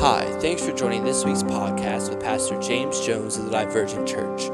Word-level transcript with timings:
Hi, 0.00 0.26
thanks 0.40 0.62
for 0.62 0.72
joining 0.72 1.04
this 1.04 1.24
week's 1.24 1.42
podcast 1.42 2.10
with 2.10 2.20
Pastor 2.20 2.60
James 2.60 3.00
Jones 3.00 3.38
of 3.38 3.46
the 3.46 3.50
Divergent 3.50 4.06
Church. 4.06 4.50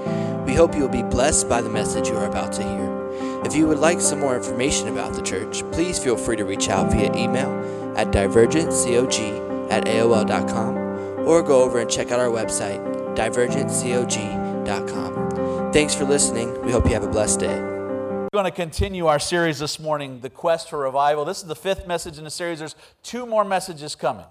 We 0.46 0.54
hope 0.54 0.72
you 0.72 0.83
will 0.83 0.88
be 0.88 1.03
blessed 1.03 1.49
by 1.49 1.61
the 1.61 1.68
message 1.68 2.07
you 2.07 2.17
are 2.17 2.26
about 2.26 2.53
to 2.53 2.62
hear. 2.62 3.42
If 3.44 3.57
you 3.57 3.67
would 3.67 3.81
like 3.81 4.00
some 4.00 4.20
more 4.20 4.36
information 4.36 4.86
about 4.86 5.15
the 5.15 5.23
church, 5.23 5.68
please 5.73 5.99
feel 5.99 6.17
free 6.17 6.36
to 6.36 6.44
reach 6.44 6.68
out 6.68 6.92
via 6.92 7.13
email 7.17 7.50
at 7.97 8.12
divergentcog 8.12 9.73
at 9.73 9.84
AOL.com 9.86 10.77
or 11.27 11.43
go 11.43 11.65
over 11.65 11.81
and 11.81 11.91
check 11.91 12.13
out 12.13 12.21
our 12.21 12.31
website, 12.31 12.79
divergentcog.com. 13.17 15.73
Thanks 15.73 15.93
for 15.93 16.05
listening. 16.05 16.65
We 16.65 16.71
hope 16.71 16.87
you 16.87 16.93
have 16.93 17.03
a 17.03 17.11
blessed 17.11 17.41
day. 17.41 17.61
We're 17.61 18.29
going 18.33 18.45
to 18.45 18.53
continue 18.53 19.07
our 19.07 19.19
series 19.19 19.59
this 19.59 19.81
morning, 19.81 20.21
The 20.21 20.31
Quest 20.31 20.71
for 20.71 20.79
Revival. 20.79 21.25
This 21.25 21.39
is 21.39 21.49
the 21.49 21.57
fifth 21.57 21.89
message 21.89 22.17
in 22.17 22.23
the 22.23 22.31
series. 22.31 22.61
There's 22.61 22.77
two 23.03 23.27
more 23.27 23.45
messages 23.45 23.97
coming. 23.97 24.27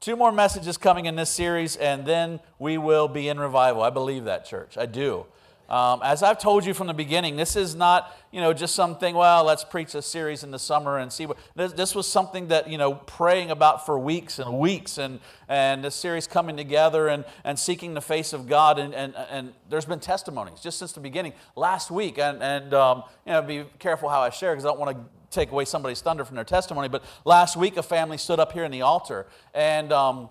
Two 0.00 0.14
more 0.14 0.30
messages 0.30 0.76
coming 0.76 1.06
in 1.06 1.16
this 1.16 1.30
series, 1.30 1.74
and 1.76 2.06
then 2.06 2.38
we 2.58 2.78
will 2.78 3.08
be 3.08 3.28
in 3.28 3.38
revival. 3.38 3.82
I 3.82 3.90
believe 3.90 4.24
that, 4.24 4.44
church. 4.44 4.78
I 4.78 4.86
do. 4.86 5.26
Um, 5.68 6.00
as 6.02 6.22
I've 6.22 6.38
told 6.38 6.64
you 6.64 6.72
from 6.72 6.86
the 6.86 6.94
beginning, 6.94 7.36
this 7.36 7.54
is 7.54 7.74
not, 7.74 8.16
you 8.30 8.40
know, 8.40 8.54
just 8.54 8.74
something, 8.74 9.14
well, 9.14 9.44
let's 9.44 9.64
preach 9.64 9.94
a 9.94 10.00
series 10.00 10.42
in 10.42 10.50
the 10.50 10.58
summer 10.58 10.96
and 10.96 11.12
see 11.12 11.26
what. 11.26 11.36
This, 11.56 11.72
this 11.72 11.94
was 11.94 12.06
something 12.06 12.48
that, 12.48 12.70
you 12.70 12.78
know, 12.78 12.94
praying 12.94 13.50
about 13.50 13.84
for 13.84 13.98
weeks 13.98 14.38
and 14.38 14.58
weeks, 14.58 14.96
and, 14.96 15.20
and 15.46 15.84
this 15.84 15.94
series 15.94 16.26
coming 16.26 16.56
together 16.56 17.08
and, 17.08 17.24
and 17.44 17.58
seeking 17.58 17.92
the 17.92 18.00
face 18.00 18.32
of 18.32 18.46
God. 18.46 18.78
And, 18.78 18.94
and, 18.94 19.14
and 19.30 19.52
there's 19.68 19.84
been 19.84 20.00
testimonies 20.00 20.60
just 20.60 20.78
since 20.78 20.92
the 20.92 21.00
beginning. 21.00 21.34
Last 21.54 21.90
week, 21.90 22.18
and, 22.18 22.42
and 22.42 22.72
um, 22.72 23.02
you 23.26 23.32
know, 23.32 23.42
be 23.42 23.64
careful 23.78 24.08
how 24.08 24.20
I 24.20 24.30
share 24.30 24.52
because 24.52 24.64
I 24.64 24.68
don't 24.68 24.80
want 24.80 24.96
to 24.96 25.04
take 25.30 25.50
away 25.50 25.64
somebody's 25.64 26.00
thunder 26.00 26.24
from 26.24 26.36
their 26.36 26.44
testimony, 26.44 26.88
but 26.88 27.02
last 27.24 27.56
week 27.56 27.76
a 27.76 27.82
family 27.82 28.18
stood 28.18 28.40
up 28.40 28.52
here 28.52 28.64
in 28.64 28.70
the 28.70 28.82
altar 28.82 29.26
and 29.54 29.92
um, 29.92 30.28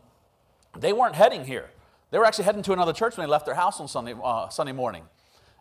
they 0.77 0.93
weren't 0.93 1.15
heading 1.15 1.45
here. 1.45 1.69
They 2.11 2.17
were 2.17 2.25
actually 2.25 2.45
heading 2.45 2.63
to 2.63 2.73
another 2.73 2.93
church 2.93 3.17
when 3.17 3.25
they 3.25 3.31
left 3.31 3.45
their 3.45 3.55
house 3.55 3.79
on 3.79 3.87
Sunday, 3.87 4.15
uh, 4.23 4.49
Sunday 4.49 4.71
morning. 4.71 5.03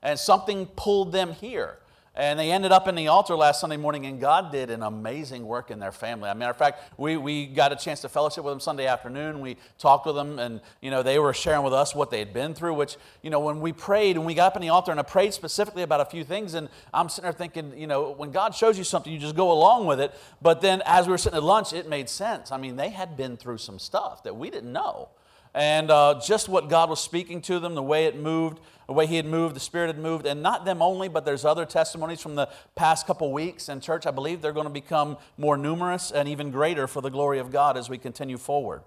And 0.02 0.18
something 0.18 0.66
pulled 0.66 1.12
them 1.12 1.32
here. 1.32 1.78
And 2.16 2.38
they 2.38 2.50
ended 2.50 2.72
up 2.72 2.88
in 2.88 2.94
the 2.94 3.08
altar 3.08 3.36
last 3.36 3.60
Sunday 3.60 3.76
morning, 3.76 4.06
and 4.06 4.18
God 4.18 4.50
did 4.50 4.70
an 4.70 4.82
amazing 4.82 5.46
work 5.46 5.70
in 5.70 5.78
their 5.78 5.92
family. 5.92 6.30
As 6.30 6.34
a 6.34 6.38
matter 6.38 6.50
of 6.50 6.56
fact, 6.56 6.98
we, 6.98 7.18
we 7.18 7.46
got 7.46 7.72
a 7.72 7.76
chance 7.76 8.00
to 8.00 8.08
fellowship 8.08 8.42
with 8.42 8.52
them 8.52 8.60
Sunday 8.60 8.86
afternoon. 8.86 9.42
We 9.42 9.58
talked 9.78 10.06
with 10.06 10.16
them, 10.16 10.38
and 10.38 10.62
you 10.80 10.90
know 10.90 11.02
they 11.02 11.18
were 11.18 11.34
sharing 11.34 11.62
with 11.62 11.74
us 11.74 11.94
what 11.94 12.10
they 12.10 12.18
had 12.18 12.32
been 12.32 12.54
through. 12.54 12.72
Which 12.72 12.96
you 13.20 13.28
know, 13.28 13.40
when 13.40 13.60
we 13.60 13.74
prayed 13.74 14.16
and 14.16 14.24
we 14.24 14.32
got 14.32 14.46
up 14.46 14.56
in 14.56 14.62
the 14.62 14.70
altar, 14.70 14.92
and 14.92 14.98
I 14.98 15.02
prayed 15.02 15.34
specifically 15.34 15.82
about 15.82 16.00
a 16.00 16.06
few 16.06 16.24
things, 16.24 16.54
and 16.54 16.70
I'm 16.94 17.10
sitting 17.10 17.24
there 17.24 17.32
thinking, 17.32 17.76
you 17.76 17.86
know, 17.86 18.12
when 18.12 18.30
God 18.30 18.54
shows 18.54 18.78
you 18.78 18.84
something, 18.84 19.12
you 19.12 19.18
just 19.18 19.36
go 19.36 19.52
along 19.52 19.84
with 19.84 20.00
it. 20.00 20.14
But 20.40 20.62
then, 20.62 20.82
as 20.86 21.06
we 21.06 21.10
were 21.10 21.18
sitting 21.18 21.36
at 21.36 21.42
lunch, 21.42 21.74
it 21.74 21.86
made 21.86 22.08
sense. 22.08 22.50
I 22.50 22.56
mean, 22.56 22.76
they 22.76 22.88
had 22.88 23.18
been 23.18 23.36
through 23.36 23.58
some 23.58 23.78
stuff 23.78 24.22
that 24.22 24.36
we 24.36 24.48
didn't 24.48 24.72
know 24.72 25.10
and 25.56 25.90
uh, 25.90 26.20
just 26.22 26.50
what 26.50 26.68
God 26.68 26.90
was 26.90 27.00
speaking 27.00 27.40
to 27.42 27.58
them, 27.58 27.74
the 27.74 27.82
way 27.82 28.04
it 28.04 28.14
moved, 28.14 28.60
the 28.86 28.92
way 28.92 29.06
He 29.06 29.16
had 29.16 29.24
moved, 29.24 29.56
the 29.56 29.60
Spirit 29.60 29.86
had 29.86 29.98
moved, 29.98 30.26
and 30.26 30.42
not 30.42 30.66
them 30.66 30.82
only, 30.82 31.08
but 31.08 31.24
there's 31.24 31.46
other 31.46 31.64
testimonies 31.64 32.20
from 32.20 32.34
the 32.34 32.50
past 32.74 33.06
couple 33.06 33.32
weeks. 33.32 33.70
And, 33.70 33.82
church, 33.82 34.06
I 34.06 34.10
believe 34.10 34.42
they're 34.42 34.52
going 34.52 34.66
to 34.66 34.70
become 34.70 35.16
more 35.38 35.56
numerous 35.56 36.10
and 36.10 36.28
even 36.28 36.50
greater 36.50 36.86
for 36.86 37.00
the 37.00 37.08
glory 37.08 37.38
of 37.38 37.50
God 37.50 37.78
as 37.78 37.88
we 37.88 37.96
continue 37.96 38.36
forward. 38.36 38.82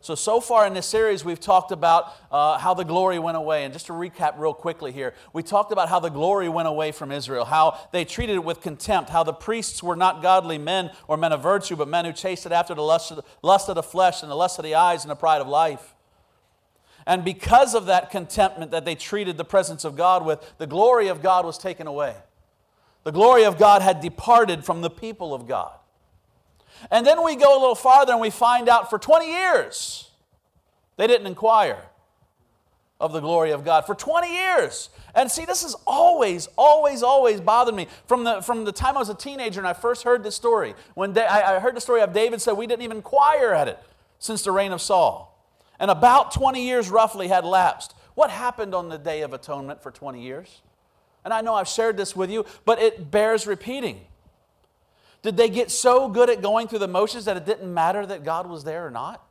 So, 0.00 0.16
so 0.16 0.40
far 0.40 0.66
in 0.66 0.74
this 0.74 0.86
series, 0.86 1.24
we've 1.24 1.38
talked 1.38 1.70
about 1.70 2.12
uh, 2.32 2.58
how 2.58 2.74
the 2.74 2.84
glory 2.84 3.20
went 3.20 3.36
away. 3.36 3.62
And 3.62 3.72
just 3.72 3.86
to 3.86 3.92
recap 3.92 4.38
real 4.38 4.54
quickly 4.54 4.90
here, 4.90 5.14
we 5.32 5.44
talked 5.44 5.70
about 5.70 5.88
how 5.88 6.00
the 6.00 6.08
glory 6.08 6.48
went 6.48 6.66
away 6.66 6.90
from 6.90 7.12
Israel, 7.12 7.44
how 7.44 7.78
they 7.92 8.04
treated 8.04 8.34
it 8.34 8.44
with 8.44 8.60
contempt, 8.60 9.10
how 9.10 9.22
the 9.22 9.32
priests 9.32 9.84
were 9.84 9.96
not 9.96 10.20
godly 10.20 10.58
men 10.58 10.90
or 11.06 11.16
men 11.16 11.32
of 11.32 11.44
virtue, 11.44 11.76
but 11.76 11.86
men 11.86 12.04
who 12.04 12.12
chased 12.12 12.44
it 12.44 12.50
after 12.50 12.74
the 12.74 12.82
lust 12.82 13.12
of, 13.12 13.24
lust 13.42 13.68
of 13.68 13.76
the 13.76 13.82
flesh 13.84 14.22
and 14.22 14.30
the 14.30 14.36
lust 14.36 14.58
of 14.58 14.64
the 14.64 14.74
eyes 14.74 15.04
and 15.04 15.10
the 15.12 15.16
pride 15.16 15.40
of 15.40 15.46
life. 15.46 15.94
And 17.08 17.24
because 17.24 17.74
of 17.74 17.86
that 17.86 18.10
contentment 18.10 18.70
that 18.70 18.84
they 18.84 18.94
treated 18.94 19.38
the 19.38 19.44
presence 19.44 19.84
of 19.84 19.96
God 19.96 20.26
with, 20.26 20.58
the 20.58 20.66
glory 20.66 21.08
of 21.08 21.22
God 21.22 21.46
was 21.46 21.56
taken 21.56 21.86
away. 21.86 22.14
The 23.02 23.12
glory 23.12 23.44
of 23.44 23.58
God 23.58 23.80
had 23.80 24.02
departed 24.02 24.62
from 24.62 24.82
the 24.82 24.90
people 24.90 25.32
of 25.32 25.48
God. 25.48 25.72
And 26.90 27.06
then 27.06 27.24
we 27.24 27.34
go 27.34 27.58
a 27.58 27.58
little 27.58 27.74
farther 27.74 28.12
and 28.12 28.20
we 28.20 28.28
find 28.28 28.68
out 28.68 28.90
for 28.90 28.98
20 28.98 29.26
years 29.26 30.10
they 30.98 31.06
didn't 31.06 31.26
inquire 31.26 31.82
of 33.00 33.12
the 33.12 33.20
glory 33.20 33.52
of 33.52 33.64
God. 33.64 33.86
For 33.86 33.94
20 33.94 34.30
years. 34.30 34.90
And 35.14 35.30
see, 35.30 35.46
this 35.46 35.62
has 35.62 35.74
always, 35.86 36.46
always, 36.58 37.02
always 37.02 37.40
bothered 37.40 37.74
me. 37.74 37.86
From 38.06 38.24
the, 38.24 38.42
from 38.42 38.64
the 38.64 38.72
time 38.72 38.96
I 38.96 38.98
was 38.98 39.08
a 39.08 39.14
teenager 39.14 39.60
and 39.60 39.66
I 39.66 39.72
first 39.72 40.02
heard 40.02 40.22
this 40.22 40.34
story, 40.34 40.74
when 40.94 41.16
I 41.16 41.58
heard 41.58 41.74
the 41.74 41.80
story 41.80 42.02
of 42.02 42.12
David 42.12 42.42
said 42.42 42.52
we 42.52 42.66
didn't 42.66 42.82
even 42.82 42.98
inquire 42.98 43.52
at 43.52 43.66
it 43.66 43.78
since 44.18 44.42
the 44.42 44.52
reign 44.52 44.72
of 44.72 44.82
Saul. 44.82 45.27
And 45.78 45.90
about 45.90 46.32
20 46.32 46.64
years 46.64 46.90
roughly 46.90 47.28
had 47.28 47.44
lapsed. 47.44 47.94
What 48.14 48.30
happened 48.30 48.74
on 48.74 48.88
the 48.88 48.98
Day 48.98 49.22
of 49.22 49.32
Atonement 49.32 49.82
for 49.82 49.90
20 49.90 50.20
years? 50.20 50.62
And 51.24 51.32
I 51.32 51.40
know 51.40 51.54
I've 51.54 51.68
shared 51.68 51.96
this 51.96 52.16
with 52.16 52.30
you, 52.30 52.44
but 52.64 52.80
it 52.80 53.10
bears 53.10 53.46
repeating. 53.46 54.00
Did 55.22 55.36
they 55.36 55.48
get 55.48 55.70
so 55.70 56.08
good 56.08 56.30
at 56.30 56.42
going 56.42 56.68
through 56.68 56.78
the 56.78 56.88
motions 56.88 57.24
that 57.26 57.36
it 57.36 57.44
didn't 57.44 57.72
matter 57.72 58.06
that 58.06 58.24
God 58.24 58.48
was 58.48 58.64
there 58.64 58.86
or 58.86 58.90
not? 58.90 59.24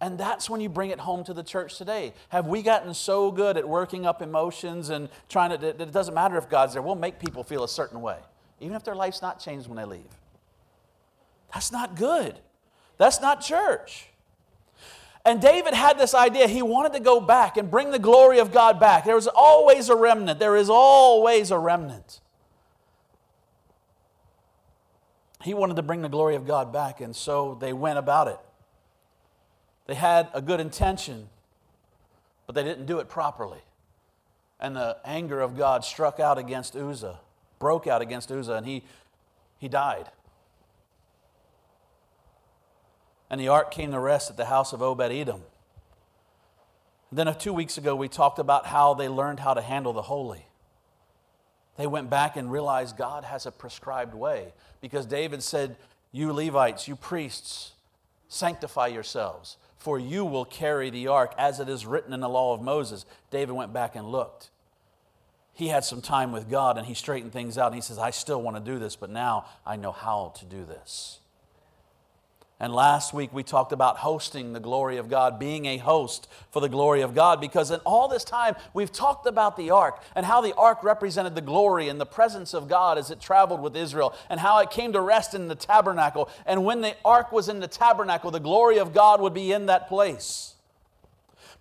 And 0.00 0.18
that's 0.18 0.50
when 0.50 0.60
you 0.60 0.68
bring 0.68 0.90
it 0.90 1.00
home 1.00 1.24
to 1.24 1.34
the 1.34 1.42
church 1.42 1.78
today. 1.78 2.12
Have 2.28 2.46
we 2.46 2.62
gotten 2.62 2.92
so 2.94 3.30
good 3.30 3.56
at 3.56 3.66
working 3.68 4.06
up 4.06 4.20
emotions 4.20 4.90
and 4.90 5.08
trying 5.28 5.58
to, 5.58 5.68
it 5.68 5.92
doesn't 5.92 6.14
matter 6.14 6.36
if 6.36 6.48
God's 6.48 6.74
there, 6.74 6.82
we'll 6.82 6.94
make 6.94 7.18
people 7.18 7.42
feel 7.42 7.64
a 7.64 7.68
certain 7.68 8.00
way, 8.00 8.18
even 8.60 8.76
if 8.76 8.84
their 8.84 8.94
life's 8.94 9.22
not 9.22 9.40
changed 9.40 9.66
when 9.66 9.76
they 9.76 9.84
leave. 9.84 10.10
That's 11.52 11.72
not 11.72 11.96
good. 11.96 12.38
That's 12.98 13.20
not 13.20 13.40
church. 13.40 14.08
And 15.24 15.40
David 15.40 15.72
had 15.72 15.98
this 15.98 16.14
idea. 16.14 16.46
He 16.46 16.60
wanted 16.60 16.92
to 16.92 17.00
go 17.00 17.18
back 17.18 17.56
and 17.56 17.70
bring 17.70 17.90
the 17.90 17.98
glory 17.98 18.38
of 18.38 18.52
God 18.52 18.78
back. 18.78 19.04
There 19.04 19.14
was 19.14 19.26
always 19.26 19.88
a 19.88 19.96
remnant. 19.96 20.38
There 20.38 20.56
is 20.56 20.68
always 20.68 21.50
a 21.50 21.58
remnant. 21.58 22.20
He 25.42 25.54
wanted 25.54 25.76
to 25.76 25.82
bring 25.82 26.02
the 26.02 26.08
glory 26.08 26.36
of 26.36 26.46
God 26.46 26.72
back, 26.72 27.00
and 27.00 27.14
so 27.14 27.56
they 27.60 27.72
went 27.72 27.98
about 27.98 28.28
it. 28.28 28.38
They 29.86 29.94
had 29.94 30.28
a 30.32 30.40
good 30.40 30.60
intention, 30.60 31.28
but 32.46 32.54
they 32.54 32.64
didn't 32.64 32.86
do 32.86 32.98
it 32.98 33.08
properly. 33.08 33.60
And 34.58 34.74
the 34.74 34.96
anger 35.04 35.40
of 35.40 35.56
God 35.56 35.84
struck 35.84 36.18
out 36.18 36.38
against 36.38 36.74
Uzzah, 36.74 37.20
broke 37.58 37.86
out 37.86 38.00
against 38.00 38.32
Uzzah, 38.32 38.54
and 38.54 38.66
he, 38.66 38.84
he 39.58 39.68
died. 39.68 40.08
And 43.30 43.40
the 43.40 43.48
ark 43.48 43.70
came 43.70 43.92
to 43.92 43.98
rest 43.98 44.30
at 44.30 44.36
the 44.36 44.46
house 44.46 44.72
of 44.72 44.82
Obed 44.82 45.10
Edom. 45.12 45.42
Then, 47.10 47.28
uh, 47.28 47.34
two 47.34 47.52
weeks 47.52 47.78
ago, 47.78 47.94
we 47.94 48.08
talked 48.08 48.38
about 48.38 48.66
how 48.66 48.94
they 48.94 49.08
learned 49.08 49.40
how 49.40 49.54
to 49.54 49.62
handle 49.62 49.92
the 49.92 50.02
holy. 50.02 50.46
They 51.76 51.86
went 51.86 52.10
back 52.10 52.36
and 52.36 52.50
realized 52.50 52.96
God 52.96 53.24
has 53.24 53.46
a 53.46 53.52
prescribed 53.52 54.14
way 54.14 54.52
because 54.80 55.06
David 55.06 55.42
said, 55.42 55.76
You 56.12 56.32
Levites, 56.32 56.88
you 56.88 56.96
priests, 56.96 57.72
sanctify 58.28 58.88
yourselves, 58.88 59.56
for 59.76 59.98
you 59.98 60.24
will 60.24 60.44
carry 60.44 60.90
the 60.90 61.08
ark 61.08 61.34
as 61.38 61.60
it 61.60 61.68
is 61.68 61.86
written 61.86 62.12
in 62.12 62.20
the 62.20 62.28
law 62.28 62.54
of 62.54 62.60
Moses. 62.60 63.06
David 63.30 63.52
went 63.52 63.72
back 63.72 63.96
and 63.96 64.06
looked. 64.06 64.50
He 65.52 65.68
had 65.68 65.84
some 65.84 66.02
time 66.02 66.32
with 66.32 66.50
God 66.50 66.78
and 66.78 66.86
he 66.86 66.94
straightened 66.94 67.32
things 67.32 67.58
out 67.58 67.66
and 67.66 67.76
he 67.76 67.80
says, 67.80 67.98
I 67.98 68.10
still 68.10 68.42
want 68.42 68.56
to 68.56 68.72
do 68.72 68.78
this, 68.80 68.96
but 68.96 69.10
now 69.10 69.46
I 69.64 69.76
know 69.76 69.92
how 69.92 70.32
to 70.38 70.44
do 70.44 70.64
this. 70.64 71.20
And 72.64 72.74
last 72.74 73.12
week 73.12 73.30
we 73.30 73.42
talked 73.42 73.72
about 73.72 73.98
hosting 73.98 74.54
the 74.54 74.58
glory 74.58 74.96
of 74.96 75.10
God, 75.10 75.38
being 75.38 75.66
a 75.66 75.76
host 75.76 76.26
for 76.50 76.60
the 76.60 76.68
glory 76.70 77.02
of 77.02 77.14
God, 77.14 77.38
because 77.38 77.70
in 77.70 77.78
all 77.80 78.08
this 78.08 78.24
time 78.24 78.56
we've 78.72 78.90
talked 78.90 79.26
about 79.26 79.58
the 79.58 79.70
ark 79.70 80.02
and 80.14 80.24
how 80.24 80.40
the 80.40 80.54
ark 80.54 80.82
represented 80.82 81.34
the 81.34 81.42
glory 81.42 81.90
and 81.90 82.00
the 82.00 82.06
presence 82.06 82.54
of 82.54 82.66
God 82.66 82.96
as 82.96 83.10
it 83.10 83.20
traveled 83.20 83.60
with 83.60 83.76
Israel, 83.76 84.14
and 84.30 84.40
how 84.40 84.60
it 84.60 84.70
came 84.70 84.94
to 84.94 85.00
rest 85.02 85.34
in 85.34 85.46
the 85.46 85.54
tabernacle. 85.54 86.30
And 86.46 86.64
when 86.64 86.80
the 86.80 86.96
ark 87.04 87.32
was 87.32 87.50
in 87.50 87.60
the 87.60 87.68
tabernacle, 87.68 88.30
the 88.30 88.40
glory 88.40 88.78
of 88.78 88.94
God 88.94 89.20
would 89.20 89.34
be 89.34 89.52
in 89.52 89.66
that 89.66 89.86
place. 89.86 90.53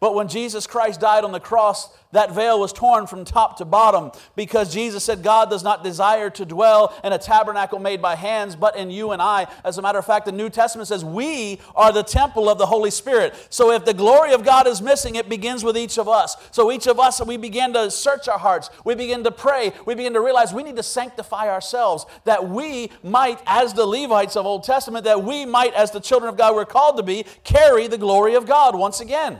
But 0.04 0.16
when 0.16 0.28
Jesus 0.28 0.68
Christ 0.68 1.00
died 1.00 1.24
on 1.24 1.32
the 1.32 1.40
cross, 1.40 1.90
that 2.12 2.34
veil 2.36 2.60
was 2.60 2.74
torn 2.74 3.08
from 3.08 3.24
top 3.24 3.56
to 3.60 3.64
bottom 3.64 4.12
because 4.36 4.74
Jesus 4.74 5.02
said, 5.02 5.24
God 5.24 5.50
does 5.50 5.64
not 5.64 5.82
desire 5.82 6.30
to 6.32 6.44
dwell 6.44 6.94
in 7.06 7.14
a 7.14 7.18
tabernacle 7.18 7.80
made 7.80 8.02
by 8.02 8.16
hands, 8.18 8.58
but 8.58 8.76
in 8.76 8.92
you 8.92 9.12
and 9.12 9.22
I. 9.22 9.48
As 9.64 9.78
a 9.78 9.82
matter 9.82 9.98
of 9.98 10.06
fact, 10.06 10.26
the 10.26 10.34
New 10.34 10.50
Testament 10.50 10.90
says, 10.90 11.06
We 11.06 11.62
are 11.74 11.94
the 11.94 12.04
temple 12.04 12.50
of 12.50 12.58
the 12.58 12.66
Holy 12.66 12.92
Spirit. 12.92 13.34
So 13.50 13.72
if 13.72 13.86
the 13.86 13.94
glory 13.94 14.34
of 14.34 14.44
God 14.44 14.68
is 14.68 14.82
missing, 14.82 15.16
it 15.16 15.30
begins 15.30 15.64
with 15.64 15.78
each 15.78 15.98
of 15.98 16.10
us. 16.10 16.36
So 16.52 16.70
each 16.70 16.86
of 16.86 17.00
us, 17.00 17.26
we 17.26 17.38
begin 17.38 17.72
to 17.72 17.90
search 17.90 18.28
our 18.28 18.40
hearts. 18.40 18.72
We 18.84 18.96
begin 18.96 19.24
to 19.24 19.32
pray. 19.32 19.72
We 19.86 19.96
begin 19.96 20.12
to 20.16 20.22
realize 20.22 20.54
we 20.54 20.64
need 20.64 20.76
to 20.76 20.84
sanctify 20.84 21.48
ourselves 21.48 22.06
that 22.26 22.50
we 22.50 22.92
might, 23.04 23.40
as 23.46 23.74
the 23.74 23.86
Levites 23.86 24.36
of 24.36 24.46
Old 24.46 24.66
Testament, 24.66 25.06
that 25.06 25.24
we 25.24 25.46
might, 25.46 25.74
as 25.76 25.92
the 25.92 26.02
children 26.02 26.28
of 26.28 26.38
God 26.38 26.56
we're 26.56 26.66
called 26.66 26.98
to 26.98 27.04
be, 27.04 27.24
carry 27.46 27.88
the 27.88 27.98
glory 27.98 28.34
of 28.34 28.46
God 28.46 28.76
once 28.76 29.00
again. 29.00 29.40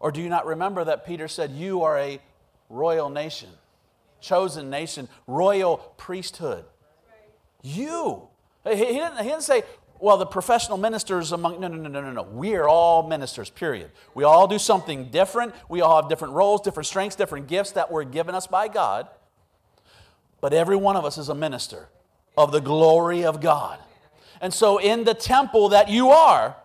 Or 0.00 0.10
do 0.10 0.20
you 0.20 0.28
not 0.28 0.46
remember 0.46 0.84
that 0.84 1.06
Peter 1.06 1.28
said, 1.28 1.52
You 1.52 1.82
are 1.82 1.98
a 1.98 2.20
royal 2.68 3.10
nation, 3.10 3.50
chosen 4.20 4.70
nation, 4.70 5.08
royal 5.26 5.76
priesthood? 5.96 6.64
You. 7.62 8.22
He 8.64 8.74
didn't, 8.74 9.18
he 9.18 9.28
didn't 9.28 9.42
say 9.42 9.62
well, 10.00 10.16
the 10.16 10.26
professional 10.26 10.78
ministers 10.78 11.30
among, 11.32 11.60
no, 11.60 11.68
no, 11.68 11.76
no, 11.76 11.88
no, 11.88 12.00
no, 12.00 12.10
no. 12.10 12.22
We 12.22 12.54
are 12.54 12.66
all 12.66 13.06
ministers, 13.06 13.50
period. 13.50 13.90
We 14.14 14.24
all 14.24 14.48
do 14.48 14.58
something 14.58 15.10
different. 15.10 15.54
We 15.68 15.82
all 15.82 16.00
have 16.00 16.08
different 16.08 16.32
roles, 16.32 16.62
different 16.62 16.86
strengths, 16.86 17.16
different 17.16 17.48
gifts 17.48 17.72
that 17.72 17.92
were 17.92 18.04
given 18.04 18.34
us 18.34 18.46
by 18.46 18.68
God. 18.68 19.08
But 20.40 20.54
every 20.54 20.76
one 20.76 20.96
of 20.96 21.04
us 21.04 21.18
is 21.18 21.28
a 21.28 21.34
minister 21.34 21.88
of 22.36 22.50
the 22.50 22.60
glory 22.60 23.24
of 23.24 23.42
God. 23.42 23.78
And 24.40 24.54
so, 24.54 24.78
in 24.78 25.04
the 25.04 25.12
temple 25.12 25.68
that 25.68 25.90
you 25.90 26.08
are, 26.08 26.56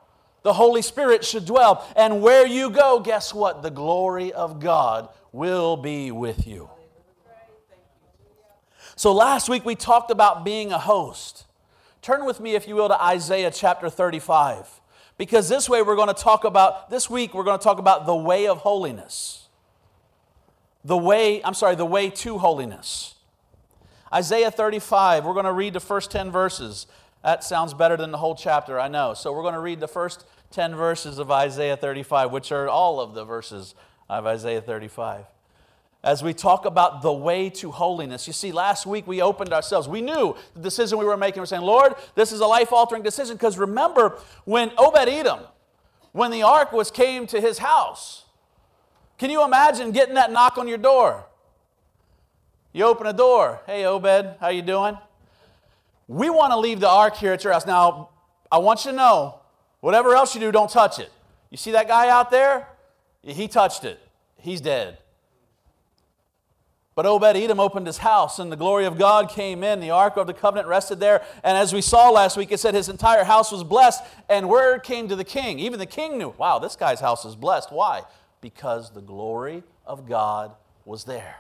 the 0.46 0.54
Holy 0.54 0.84
Spirit 0.84 1.26
should 1.26 1.44
dwell. 1.44 1.84
And 1.96 2.22
where 2.22 2.46
you 2.46 2.70
go, 2.70 3.00
guess 3.00 3.34
what? 3.34 3.64
The 3.64 3.72
glory 3.72 4.32
of 4.32 4.60
God 4.60 5.10
will 5.32 5.76
be 5.76 6.12
with 6.12 6.46
you. 6.46 6.70
So, 8.96 9.12
last 9.12 9.50
week 9.50 9.66
we 9.66 9.74
talked 9.74 10.12
about 10.12 10.46
being 10.46 10.72
a 10.72 10.78
host. 10.78 11.46
Turn 12.04 12.26
with 12.26 12.40
me, 12.40 12.54
if 12.54 12.68
you 12.68 12.76
will, 12.76 12.90
to 12.90 13.04
Isaiah 13.04 13.50
chapter 13.50 13.90
35. 13.90 14.70
Because 15.18 15.50
this 15.50 15.68
way 15.68 15.82
we're 15.82 15.96
going 15.96 16.10
to 16.10 16.14
talk 16.14 16.44
about, 16.44 16.92
this 16.92 17.10
week 17.10 17.34
we're 17.34 17.44
going 17.44 17.58
to 17.58 17.64
talk 17.64 17.80
about 17.80 18.06
the 18.06 18.16
way 18.16 18.46
of 18.46 18.60
holiness. 18.60 19.48
The 20.84 20.96
way, 20.96 21.44
I'm 21.44 21.56
sorry, 21.56 21.74
the 21.74 21.88
way 21.88 22.12
to 22.12 22.38
holiness. 22.38 23.16
Isaiah 24.14 24.52
35, 24.52 25.26
we're 25.26 25.34
going 25.34 25.46
to 25.46 25.54
read 25.54 25.74
the 25.74 25.80
first 25.80 26.12
10 26.12 26.30
verses. 26.30 26.86
That 27.24 27.44
sounds 27.44 27.74
better 27.74 27.98
than 27.98 28.12
the 28.12 28.20
whole 28.20 28.36
chapter, 28.36 28.80
I 28.80 28.88
know. 28.88 29.16
So 29.16 29.34
we're 29.34 29.42
going 29.42 29.56
to 29.56 29.60
read 29.60 29.80
the 29.80 29.88
first 29.88 30.24
10 30.52 30.76
verses 30.76 31.20
of 31.20 31.32
Isaiah 31.32 31.78
35, 31.78 32.32
which 32.32 32.52
are 32.52 32.68
all 32.68 33.00
of 33.00 33.14
the 33.14 33.26
verses 33.26 33.76
of 34.10 34.26
Isaiah 34.26 34.62
35 34.62 35.26
as 36.06 36.22
we 36.22 36.36
talk 36.36 36.66
about 36.66 37.02
the 37.02 37.12
way 37.12 37.50
to 37.50 37.72
holiness. 37.72 38.28
You 38.28 38.34
see, 38.34 38.52
last 38.52 38.86
week 38.86 39.08
we 39.08 39.24
opened 39.24 39.52
ourselves. 39.52 39.88
We 39.88 40.02
knew 40.02 40.36
the 40.54 40.62
decision 40.62 41.00
we 41.00 41.06
were 41.06 41.18
making. 41.18 41.42
We're 41.42 41.48
saying, 41.48 41.64
Lord, 41.64 41.96
this 42.14 42.32
is 42.32 42.42
a 42.42 42.46
life 42.46 42.72
altering 42.72 43.02
decision. 43.02 43.36
Because 43.36 43.58
remember, 43.58 44.20
when 44.46 44.72
Obed 44.78 45.10
Edom, 45.10 45.40
when 46.12 46.30
the 46.30 46.44
ark 46.44 46.72
was 46.72 46.92
came 46.92 47.26
to 47.28 47.42
his 47.42 47.58
house, 47.58 48.26
can 49.18 49.32
you 49.32 49.44
imagine 49.44 49.92
getting 49.92 50.14
that 50.14 50.32
knock 50.32 50.60
on 50.60 50.68
your 50.68 50.78
door? 50.78 51.26
You 52.72 52.86
open 52.86 53.08
a 53.08 53.14
door. 53.14 53.62
Hey, 53.66 53.86
Obed, 53.86 54.36
how 54.40 54.50
you 54.50 54.62
doing? 54.62 54.98
We 56.08 56.30
want 56.30 56.52
to 56.52 56.58
leave 56.60 56.82
the 56.82 56.90
ark 56.90 57.16
here 57.16 57.34
at 57.34 57.44
your 57.44 57.52
house. 57.52 57.66
Now, 57.66 58.10
I 58.52 58.60
want 58.60 58.86
you 58.86 58.92
to 58.92 58.98
know, 58.98 59.40
whatever 59.86 60.16
else 60.16 60.34
you 60.34 60.42
do, 60.42 60.52
don't 60.52 60.72
touch 60.72 60.98
it. 60.98 61.12
You 61.52 61.58
see 61.58 61.70
that 61.74 61.88
guy 61.88 62.10
out 62.10 62.32
there? 62.32 62.68
He 63.22 63.48
touched 63.48 63.84
it. 63.84 64.00
He's 64.40 64.60
dead. 64.60 64.98
But 66.96 67.06
Obed 67.06 67.36
Edom 67.36 67.60
opened 67.60 67.86
his 67.86 68.00
house, 68.00 68.40
and 68.40 68.52
the 68.52 68.56
glory 68.56 68.86
of 68.86 68.98
God 68.98 69.30
came 69.30 69.64
in. 69.64 69.80
The 69.80 69.92
Ark 69.92 70.18
of 70.18 70.26
the 70.26 70.34
Covenant 70.34 70.68
rested 70.68 71.00
there. 71.00 71.24
And 71.44 71.56
as 71.56 71.72
we 71.72 71.82
saw 71.82 72.10
last 72.10 72.36
week, 72.36 72.52
it 72.52 72.60
said 72.60 72.74
his 72.74 72.90
entire 72.90 73.26
house 73.26 73.52
was 73.52 73.64
blessed. 73.64 74.04
And 74.28 74.50
word 74.50 74.82
came 74.82 75.08
to 75.10 75.16
the 75.16 75.24
king. 75.24 75.60
Even 75.60 75.78
the 75.78 75.86
king 75.86 76.18
knew, 76.18 76.34
wow, 76.36 76.58
this 76.58 76.76
guy's 76.76 77.00
house 77.00 77.24
is 77.24 77.36
blessed. 77.36 77.72
Why? 77.72 78.02
Because 78.42 78.92
the 78.92 79.02
glory 79.02 79.62
of 79.86 80.10
God 80.10 80.56
was 80.84 81.04
there. 81.04 81.36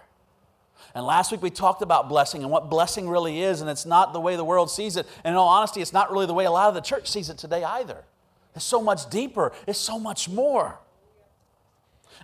And 0.94 1.04
last 1.04 1.32
week 1.32 1.42
we 1.42 1.50
talked 1.50 1.82
about 1.82 2.10
blessing 2.10 2.44
and 2.44 2.52
what 2.52 2.70
blessing 2.70 3.10
really 3.10 3.42
is, 3.42 3.62
and 3.62 3.70
it's 3.72 3.88
not 3.88 4.14
the 4.14 4.20
way 4.20 4.36
the 4.36 4.46
world 4.46 4.70
sees 4.70 4.98
it. 4.98 5.08
And 5.24 5.34
in 5.34 5.38
all 5.38 5.48
honesty, 5.48 5.82
it's 5.82 5.94
not 5.94 6.12
really 6.12 6.28
the 6.28 6.34
way 6.36 6.46
a 6.46 6.52
lot 6.52 6.68
of 6.68 6.76
the 6.76 6.82
church 6.82 7.10
sees 7.10 7.32
it 7.32 7.40
today 7.40 7.64
either. 7.64 8.04
It's 8.56 8.66
so 8.66 8.82
much 8.82 9.10
deeper, 9.10 9.52
it's 9.68 9.80
so 9.80 10.00
much 10.00 10.30
more. 10.30 10.80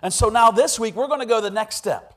And 0.02 0.12
so 0.12 0.28
now 0.28 0.50
this 0.50 0.80
week, 0.80 0.94
we're 0.96 1.08
going 1.08 1.20
to 1.20 1.26
go 1.26 1.40
the 1.40 1.50
next 1.50 1.76
step. 1.76 2.14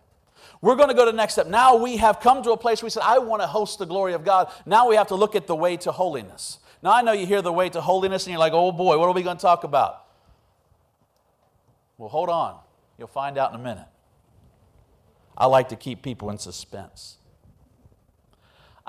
We're 0.61 0.75
going 0.75 0.89
to 0.89 0.95
go 0.95 1.05
to 1.05 1.11
the 1.11 1.17
next 1.17 1.33
step. 1.33 1.47
Now 1.47 1.75
we 1.75 1.97
have 1.97 2.19
come 2.19 2.41
to 2.43 2.51
a 2.51 2.57
place 2.57 2.81
where 2.81 2.87
we 2.87 2.91
said, 2.91 3.03
I 3.03 3.19
want 3.19 3.41
to 3.41 3.47
host 3.47 3.77
the 3.77 3.85
glory 3.85 4.13
of 4.13 4.23
God. 4.23 4.51
Now 4.65 4.87
we 4.87 4.95
have 4.95 5.07
to 5.07 5.15
look 5.15 5.35
at 5.35 5.47
the 5.47 5.55
way 5.55 5.77
to 5.77 5.91
holiness. 5.91 6.59
Now 6.81 6.93
I 6.93 7.01
know 7.01 7.11
you 7.11 7.25
hear 7.25 7.41
the 7.41 7.51
way 7.51 7.69
to 7.69 7.81
holiness 7.81 8.25
and 8.25 8.31
you're 8.31 8.39
like, 8.39 8.53
oh 8.53 8.71
boy, 8.71 8.97
what 8.97 9.07
are 9.07 9.13
we 9.13 9.21
going 9.21 9.37
to 9.37 9.41
talk 9.41 9.63
about? 9.63 10.05
Well, 11.97 12.09
hold 12.09 12.29
on. 12.29 12.57
You'll 12.97 13.07
find 13.07 13.37
out 13.37 13.53
in 13.53 13.59
a 13.59 13.63
minute. 13.63 13.87
I 15.37 15.47
like 15.47 15.69
to 15.69 15.75
keep 15.75 16.01
people 16.01 16.29
in 16.29 16.37
suspense. 16.37 17.17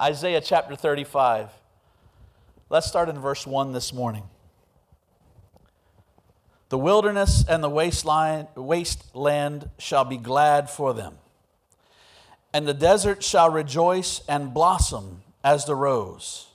Isaiah 0.01 0.41
chapter 0.41 0.77
35. 0.77 1.51
Let's 2.69 2.87
start 2.87 3.09
in 3.09 3.19
verse 3.19 3.47
1 3.47 3.73
this 3.73 3.93
morning. 3.93 4.25
The 6.69 6.79
wilderness 6.79 7.45
and 7.49 7.63
the 7.63 7.69
wasteland, 7.69 9.71
shall 9.79 10.05
be 10.05 10.17
glad 10.17 10.69
for 10.69 10.93
them 10.93 11.19
and 12.57 12.67
the 12.67 12.73
desert 12.73 13.23
shall 13.23 13.51
rejoice 13.51 14.23
and 14.27 14.55
blossom 14.55 15.21
as 15.45 15.67
the 15.67 15.75
rose. 15.75 16.47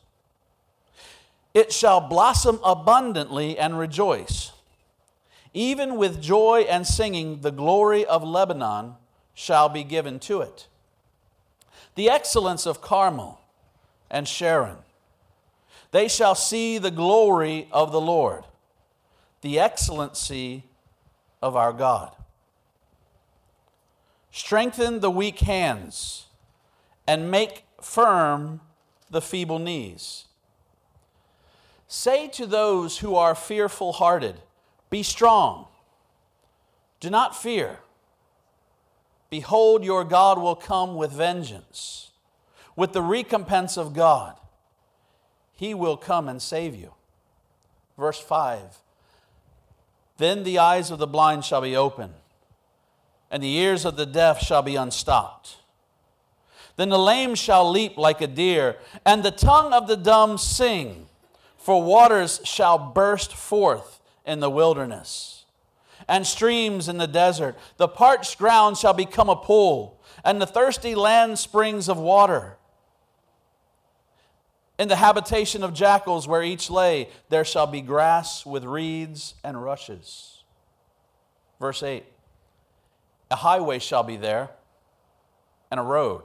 It 1.54 1.72
shall 1.72 2.02
blossom 2.02 2.60
abundantly 2.64 3.60
and 3.60 3.78
rejoice. 3.78 4.52
Even 5.54 5.98
with 5.98 6.20
joy 6.20 6.66
and 6.68 6.88
singing, 6.88 7.42
the 7.42 7.52
glory 7.52 8.04
of 8.04 8.24
Lebanon 8.24 8.96
shall 9.36 9.70
be 9.70 9.84
given 9.84 10.18
to 10.22 10.42
it. 10.42 10.66
The 11.94 12.10
excellence 12.10 12.66
of 12.66 12.82
Carmel 12.82 13.40
and 14.10 14.28
Sharon. 14.28 14.78
They 15.92 16.08
shall 16.08 16.34
see 16.34 16.80
the 16.80 16.90
glory 16.90 17.68
of 17.72 17.92
the 17.92 18.02
Lord, 18.02 18.46
the 19.42 19.60
excellency 19.60 20.64
of 21.42 21.56
our 21.56 21.74
God. 21.74 22.16
Strengthen 24.32 25.00
the 25.00 25.12
weak 25.12 25.40
hands 25.40 26.28
and 27.08 27.30
make 27.30 27.66
firm 27.82 28.62
the 29.10 29.22
feeble 29.22 29.60
knees. 29.60 30.26
Say 31.88 32.30
to 32.30 32.46
those 32.46 33.00
who 33.00 33.16
are 33.16 33.36
fearful 33.36 33.94
hearted, 33.94 34.36
Be 34.90 35.04
strong, 35.04 35.68
do 37.00 37.10
not 37.10 37.36
fear. 37.36 37.80
Behold, 39.30 39.84
your 39.84 40.04
God 40.04 40.38
will 40.40 40.56
come 40.56 40.96
with 40.96 41.12
vengeance, 41.12 42.12
with 42.76 42.94
the 42.94 43.02
recompense 43.02 43.78
of 43.78 43.94
God. 43.94 44.38
He 45.54 45.74
will 45.74 45.98
come 45.98 46.28
and 46.28 46.42
save 46.42 46.76
you. 46.76 46.94
Verse 47.98 48.20
5 48.20 48.78
Then 50.22 50.44
the 50.44 50.60
eyes 50.60 50.92
of 50.92 51.00
the 51.00 51.08
blind 51.08 51.44
shall 51.44 51.62
be 51.62 51.76
opened 51.76 52.14
and 53.32 53.42
the 53.42 53.56
ears 53.56 53.86
of 53.86 53.96
the 53.96 54.06
deaf 54.06 54.40
shall 54.42 54.62
be 54.62 54.76
unstopped. 54.76 55.56
Then 56.76 56.90
the 56.90 57.00
lame 57.00 57.34
shall 57.34 57.70
leap 57.70 57.98
like 57.98 58.22
a 58.22 58.28
deer, 58.28 58.76
and 59.06 59.24
the 59.24 59.32
tongue 59.32 59.74
of 59.74 59.88
the 59.88 59.96
dumb 59.96 60.38
sing, 60.38 61.08
for 61.58 61.82
waters 61.82 62.42
shall 62.44 62.78
burst 62.78 63.34
forth 63.34 64.00
in 64.26 64.42
the 64.42 64.50
wilderness, 64.50 65.46
and 66.08 66.28
streams 66.28 66.90
in 66.90 66.98
the 66.98 67.08
desert. 67.08 67.58
The 67.78 67.88
parched 67.88 68.38
ground 68.38 68.78
shall 68.78 68.94
become 68.94 69.30
a 69.30 69.36
pool, 69.36 70.00
and 70.26 70.42
the 70.42 70.48
thirsty 70.48 70.94
land 70.94 71.40
springs 71.40 71.88
of 71.88 71.98
water. 71.98 72.58
In 74.82 74.88
the 74.88 74.96
habitation 74.96 75.64
of 75.64 75.76
jackals 75.76 76.28
where 76.28 76.42
each 76.42 76.68
lay, 76.72 77.08
there 77.30 77.46
shall 77.46 77.68
be 77.68 77.82
grass 77.82 78.48
with 78.48 78.64
reeds 78.64 79.36
and 79.44 79.64
rushes. 79.64 80.44
Verse 81.60 81.84
8 81.84 82.04
a 83.30 83.36
highway 83.36 83.78
shall 83.78 84.02
be 84.02 84.18
there, 84.18 84.50
and 85.70 85.80
a 85.80 85.84
road. 85.84 86.24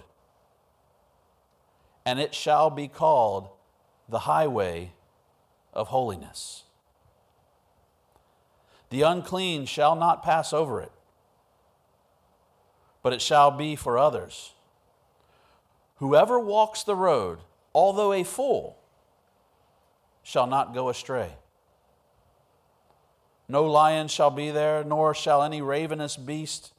And 2.06 2.18
it 2.18 2.34
shall 2.34 2.70
be 2.70 2.88
called 2.88 3.50
the 4.08 4.20
highway 4.20 4.94
of 5.74 5.88
holiness. 5.88 6.62
The 8.88 9.02
unclean 9.02 9.66
shall 9.66 9.94
not 9.94 10.22
pass 10.22 10.54
over 10.54 10.80
it, 10.80 10.92
but 13.02 13.12
it 13.12 13.20
shall 13.20 13.50
be 13.50 13.76
for 13.76 13.98
others. 13.98 14.54
Whoever 15.96 16.40
walks 16.40 16.82
the 16.82 16.96
road, 16.96 17.40
although 17.76 18.14
a 18.14 18.24
fool, 18.24 18.74
shall 20.22 20.46
not 20.46 20.72
go 20.72 20.88
astray. 20.88 21.30
No 23.48 23.64
lion 23.64 24.08
shall 24.08 24.30
be 24.30 24.50
there, 24.50 24.82
nor 24.82 25.14
shall 25.14 25.42
any 25.42 25.60
ravenous 25.60 26.16
beast 26.16 26.72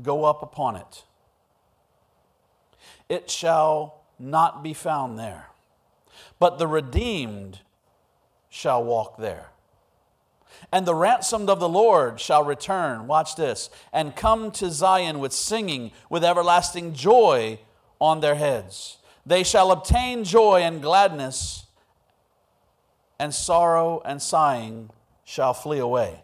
go 0.00 0.24
up 0.24 0.40
upon 0.40 0.76
it. 0.76 1.02
It 3.08 3.28
shall 3.28 4.02
not 4.16 4.62
be 4.62 4.72
found 4.72 5.18
there, 5.18 5.46
but 6.38 6.58
the 6.58 6.68
redeemed 6.68 7.58
shall 8.48 8.84
walk 8.84 9.16
there. 9.18 9.48
And 10.70 10.86
the 10.86 10.94
ransomed 10.94 11.50
of 11.50 11.58
the 11.58 11.68
Lord 11.68 12.20
shall 12.20 12.44
return, 12.44 13.08
watch 13.08 13.34
this, 13.34 13.68
and 13.92 14.14
come 14.14 14.52
to 14.52 14.70
Zion 14.70 15.18
with 15.18 15.32
singing, 15.32 15.90
with 16.08 16.22
everlasting 16.22 16.94
joy 16.94 17.58
on 18.00 18.20
their 18.20 18.36
heads. 18.36 18.98
They 19.26 19.42
shall 19.42 19.70
obtain 19.70 20.24
joy 20.24 20.60
and 20.62 20.82
gladness, 20.82 21.66
and 23.18 23.34
sorrow 23.34 24.02
and 24.04 24.20
sighing 24.20 24.90
shall 25.24 25.54
flee 25.54 25.78
away. 25.78 26.20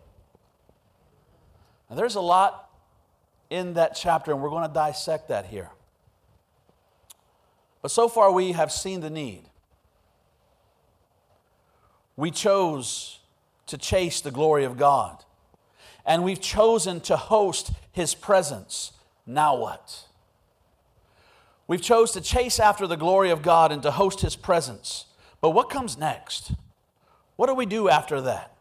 Now, 1.88 1.96
there's 1.96 2.16
a 2.16 2.20
lot 2.20 2.68
in 3.48 3.74
that 3.74 3.96
chapter, 3.96 4.32
and 4.32 4.42
we're 4.42 4.50
going 4.50 4.68
to 4.68 4.74
dissect 4.74 5.28
that 5.28 5.46
here. 5.46 5.70
But 7.82 7.90
so 7.90 8.08
far, 8.08 8.30
we 8.30 8.52
have 8.52 8.70
seen 8.70 9.00
the 9.00 9.10
need. 9.10 9.44
We 12.16 12.30
chose 12.30 13.20
to 13.66 13.78
chase 13.78 14.20
the 14.20 14.30
glory 14.30 14.64
of 14.64 14.76
God. 14.76 15.24
And 16.04 16.24
we've 16.24 16.40
chosen 16.40 17.00
to 17.02 17.16
host 17.16 17.72
his 17.92 18.14
presence. 18.14 18.92
Now 19.26 19.56
what? 19.56 20.06
We've 21.70 21.80
chose 21.80 22.10
to 22.14 22.20
chase 22.20 22.58
after 22.58 22.88
the 22.88 22.96
glory 22.96 23.30
of 23.30 23.42
God 23.42 23.70
and 23.70 23.80
to 23.84 23.92
host 23.92 24.22
his 24.22 24.34
presence. 24.34 25.04
But 25.40 25.50
what 25.50 25.70
comes 25.70 25.96
next? 25.96 26.50
What 27.36 27.46
do 27.46 27.54
we 27.54 27.64
do 27.64 27.88
after 27.88 28.20
that? 28.22 28.56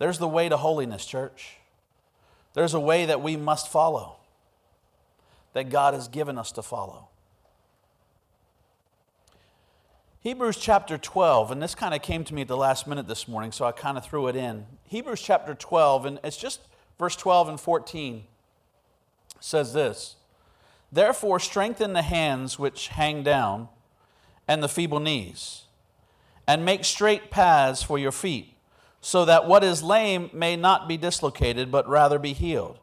There's 0.00 0.18
the 0.18 0.26
way 0.26 0.48
to 0.48 0.56
holiness, 0.56 1.06
church. 1.06 1.58
There's 2.54 2.74
a 2.74 2.80
way 2.80 3.06
that 3.06 3.22
we 3.22 3.36
must 3.36 3.68
follow, 3.68 4.16
that 5.52 5.70
God 5.70 5.94
has 5.94 6.08
given 6.08 6.36
us 6.36 6.50
to 6.52 6.62
follow. 6.62 7.06
Hebrews 10.22 10.56
chapter 10.56 10.98
12, 10.98 11.52
and 11.52 11.62
this 11.62 11.76
kind 11.76 11.94
of 11.94 12.02
came 12.02 12.24
to 12.24 12.34
me 12.34 12.42
at 12.42 12.48
the 12.48 12.56
last 12.56 12.88
minute 12.88 13.06
this 13.06 13.28
morning, 13.28 13.52
so 13.52 13.64
I 13.64 13.70
kind 13.70 13.96
of 13.96 14.04
threw 14.04 14.26
it 14.26 14.34
in. 14.34 14.66
Hebrews 14.88 15.22
chapter 15.22 15.54
12, 15.54 16.04
and 16.04 16.18
it's 16.24 16.36
just 16.36 16.62
verse 16.98 17.14
12 17.14 17.50
and 17.50 17.60
14 17.60 18.24
says 19.38 19.72
this 19.72 20.16
Therefore, 20.92 21.40
strengthen 21.40 21.94
the 21.94 22.02
hands 22.02 22.58
which 22.58 22.88
hang 22.88 23.22
down 23.22 23.68
and 24.46 24.62
the 24.62 24.68
feeble 24.68 25.00
knees, 25.00 25.62
and 26.46 26.64
make 26.64 26.84
straight 26.84 27.30
paths 27.30 27.82
for 27.82 27.98
your 27.98 28.12
feet, 28.12 28.54
so 29.00 29.24
that 29.24 29.46
what 29.46 29.64
is 29.64 29.82
lame 29.82 30.28
may 30.32 30.54
not 30.56 30.86
be 30.86 30.96
dislocated, 30.96 31.70
but 31.70 31.88
rather 31.88 32.18
be 32.18 32.34
healed. 32.34 32.78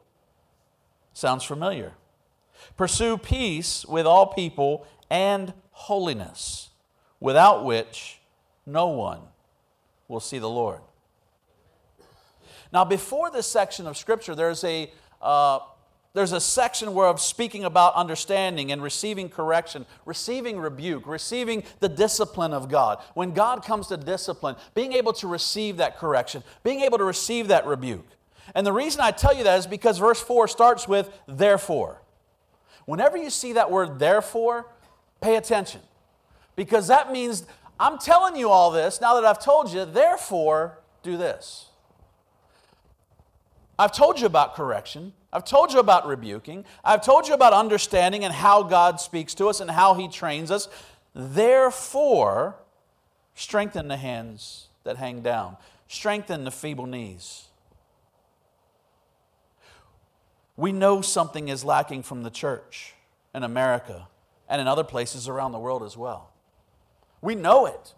Sounds 1.12 1.44
familiar. 1.44 1.92
Pursue 2.76 3.16
peace 3.16 3.84
with 3.86 4.06
all 4.06 4.26
people 4.26 4.86
and 5.08 5.52
holiness 5.70 6.70
without 7.20 7.64
which 7.64 8.20
no 8.66 8.88
one 8.88 9.20
will 10.08 10.20
see 10.20 10.38
the 10.38 10.48
Lord. 10.48 10.80
Now, 12.72 12.84
before 12.84 13.30
this 13.30 13.46
section 13.46 13.86
of 13.86 13.96
Scripture, 13.96 14.34
there's 14.34 14.64
a, 14.64 14.92
uh, 15.20 15.60
there's 16.12 16.32
a 16.32 16.40
section 16.40 16.92
where 16.92 17.06
I'm 17.06 17.18
speaking 17.18 17.64
about 17.64 17.94
understanding 17.94 18.72
and 18.72 18.82
receiving 18.82 19.28
correction, 19.28 19.86
receiving 20.04 20.58
rebuke, 20.58 21.06
receiving 21.06 21.62
the 21.78 21.88
discipline 21.88 22.52
of 22.52 22.68
God. 22.68 23.00
When 23.14 23.32
God 23.32 23.64
comes 23.64 23.86
to 23.88 23.96
discipline, 23.96 24.56
being 24.74 24.92
able 24.92 25.12
to 25.14 25.28
receive 25.28 25.76
that 25.76 25.98
correction, 25.98 26.42
being 26.64 26.80
able 26.80 26.98
to 26.98 27.04
receive 27.04 27.48
that 27.48 27.64
rebuke. 27.64 28.08
And 28.56 28.66
the 28.66 28.72
reason 28.72 29.00
I 29.00 29.12
tell 29.12 29.36
you 29.36 29.44
that 29.44 29.58
is 29.60 29.66
because 29.68 29.98
verse 29.98 30.20
4 30.20 30.48
starts 30.48 30.88
with 30.88 31.08
therefore. 31.28 32.02
Whenever 32.86 33.16
you 33.16 33.30
see 33.30 33.52
that 33.52 33.70
word 33.70 34.00
therefore, 34.00 34.66
pay 35.20 35.36
attention 35.36 35.80
because 36.56 36.88
that 36.88 37.12
means 37.12 37.46
I'm 37.78 37.98
telling 37.98 38.34
you 38.34 38.50
all 38.50 38.72
this 38.72 39.00
now 39.00 39.14
that 39.14 39.24
I've 39.24 39.42
told 39.42 39.72
you, 39.72 39.84
therefore, 39.84 40.80
do 41.02 41.16
this. 41.16 41.68
I've 43.78 43.92
told 43.92 44.20
you 44.20 44.26
about 44.26 44.54
correction. 44.54 45.14
I've 45.32 45.44
told 45.44 45.72
you 45.72 45.78
about 45.78 46.06
rebuking. 46.06 46.64
I've 46.84 47.04
told 47.04 47.28
you 47.28 47.34
about 47.34 47.52
understanding 47.52 48.24
and 48.24 48.34
how 48.34 48.62
God 48.64 49.00
speaks 49.00 49.34
to 49.34 49.46
us 49.46 49.60
and 49.60 49.70
how 49.70 49.94
He 49.94 50.08
trains 50.08 50.50
us. 50.50 50.68
Therefore, 51.14 52.56
strengthen 53.34 53.88
the 53.88 53.96
hands 53.96 54.68
that 54.84 54.96
hang 54.96 55.22
down, 55.22 55.56
strengthen 55.88 56.44
the 56.44 56.50
feeble 56.50 56.86
knees. 56.86 57.46
We 60.56 60.72
know 60.72 61.00
something 61.00 61.48
is 61.48 61.64
lacking 61.64 62.02
from 62.02 62.22
the 62.22 62.30
church 62.30 62.94
in 63.34 63.42
America 63.42 64.08
and 64.48 64.60
in 64.60 64.66
other 64.66 64.84
places 64.84 65.28
around 65.28 65.52
the 65.52 65.58
world 65.58 65.82
as 65.82 65.96
well. 65.96 66.32
We 67.22 67.34
know 67.34 67.66
it. 67.66 67.94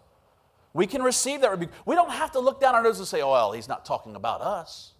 We 0.73 0.87
can 0.87 1.03
receive 1.03 1.41
that 1.41 1.51
rebuke. 1.51 1.71
We 1.85 1.95
don't 1.95 2.11
have 2.11 2.31
to 2.31 2.39
look 2.39 2.61
down 2.61 2.73
our 2.73 2.81
nose 2.81 2.99
and 2.99 3.07
say, 3.07 3.21
oh, 3.21 3.31
well, 3.31 3.51
he's 3.51 3.67
not 3.67 3.85
talking 3.85 4.15
about 4.15 4.41
us. 4.41 4.92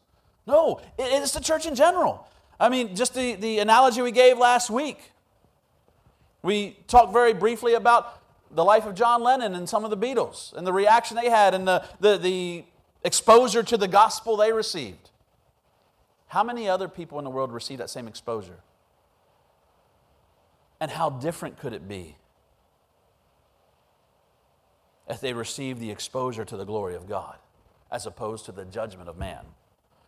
No, 0.45 0.81
it's 0.97 1.31
the 1.31 1.39
church 1.39 1.65
in 1.65 1.75
general. 1.75 2.27
I 2.59 2.69
mean, 2.69 2.95
just 2.95 3.13
the, 3.13 3.35
the 3.35 3.59
analogy 3.59 4.01
we 4.01 4.11
gave 4.11 4.37
last 4.37 4.69
week. 4.69 5.11
We 6.41 6.77
talked 6.87 7.13
very 7.13 7.33
briefly 7.33 7.73
about 7.73 8.21
the 8.51 8.63
life 8.63 8.85
of 8.85 8.95
John 8.95 9.23
Lennon 9.23 9.55
and 9.55 9.67
some 9.67 9.83
of 9.83 9.89
the 9.89 9.97
Beatles 9.97 10.53
and 10.53 10.67
the 10.67 10.73
reaction 10.73 11.15
they 11.15 11.29
had 11.29 11.53
and 11.53 11.67
the, 11.67 11.83
the, 11.99 12.17
the 12.17 12.65
exposure 13.03 13.63
to 13.63 13.77
the 13.77 13.87
gospel 13.87 14.37
they 14.37 14.51
received. 14.51 15.09
How 16.27 16.43
many 16.43 16.67
other 16.67 16.87
people 16.87 17.17
in 17.19 17.23
the 17.23 17.31
world 17.31 17.51
receive 17.51 17.77
that 17.77 17.89
same 17.89 18.07
exposure? 18.07 18.59
And 20.79 20.91
how 20.91 21.09
different 21.09 21.57
could 21.57 21.73
it 21.73 21.87
be 21.87 22.17
if 25.07 25.19
they 25.19 25.33
receive 25.33 25.79
the 25.79 25.91
exposure 25.91 26.45
to 26.45 26.57
the 26.57 26.65
glory 26.65 26.95
of 26.95 27.07
God, 27.07 27.37
as 27.91 28.05
opposed 28.05 28.45
to 28.45 28.51
the 28.51 28.65
judgment 28.65 29.09
of 29.09 29.17
man. 29.17 29.45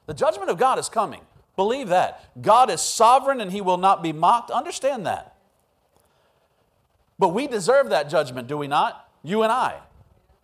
The 0.05 0.13
judgment 0.13 0.49
of 0.49 0.57
God 0.57 0.79
is 0.79 0.89
coming. 0.89 1.21
Believe 1.55 1.89
that. 1.89 2.23
God 2.41 2.69
is 2.69 2.81
sovereign 2.81 3.41
and 3.41 3.51
he 3.51 3.61
will 3.61 3.77
not 3.77 4.03
be 4.03 4.13
mocked. 4.13 4.51
Understand 4.51 5.05
that. 5.05 5.35
But 7.17 7.29
we 7.29 7.47
deserve 7.47 7.89
that 7.89 8.09
judgment, 8.09 8.47
do 8.47 8.57
we 8.57 8.67
not? 8.67 9.09
You 9.23 9.43
and 9.43 9.51
I. 9.51 9.79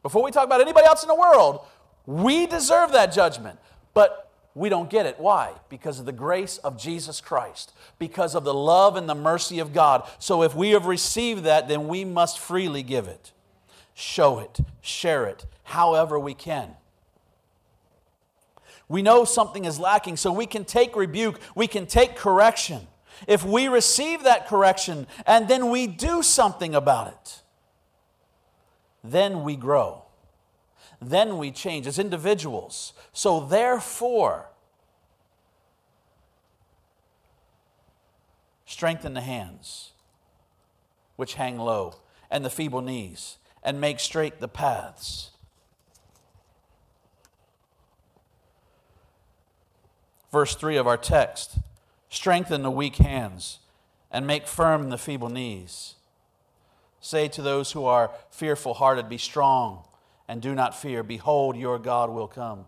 Before 0.04 0.24
we 0.24 0.32
talk 0.32 0.46
about 0.46 0.62
anybody 0.62 0.86
else 0.86 1.04
in 1.04 1.10
the 1.10 1.16
world, 1.16 1.66
we 2.06 2.48
deserve 2.48 2.94
that 2.94 3.14
judgment. 3.14 3.60
But 3.94 4.32
we 4.56 4.70
don't 4.70 4.90
get 4.90 5.06
it. 5.06 5.20
Why? 5.20 5.54
Because 5.70 6.00
of 6.00 6.06
the 6.06 6.12
grace 6.12 6.58
of 6.60 6.78
Jesus 6.78 7.22
Christ, 7.22 7.74
because 8.00 8.36
of 8.36 8.44
the 8.44 8.54
love 8.54 8.96
and 8.96 9.08
the 9.08 9.16
mercy 9.16 9.60
of 9.60 9.74
God. 9.74 10.10
So 10.18 10.44
if 10.44 10.56
we 10.56 10.72
have 10.72 10.86
received 10.86 11.44
that, 11.44 11.68
then 11.68 11.88
we 11.88 12.06
must 12.06 12.40
freely 12.40 12.84
give 12.84 13.08
it 13.08 13.32
show 13.94 14.40
it, 14.40 14.60
share 14.82 15.26
it, 15.26 15.46
however 15.64 16.20
we 16.20 16.34
can. 16.34 16.76
We 18.92 19.02
know 19.02 19.24
something 19.24 19.64
is 19.64 19.80
lacking, 19.80 20.18
so 20.18 20.34
we 20.34 20.46
can 20.46 20.66
take 20.66 20.98
rebuke, 20.98 21.40
we 21.56 21.66
can 21.66 21.86
take 21.86 22.18
correction. 22.18 22.88
If 23.26 23.42
we 23.46 23.70
receive 23.70 24.24
that 24.24 24.48
correction 24.48 25.08
and 25.26 25.48
then 25.48 25.70
we 25.70 25.88
do 25.88 26.22
something 26.22 26.76
about 26.76 27.08
it, 27.08 27.42
then 29.02 29.44
we 29.44 29.56
grow. 29.56 30.04
Then 31.02 31.38
we 31.38 31.52
change 31.52 31.88
as 31.88 32.00
individuals. 32.00 32.92
So, 33.14 33.40
therefore, 33.40 34.50
strengthen 38.66 39.14
the 39.14 39.22
hands 39.22 39.92
which 41.16 41.36
hang 41.36 41.58
low 41.58 41.96
and 42.30 42.44
the 42.44 42.50
feeble 42.50 42.82
knees 42.82 43.38
and 43.64 43.80
make 43.80 44.02
straight 44.02 44.42
the 44.42 44.50
paths. 44.50 45.32
Verse 50.32 50.56
3 50.56 50.78
of 50.78 50.88
our 50.88 50.98
text 50.98 51.58
strengthen 52.10 52.64
the 52.64 52.72
weak 52.72 52.98
hands 52.98 53.60
and 54.12 54.28
make 54.28 54.48
firm 54.48 54.90
the 54.90 54.98
feeble 54.98 55.30
knees. 55.30 55.96
Say 57.00 57.28
to 57.30 57.42
those 57.42 57.72
who 57.72 57.86
are 57.86 58.12
fearful 58.30 58.76
hearted, 58.76 59.10
Be 59.10 59.18
strong 59.18 59.84
and 60.28 60.42
do 60.42 60.54
not 60.54 60.80
fear. 60.80 61.04
Behold, 61.04 61.58
your 61.58 61.80
God 61.80 62.10
will 62.10 62.28
come. 62.28 62.66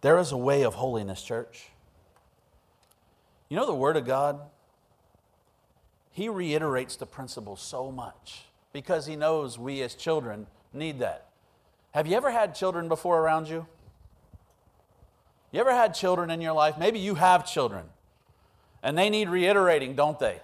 There 0.00 0.18
is 0.18 0.32
a 0.32 0.36
way 0.36 0.62
of 0.62 0.74
holiness, 0.74 1.22
church. 1.22 1.68
You 3.48 3.56
know 3.56 3.66
the 3.66 3.74
Word 3.74 3.96
of 3.96 4.06
God? 4.06 4.40
He 6.10 6.28
reiterates 6.28 6.96
the 6.96 7.06
principle 7.06 7.56
so 7.56 7.92
much 7.92 8.44
because 8.72 9.06
He 9.06 9.14
knows 9.14 9.58
we 9.58 9.82
as 9.82 9.94
children 9.94 10.46
need 10.72 11.00
that. 11.00 11.26
Have 11.92 12.06
you 12.06 12.16
ever 12.16 12.30
had 12.30 12.54
children 12.54 12.88
before 12.88 13.20
around 13.20 13.48
you? 13.48 13.66
You 15.52 15.60
ever 15.60 15.72
had 15.72 15.94
children 15.94 16.30
in 16.30 16.40
your 16.40 16.52
life? 16.52 16.78
Maybe 16.78 16.98
you 16.98 17.16
have 17.16 17.46
children 17.46 17.84
and 18.82 18.96
they 18.96 19.10
need 19.10 19.28
reiterating, 19.28 19.94
don't 19.94 20.18
they? 20.18 20.40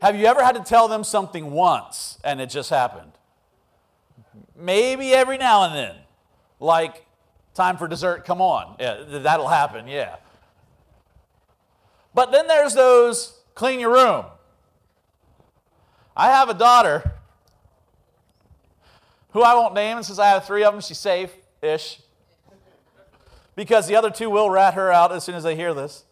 Have 0.00 0.16
you 0.16 0.26
ever 0.26 0.42
had 0.42 0.54
to 0.54 0.62
tell 0.62 0.88
them 0.88 1.02
something 1.04 1.50
once 1.50 2.18
and 2.24 2.40
it 2.40 2.50
just 2.50 2.70
happened? 2.70 3.12
Maybe 4.56 5.12
every 5.12 5.38
now 5.38 5.64
and 5.64 5.74
then. 5.74 5.96
Like, 6.60 7.06
time 7.54 7.76
for 7.76 7.88
dessert, 7.88 8.24
come 8.24 8.40
on. 8.40 8.76
Yeah, 8.80 9.04
that'll 9.06 9.48
happen, 9.48 9.86
yeah. 9.86 10.16
But 12.14 12.32
then 12.32 12.46
there's 12.48 12.74
those 12.74 13.38
clean 13.54 13.80
your 13.80 13.92
room. 13.92 14.24
I 16.16 16.26
have 16.26 16.48
a 16.48 16.54
daughter 16.54 17.12
who 19.30 19.42
I 19.42 19.54
won't 19.54 19.74
name, 19.74 19.98
and 19.98 20.06
since 20.06 20.18
I 20.18 20.28
have 20.28 20.44
three 20.44 20.64
of 20.64 20.72
them, 20.72 20.80
she's 20.80 20.98
safe 20.98 21.32
ish. 21.62 22.00
Because 23.58 23.88
the 23.88 23.96
other 23.96 24.08
two 24.08 24.30
will 24.30 24.48
rat 24.48 24.74
her 24.74 24.92
out 24.92 25.10
as 25.10 25.24
soon 25.24 25.34
as 25.34 25.42
they 25.42 25.56
hear 25.56 25.74
this. 25.74 26.04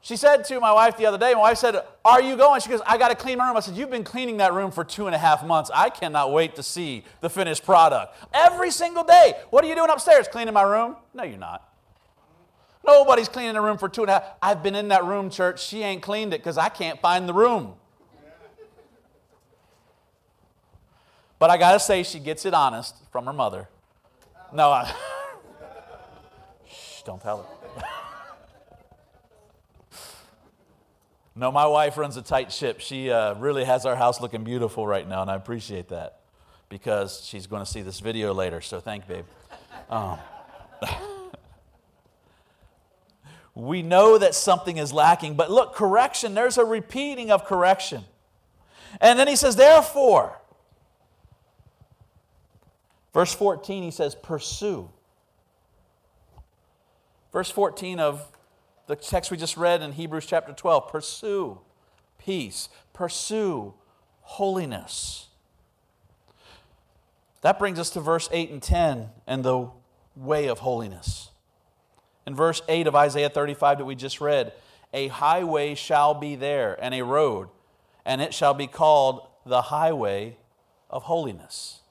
She 0.00 0.16
said 0.16 0.42
to 0.46 0.58
my 0.58 0.72
wife 0.72 0.96
the 0.96 1.06
other 1.06 1.16
day, 1.16 1.32
my 1.32 1.42
wife 1.42 1.58
said, 1.58 1.76
Are 2.04 2.20
you 2.20 2.36
going? 2.36 2.60
She 2.60 2.68
goes, 2.68 2.80
I 2.84 2.98
got 2.98 3.10
to 3.10 3.14
clean 3.14 3.38
my 3.38 3.46
room. 3.46 3.56
I 3.56 3.60
said, 3.60 3.76
You've 3.76 3.88
been 3.88 4.02
cleaning 4.02 4.38
that 4.38 4.52
room 4.52 4.72
for 4.72 4.82
two 4.82 5.06
and 5.06 5.14
a 5.14 5.18
half 5.18 5.46
months. 5.46 5.70
I 5.72 5.90
cannot 5.90 6.32
wait 6.32 6.56
to 6.56 6.62
see 6.64 7.04
the 7.20 7.30
finished 7.30 7.64
product. 7.64 8.16
Every 8.34 8.72
single 8.72 9.04
day. 9.04 9.34
What 9.50 9.64
are 9.64 9.68
you 9.68 9.76
doing 9.76 9.90
upstairs? 9.90 10.26
Cleaning 10.26 10.54
my 10.54 10.64
room? 10.64 10.96
No, 11.14 11.22
you're 11.22 11.38
not. 11.38 11.72
Nobody's 12.84 13.28
cleaning 13.28 13.54
the 13.54 13.60
room 13.60 13.78
for 13.78 13.88
two 13.88 14.02
and 14.02 14.10
a 14.10 14.14
half. 14.14 14.24
I've 14.42 14.60
been 14.64 14.74
in 14.74 14.88
that 14.88 15.04
room, 15.04 15.30
church. 15.30 15.64
She 15.64 15.84
ain't 15.84 16.02
cleaned 16.02 16.34
it 16.34 16.40
because 16.40 16.58
I 16.58 16.68
can't 16.68 17.00
find 17.00 17.28
the 17.28 17.34
room. 17.34 17.74
But 21.38 21.50
I 21.50 21.58
got 21.58 21.74
to 21.74 21.78
say, 21.78 22.02
she 22.02 22.18
gets 22.18 22.44
it 22.44 22.54
honest 22.54 22.96
from 23.12 23.26
her 23.26 23.32
mother. 23.32 23.68
No, 24.54 24.70
I. 24.70 24.92
Shh, 26.66 27.02
don't 27.04 27.22
tell 27.22 27.38
her. 27.38 27.84
no, 31.34 31.50
my 31.50 31.66
wife 31.66 31.96
runs 31.96 32.18
a 32.18 32.22
tight 32.22 32.52
ship. 32.52 32.80
She 32.80 33.10
uh, 33.10 33.34
really 33.34 33.64
has 33.64 33.86
our 33.86 33.96
house 33.96 34.20
looking 34.20 34.44
beautiful 34.44 34.86
right 34.86 35.08
now, 35.08 35.22
and 35.22 35.30
I 35.30 35.36
appreciate 35.36 35.88
that 35.88 36.20
because 36.68 37.24
she's 37.24 37.46
going 37.46 37.64
to 37.64 37.70
see 37.70 37.80
this 37.80 38.00
video 38.00 38.34
later. 38.34 38.60
So 38.60 38.78
thank, 38.78 39.08
babe. 39.08 39.24
Um, 39.88 40.18
we 43.54 43.80
know 43.80 44.18
that 44.18 44.34
something 44.34 44.76
is 44.76 44.92
lacking, 44.92 45.34
but 45.34 45.50
look, 45.50 45.74
correction, 45.74 46.34
there's 46.34 46.58
a 46.58 46.64
repeating 46.64 47.30
of 47.30 47.46
correction. 47.46 48.04
And 49.00 49.18
then 49.18 49.28
he 49.28 49.36
says, 49.36 49.56
therefore, 49.56 50.41
verse 53.12 53.34
14, 53.34 53.82
he 53.82 53.90
says, 53.90 54.14
pursue. 54.14 54.90
Verse 57.32 57.50
14 57.50 57.98
of 57.98 58.30
the 58.86 58.96
text 58.96 59.30
we 59.30 59.36
just 59.36 59.56
read 59.56 59.82
in 59.82 59.92
Hebrews 59.92 60.26
chapter 60.26 60.52
12 60.52 60.88
pursue 60.88 61.60
peace, 62.18 62.68
pursue 62.92 63.74
holiness. 64.20 65.28
That 67.40 67.58
brings 67.58 67.78
us 67.78 67.90
to 67.90 68.00
verse 68.00 68.28
8 68.32 68.50
and 68.50 68.62
10 68.62 69.08
and 69.26 69.44
the 69.44 69.68
way 70.14 70.46
of 70.46 70.60
holiness. 70.60 71.30
In 72.26 72.34
verse 72.34 72.62
8 72.68 72.86
of 72.86 72.94
Isaiah 72.94 73.28
35 73.28 73.78
that 73.78 73.84
we 73.84 73.94
just 73.94 74.20
read, 74.20 74.52
a 74.92 75.08
highway 75.08 75.74
shall 75.74 76.14
be 76.14 76.36
there 76.36 76.78
and 76.82 76.94
a 76.94 77.02
road, 77.02 77.48
and 78.04 78.20
it 78.20 78.32
shall 78.32 78.54
be 78.54 78.66
called 78.66 79.26
the 79.44 79.62
highway 79.62 80.36
of 80.88 81.04
holiness. 81.04 81.81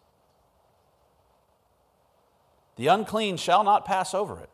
The 2.81 2.87
unclean 2.87 3.37
shall 3.37 3.63
not 3.63 3.85
pass 3.85 4.15
over 4.15 4.39
it, 4.39 4.49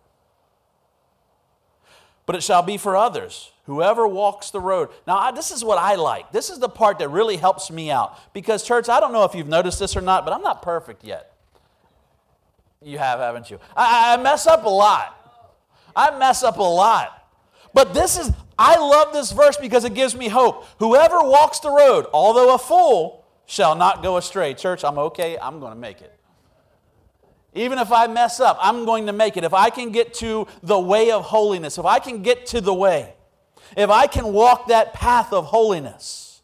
but 2.25 2.35
it 2.35 2.43
shall 2.43 2.61
be 2.61 2.75
for 2.75 2.97
others. 2.97 3.53
Whoever 3.67 4.05
walks 4.05 4.51
the 4.51 4.59
road. 4.59 4.89
Now, 5.07 5.31
this 5.31 5.49
is 5.49 5.63
what 5.63 5.77
I 5.77 5.95
like. 5.95 6.33
This 6.33 6.49
is 6.49 6.59
the 6.59 6.67
part 6.67 6.99
that 6.99 7.07
really 7.07 7.37
helps 7.37 7.71
me 7.71 7.89
out. 7.89 8.19
Because, 8.33 8.63
church, 8.63 8.89
I 8.89 8.99
don't 8.99 9.13
know 9.13 9.23
if 9.23 9.33
you've 9.33 9.47
noticed 9.47 9.79
this 9.79 9.95
or 9.95 10.01
not, 10.01 10.25
but 10.25 10.33
I'm 10.33 10.41
not 10.41 10.61
perfect 10.61 11.05
yet. 11.05 11.37
You 12.83 12.97
have, 12.97 13.19
haven't 13.19 13.49
you? 13.49 13.61
I, 13.77 14.15
I 14.15 14.21
mess 14.21 14.45
up 14.45 14.65
a 14.65 14.69
lot. 14.69 15.63
I 15.95 16.17
mess 16.17 16.43
up 16.43 16.57
a 16.57 16.63
lot. 16.63 17.29
But 17.73 17.93
this 17.93 18.19
is, 18.19 18.29
I 18.59 18.77
love 18.77 19.13
this 19.13 19.31
verse 19.31 19.55
because 19.55 19.85
it 19.85 19.93
gives 19.93 20.17
me 20.17 20.27
hope. 20.27 20.65
Whoever 20.79 21.21
walks 21.21 21.61
the 21.61 21.71
road, 21.71 22.07
although 22.11 22.53
a 22.53 22.57
fool, 22.57 23.23
shall 23.45 23.73
not 23.73 24.03
go 24.03 24.17
astray. 24.17 24.53
Church, 24.53 24.83
I'm 24.83 24.97
okay. 24.97 25.37
I'm 25.41 25.61
going 25.61 25.71
to 25.71 25.79
make 25.79 26.01
it. 26.01 26.16
Even 27.57 27.79
if 27.79 27.91
I 27.91 28.05
mess 28.05 28.39
up, 28.39 28.57
I'm 28.61 28.85
going 28.85 29.07
to 29.07 29.13
make 29.13 29.35
it. 29.35 29.43
If 29.43 29.53
I 29.53 29.71
can 29.71 29.91
get 29.91 30.13
to 30.15 30.47
the 30.61 30.79
way 30.79 31.09
of 31.09 31.25
holiness, 31.25 31.77
if 31.77 31.85
I 31.85 31.97
can 31.97 32.21
get 32.21 32.45
to 32.47 32.61
the 32.61 32.73
way, 32.73 33.15
if 33.75 33.89
I 33.89 34.05
can 34.05 34.31
walk 34.31 34.67
that 34.67 34.93
path 34.93 35.33
of 35.33 35.45
holiness. 35.45 36.41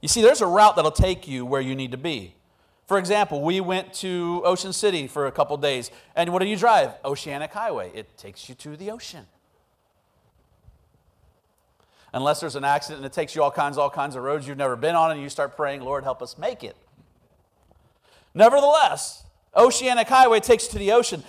You 0.00 0.08
see, 0.08 0.22
there's 0.22 0.40
a 0.40 0.46
route 0.46 0.76
that'll 0.76 0.92
take 0.92 1.26
you 1.26 1.44
where 1.44 1.60
you 1.60 1.74
need 1.74 1.90
to 1.90 1.96
be. 1.96 2.34
For 2.86 2.98
example, 2.98 3.42
we 3.42 3.60
went 3.60 3.92
to 3.94 4.42
Ocean 4.44 4.72
City 4.72 5.08
for 5.08 5.26
a 5.26 5.32
couple 5.32 5.56
days, 5.56 5.90
and 6.14 6.32
what 6.32 6.40
do 6.40 6.46
you 6.46 6.56
drive? 6.56 6.92
Oceanic 7.04 7.52
Highway. 7.52 7.90
It 7.92 8.16
takes 8.16 8.48
you 8.48 8.54
to 8.54 8.76
the 8.76 8.92
ocean. 8.92 9.26
Unless 12.12 12.38
there's 12.38 12.54
an 12.54 12.64
accident 12.64 12.98
and 12.98 13.06
it 13.06 13.12
takes 13.12 13.34
you 13.34 13.42
all 13.42 13.50
kinds, 13.50 13.76
all 13.76 13.90
kinds 13.90 14.14
of 14.14 14.22
roads 14.22 14.46
you've 14.46 14.56
never 14.56 14.76
been 14.76 14.94
on, 14.94 15.10
and 15.10 15.20
you 15.20 15.28
start 15.28 15.56
praying, 15.56 15.80
Lord, 15.80 16.04
help 16.04 16.22
us 16.22 16.38
make 16.38 16.62
it. 16.62 16.76
Nevertheless, 18.36 19.24
Oceanic 19.56 20.06
Highway 20.06 20.40
takes 20.40 20.66
you 20.66 20.72
to 20.72 20.78
the 20.78 20.92
ocean. 20.92 21.24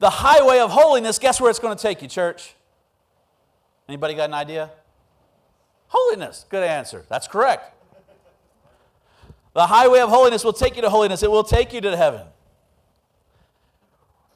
The 0.00 0.10
highway 0.10 0.58
of 0.58 0.70
holiness, 0.70 1.18
guess 1.18 1.40
where 1.40 1.48
it's 1.48 1.58
going 1.58 1.74
to 1.74 1.82
take 1.82 2.02
you, 2.02 2.08
church? 2.08 2.54
Anybody 3.88 4.12
got 4.14 4.28
an 4.28 4.34
idea? 4.34 4.70
Holiness. 5.88 6.44
Good 6.50 6.62
answer. 6.62 7.06
That's 7.08 7.26
correct. 7.26 7.74
The 9.54 9.66
highway 9.66 10.00
of 10.00 10.10
holiness 10.10 10.44
will 10.44 10.52
take 10.52 10.76
you 10.76 10.82
to 10.82 10.90
holiness, 10.90 11.22
it 11.22 11.30
will 11.30 11.42
take 11.42 11.72
you 11.72 11.80
to 11.80 11.96
heaven. 11.96 12.26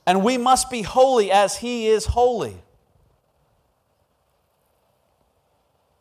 And 0.07 0.25
we 0.25 0.39
must 0.39 0.71
be 0.71 0.83
holy 0.83 1.31
as 1.31 1.59
He 1.59 1.87
is 1.87 2.07
holy. 2.07 2.57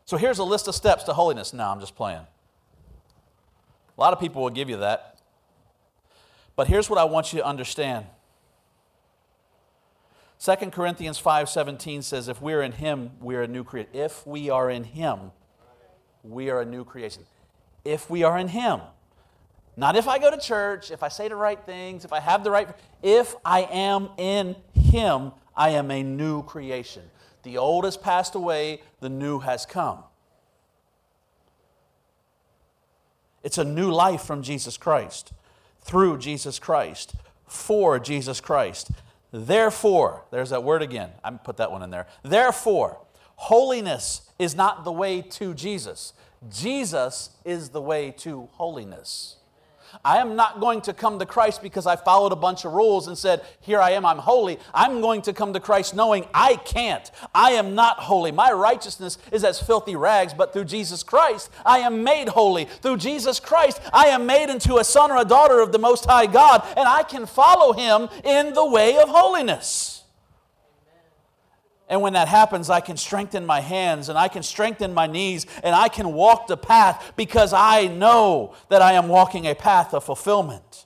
So 0.05 0.15
here's 0.15 0.39
a 0.39 0.43
list 0.43 0.69
of 0.69 0.75
steps 0.75 1.03
to 1.05 1.13
holiness. 1.13 1.51
No, 1.51 1.65
I'm 1.65 1.81
just 1.81 1.95
playing. 1.95 2.25
A 3.97 4.01
lot 4.01 4.13
of 4.13 4.19
people 4.19 4.43
will 4.43 4.49
give 4.49 4.69
you 4.69 4.77
that. 4.77 5.14
But 6.55 6.67
here's 6.67 6.89
what 6.89 6.99
I 6.99 7.03
want 7.03 7.33
you 7.33 7.39
to 7.39 7.45
understand. 7.45 8.05
2 10.39 10.71
Corinthians 10.71 11.19
5:17 11.21 12.03
says 12.03 12.27
if 12.27 12.41
we're 12.41 12.61
in 12.61 12.73
him, 12.73 13.11
we're 13.19 13.43
a 13.43 13.47
new 13.47 13.63
creation. 13.63 13.91
If 13.93 14.25
we 14.27 14.49
are 14.49 14.69
in 14.69 14.83
him, 14.83 15.31
we 16.23 16.49
are 16.49 16.61
a 16.61 16.65
new 16.65 16.83
creation. 16.83 17.23
If 17.83 18.09
we 18.09 18.23
are 18.23 18.37
in 18.37 18.49
him. 18.49 18.81
Not 19.77 19.95
if 19.95 20.07
I 20.07 20.19
go 20.19 20.31
to 20.31 20.37
church, 20.37 20.89
if 20.89 21.03
I 21.03 21.09
say 21.09 21.27
the 21.27 21.35
right 21.35 21.59
things, 21.65 22.05
if 22.05 22.13
I 22.13 22.19
have 22.19 22.43
the 22.43 22.51
right. 22.51 22.69
If 23.03 23.35
I 23.43 23.63
am 23.63 24.09
in 24.17 24.55
Him, 24.73 25.33
I 25.55 25.71
am 25.71 25.91
a 25.91 26.01
new 26.01 26.43
creation. 26.43 27.03
The 27.43 27.57
old 27.57 27.83
has 27.83 27.97
passed 27.97 28.35
away, 28.35 28.81
the 29.01 29.09
new 29.09 29.39
has 29.39 29.65
come. 29.65 30.03
It's 33.43 33.57
a 33.57 33.63
new 33.63 33.91
life 33.91 34.23
from 34.23 34.41
Jesus 34.41 34.77
Christ, 34.77 35.33
through 35.85 36.17
Jesus 36.17 36.57
Christ, 36.59 37.15
for 37.47 37.99
Jesus 37.99 38.41
Christ. 38.41 38.89
Therefore, 39.31 40.25
there's 40.31 40.49
that 40.49 40.63
word 40.63 40.81
again. 40.81 41.11
I 41.23 41.31
put 41.31 41.57
that 41.57 41.71
one 41.71 41.83
in 41.83 41.91
there. 41.91 42.07
Therefore, 42.23 42.99
holiness 43.35 44.29
is 44.39 44.55
not 44.55 44.83
the 44.83 44.91
way 44.91 45.21
to 45.21 45.53
Jesus. 45.53 46.13
Jesus 46.49 47.29
is 47.45 47.69
the 47.69 47.81
way 47.81 48.11
to 48.17 48.49
holiness. 48.53 49.37
I 50.03 50.17
am 50.17 50.35
not 50.35 50.59
going 50.59 50.81
to 50.81 50.93
come 50.93 51.19
to 51.19 51.25
Christ 51.25 51.61
because 51.61 51.85
I 51.87 51.95
followed 51.95 52.31
a 52.31 52.35
bunch 52.35 52.65
of 52.65 52.73
rules 52.73 53.07
and 53.07 53.17
said, 53.17 53.41
Here 53.61 53.79
I 53.79 53.91
am, 53.91 54.05
I'm 54.05 54.17
holy. 54.17 54.59
I'm 54.73 55.01
going 55.01 55.21
to 55.23 55.33
come 55.33 55.53
to 55.53 55.59
Christ 55.59 55.95
knowing 55.95 56.25
I 56.33 56.55
can't. 56.57 57.09
I 57.33 57.51
am 57.51 57.75
not 57.75 57.99
holy. 57.99 58.31
My 58.31 58.51
righteousness 58.51 59.17
is 59.31 59.43
as 59.43 59.61
filthy 59.61 59.95
rags, 59.95 60.33
but 60.33 60.53
through 60.53 60.65
Jesus 60.65 61.03
Christ, 61.03 61.51
I 61.65 61.79
am 61.79 62.03
made 62.03 62.29
holy. 62.29 62.65
Through 62.65 62.97
Jesus 62.97 63.39
Christ, 63.39 63.81
I 63.93 64.07
am 64.07 64.25
made 64.25 64.49
into 64.49 64.77
a 64.77 64.83
son 64.83 65.11
or 65.11 65.17
a 65.21 65.25
daughter 65.25 65.59
of 65.59 65.71
the 65.71 65.79
Most 65.79 66.05
High 66.05 66.27
God, 66.27 66.65
and 66.77 66.87
I 66.87 67.03
can 67.03 67.25
follow 67.25 67.73
Him 67.73 68.09
in 68.23 68.53
the 68.53 68.65
way 68.65 68.97
of 68.97 69.09
holiness. 69.09 70.04
And 71.87 72.01
when 72.01 72.13
that 72.13 72.27
happens, 72.27 72.69
I 72.69 72.79
can 72.79 72.97
strengthen 72.97 73.45
my 73.45 73.59
hands 73.59 74.09
and 74.09 74.17
I 74.17 74.27
can 74.27 74.41
strengthen 74.41 74.93
my 74.93 75.05
knees 75.05 75.45
and 75.63 75.75
I 75.75 75.87
can 75.87 76.13
walk 76.13 76.47
the 76.47 76.57
path 76.57 77.13
because 77.15 77.53
I 77.53 77.87
know 77.87 78.55
that 78.69 78.81
I 78.81 78.93
am 78.93 79.07
walking 79.07 79.45
a 79.45 79.53
path 79.53 79.93
of 79.93 80.03
fulfillment. 80.03 80.85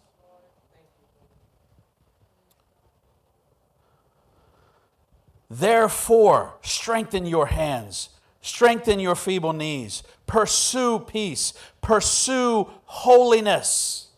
Therefore, 5.49 6.55
strengthen 6.61 7.25
your 7.25 7.47
hands, 7.47 8.09
strengthen 8.41 8.99
your 8.99 9.15
feeble 9.15 9.53
knees, 9.53 10.03
pursue 10.27 10.99
peace, 10.99 11.53
pursue 11.81 12.69
holiness. 12.85 14.09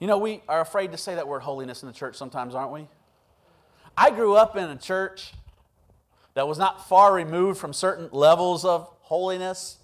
You 0.00 0.06
know, 0.06 0.18
we 0.18 0.42
are 0.48 0.60
afraid 0.60 0.90
to 0.92 0.98
say 0.98 1.14
that 1.14 1.28
word 1.28 1.40
holiness 1.42 1.82
in 1.82 1.88
the 1.88 1.94
church 1.94 2.16
sometimes, 2.16 2.54
aren't 2.54 2.72
we? 2.72 2.88
I 3.96 4.10
grew 4.10 4.34
up 4.34 4.56
in 4.56 4.70
a 4.70 4.76
church 4.76 5.32
that 6.34 6.46
was 6.46 6.58
not 6.58 6.88
far 6.88 7.12
removed 7.12 7.58
from 7.58 7.72
certain 7.72 8.08
levels 8.12 8.64
of 8.64 8.88
holiness. 9.00 9.78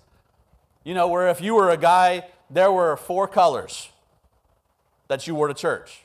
You 0.85 0.95
know, 0.95 1.09
where 1.09 1.29
if 1.29 1.41
you 1.41 1.55
were 1.55 1.71
a 1.71 1.77
guy, 1.77 2.27
there 2.49 2.71
were 2.71 2.97
four 2.97 3.27
colors 3.27 3.91
that 5.09 5.27
you 5.27 5.35
wore 5.35 5.49
to 5.49 5.55
church. 5.55 6.03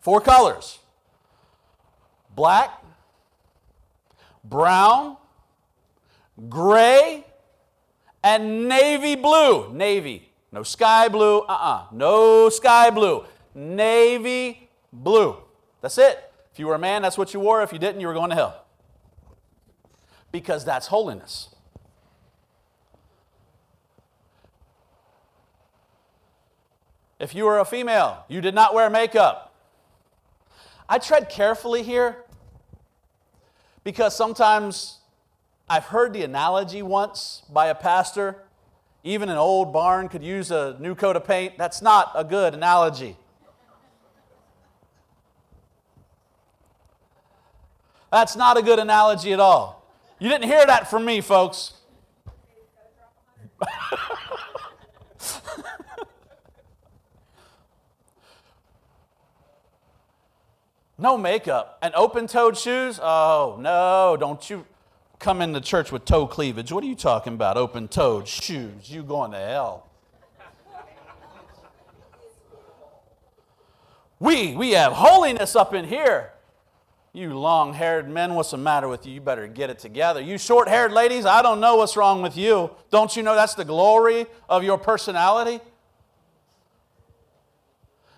Four 0.00 0.20
colors 0.20 0.78
black, 2.34 2.82
brown, 4.44 5.16
gray, 6.48 7.24
and 8.22 8.68
navy 8.68 9.16
blue. 9.16 9.72
Navy. 9.72 10.30
No 10.52 10.62
sky 10.62 11.08
blue. 11.08 11.40
Uh 11.40 11.52
uh-uh. 11.52 11.74
uh 11.74 11.86
No 11.92 12.48
sky 12.48 12.90
blue. 12.90 13.24
Navy 13.54 14.68
blue. 14.92 15.36
That's 15.80 15.98
it. 15.98 16.27
If 16.58 16.60
you 16.60 16.66
were 16.66 16.74
a 16.74 16.78
man, 16.80 17.02
that's 17.02 17.16
what 17.16 17.32
you 17.32 17.38
wore. 17.38 17.62
If 17.62 17.72
you 17.72 17.78
didn't, 17.78 18.00
you 18.00 18.08
were 18.08 18.14
going 18.14 18.30
to 18.30 18.34
hell. 18.34 18.64
Because 20.32 20.64
that's 20.64 20.88
holiness. 20.88 21.54
If 27.20 27.32
you 27.32 27.44
were 27.44 27.60
a 27.60 27.64
female, 27.64 28.24
you 28.26 28.40
did 28.40 28.56
not 28.56 28.74
wear 28.74 28.90
makeup. 28.90 29.54
I 30.88 30.98
tread 30.98 31.28
carefully 31.28 31.84
here 31.84 32.24
because 33.84 34.16
sometimes 34.16 34.98
I've 35.68 35.84
heard 35.84 36.12
the 36.12 36.24
analogy 36.24 36.82
once 36.82 37.44
by 37.48 37.68
a 37.68 37.74
pastor. 37.76 38.42
even 39.04 39.28
an 39.28 39.36
old 39.36 39.72
barn 39.72 40.08
could 40.08 40.24
use 40.24 40.50
a 40.50 40.76
new 40.80 40.96
coat 40.96 41.14
of 41.14 41.24
paint. 41.24 41.56
That's 41.56 41.80
not 41.80 42.10
a 42.16 42.24
good 42.24 42.52
analogy. 42.52 43.16
That's 48.10 48.36
not 48.36 48.56
a 48.56 48.62
good 48.62 48.78
analogy 48.78 49.32
at 49.32 49.40
all. 49.40 49.84
You 50.18 50.28
didn't 50.28 50.46
hear 50.46 50.64
that 50.66 50.88
from 50.90 51.04
me, 51.04 51.20
folks. 51.20 51.74
no 60.98 61.18
makeup 61.18 61.78
and 61.82 61.94
open 61.94 62.26
toed 62.26 62.56
shoes? 62.56 62.98
Oh, 63.02 63.58
no, 63.60 64.16
don't 64.18 64.48
you 64.48 64.64
come 65.18 65.42
into 65.42 65.60
church 65.60 65.92
with 65.92 66.04
toe 66.04 66.26
cleavage. 66.26 66.72
What 66.72 66.82
are 66.84 66.86
you 66.86 66.94
talking 66.94 67.34
about? 67.34 67.56
Open 67.56 67.88
toed 67.88 68.26
shoes. 68.26 68.90
You 68.90 69.02
going 69.02 69.32
to 69.32 69.38
hell. 69.38 69.84
We, 74.20 74.56
we 74.56 74.72
have 74.72 74.92
holiness 74.92 75.54
up 75.54 75.74
in 75.74 75.84
here. 75.84 76.32
You 77.12 77.36
long 77.36 77.72
haired 77.72 78.08
men, 78.08 78.34
what's 78.34 78.50
the 78.50 78.58
matter 78.58 78.86
with 78.86 79.06
you? 79.06 79.14
You 79.14 79.20
better 79.20 79.46
get 79.46 79.70
it 79.70 79.78
together. 79.78 80.20
You 80.20 80.38
short 80.38 80.68
haired 80.68 80.92
ladies, 80.92 81.24
I 81.24 81.42
don't 81.42 81.60
know 81.60 81.76
what's 81.76 81.96
wrong 81.96 82.22
with 82.22 82.36
you. 82.36 82.70
Don't 82.90 83.16
you 83.16 83.22
know 83.22 83.34
that's 83.34 83.54
the 83.54 83.64
glory 83.64 84.26
of 84.48 84.62
your 84.62 84.78
personality? 84.78 85.60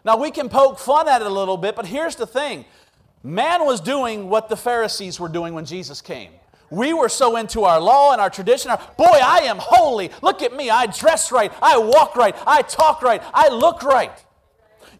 Now, 0.05 0.17
we 0.17 0.31
can 0.31 0.49
poke 0.49 0.79
fun 0.79 1.09
at 1.09 1.21
it 1.21 1.27
a 1.27 1.31
little 1.31 1.57
bit, 1.57 1.77
but 1.77 1.87
here's 1.87 2.17
the 2.17 2.27
thing 2.27 2.65
man 3.23 3.65
was 3.65 3.81
doing 3.81 4.29
what 4.29 4.49
the 4.49 4.57
Pharisees 4.57 5.21
were 5.21 5.29
doing 5.29 5.55
when 5.55 5.65
Jesus 5.65 6.01
came. 6.01 6.33
We 6.71 6.93
were 6.93 7.09
so 7.09 7.37
into 7.37 7.65
our 7.65 7.81
law 7.81 8.13
and 8.13 8.21
our 8.21 8.31
tradition. 8.31 8.71
Our, 8.71 8.79
Boy, 8.97 9.19
I 9.23 9.41
am 9.45 9.59
holy. 9.59 10.11
Look 10.23 10.43
at 10.43 10.55
me. 10.55 10.71
I 10.71 10.87
dress 10.87 11.33
right. 11.33 11.53
I 11.61 11.79
walk 11.79 12.17
right. 12.17 12.35
I 12.47 12.63
talk 12.63 13.03
right. 13.03 13.23
I 13.35 13.49
look 13.49 13.83
right. 13.83 14.13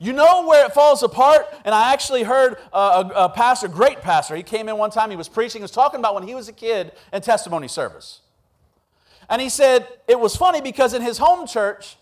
You 0.03 0.15
know 0.15 0.47
where 0.47 0.65
it 0.65 0.73
falls 0.73 1.03
apart? 1.03 1.47
And 1.63 1.75
I 1.75 1.93
actually 1.93 2.23
heard 2.23 2.57
a, 2.73 2.79
a, 2.79 3.13
a 3.17 3.29
pastor, 3.29 3.69
great 3.69 4.01
pastor, 4.01 4.35
he 4.35 4.43
came 4.43 4.69
in 4.69 4.79
one 4.79 4.91
time, 4.91 5.11
he 5.11 5.17
was 5.17 5.29
preaching, 5.29 5.61
he 5.61 5.63
was 5.63 5.71
talking 5.71 6.01
about 6.01 6.15
when 6.15 6.27
he 6.27 6.35
was 6.35 6.49
a 6.49 6.55
kid 6.55 6.93
in 7.13 7.21
testimony 7.21 7.69
service. 7.69 8.23
And 9.29 9.43
he 9.43 9.51
said 9.51 9.87
it 10.09 10.19
was 10.19 10.35
funny 10.35 10.63
because 10.63 10.95
in 10.95 11.03
his 11.03 11.19
home 11.19 11.47
church, 11.47 11.97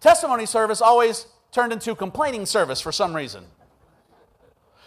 testimony 0.00 0.46
service 0.46 0.80
always 0.80 1.26
turned 1.50 1.72
into 1.72 1.96
complaining 1.96 2.46
service 2.46 2.80
for 2.80 2.92
some 2.92 3.14
reason. 3.14 3.44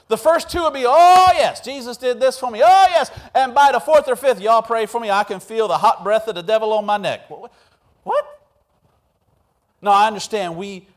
The 0.08 0.18
first 0.18 0.50
two 0.50 0.64
would 0.64 0.74
be, 0.74 0.86
oh, 0.88 1.30
yes, 1.34 1.60
Jesus 1.60 1.98
did 1.98 2.22
this 2.22 2.40
for 2.40 2.50
me. 2.50 2.62
Oh, 2.64 2.86
yes. 2.90 3.12
And 3.36 3.54
by 3.54 3.74
the 3.74 3.80
fourth 3.82 4.08
or 4.08 4.16
fifth, 4.16 4.40
y'all 4.40 4.62
pray 4.62 4.86
for 4.86 5.02
me. 5.02 5.12
I 5.12 5.26
can 5.26 5.42
feel 5.42 5.68
the 5.68 5.78
hot 5.78 6.02
breath 6.02 6.30
of 6.30 6.36
the 6.36 6.44
devil 6.44 6.72
on 6.72 6.86
my 6.86 6.96
neck. 6.96 7.30
What? 8.04 8.40
No, 9.82 9.92
I 9.92 10.08
understand. 10.08 10.56
We 10.56 10.88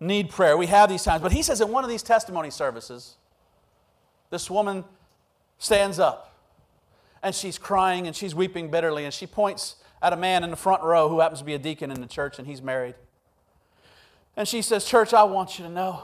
need 0.00 0.30
prayer. 0.30 0.56
We 0.56 0.66
have 0.66 0.88
these 0.88 1.04
times. 1.04 1.22
But 1.22 1.32
he 1.32 1.42
says 1.42 1.60
in 1.60 1.68
one 1.70 1.84
of 1.84 1.90
these 1.90 2.02
testimony 2.02 2.50
services, 2.50 3.16
this 4.30 4.50
woman 4.50 4.84
stands 5.58 5.98
up 5.98 6.34
and 7.22 7.34
she's 7.34 7.58
crying 7.58 8.06
and 8.06 8.16
she's 8.16 8.34
weeping 8.34 8.70
bitterly 8.70 9.04
and 9.04 9.12
she 9.12 9.26
points 9.26 9.76
at 10.02 10.12
a 10.12 10.16
man 10.16 10.42
in 10.42 10.50
the 10.50 10.56
front 10.56 10.82
row 10.82 11.08
who 11.08 11.20
happens 11.20 11.40
to 11.40 11.44
be 11.44 11.54
a 11.54 11.58
deacon 11.58 11.90
in 11.90 12.00
the 12.00 12.06
church 12.06 12.38
and 12.38 12.48
he's 12.48 12.62
married. 12.62 12.94
And 14.36 14.48
she 14.48 14.62
says, 14.62 14.84
Church, 14.84 15.12
I 15.12 15.24
want 15.24 15.58
you 15.58 15.66
to 15.66 15.70
know 15.70 16.02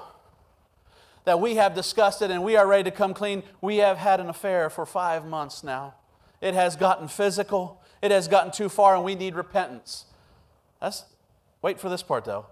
that 1.25 1.41
we 1.41 1.55
have 1.55 1.75
discussed 1.75 2.21
it 2.21 2.31
and 2.31 2.45
we 2.45 2.57
are 2.57 2.67
ready 2.67 2.85
to 2.85 2.91
come 2.91 3.15
clean. 3.15 3.43
We 3.61 3.79
have 3.79 3.97
had 3.97 4.21
an 4.21 4.29
affair 4.29 4.69
for 4.69 4.85
five 4.85 5.25
months 5.25 5.65
now. 5.65 5.95
It 6.41 6.53
has 6.53 6.77
gotten 6.77 7.09
physical, 7.09 7.83
it 8.03 8.11
has 8.11 8.29
gotten 8.29 8.53
too 8.53 8.69
far, 8.69 8.95
and 8.95 9.03
we 9.03 9.15
need 9.15 9.35
repentance. 9.35 10.05
That's, 10.81 11.05
wait 11.63 11.81
for 11.81 11.89
this 11.89 12.03
part 12.03 12.27
though. 12.27 12.47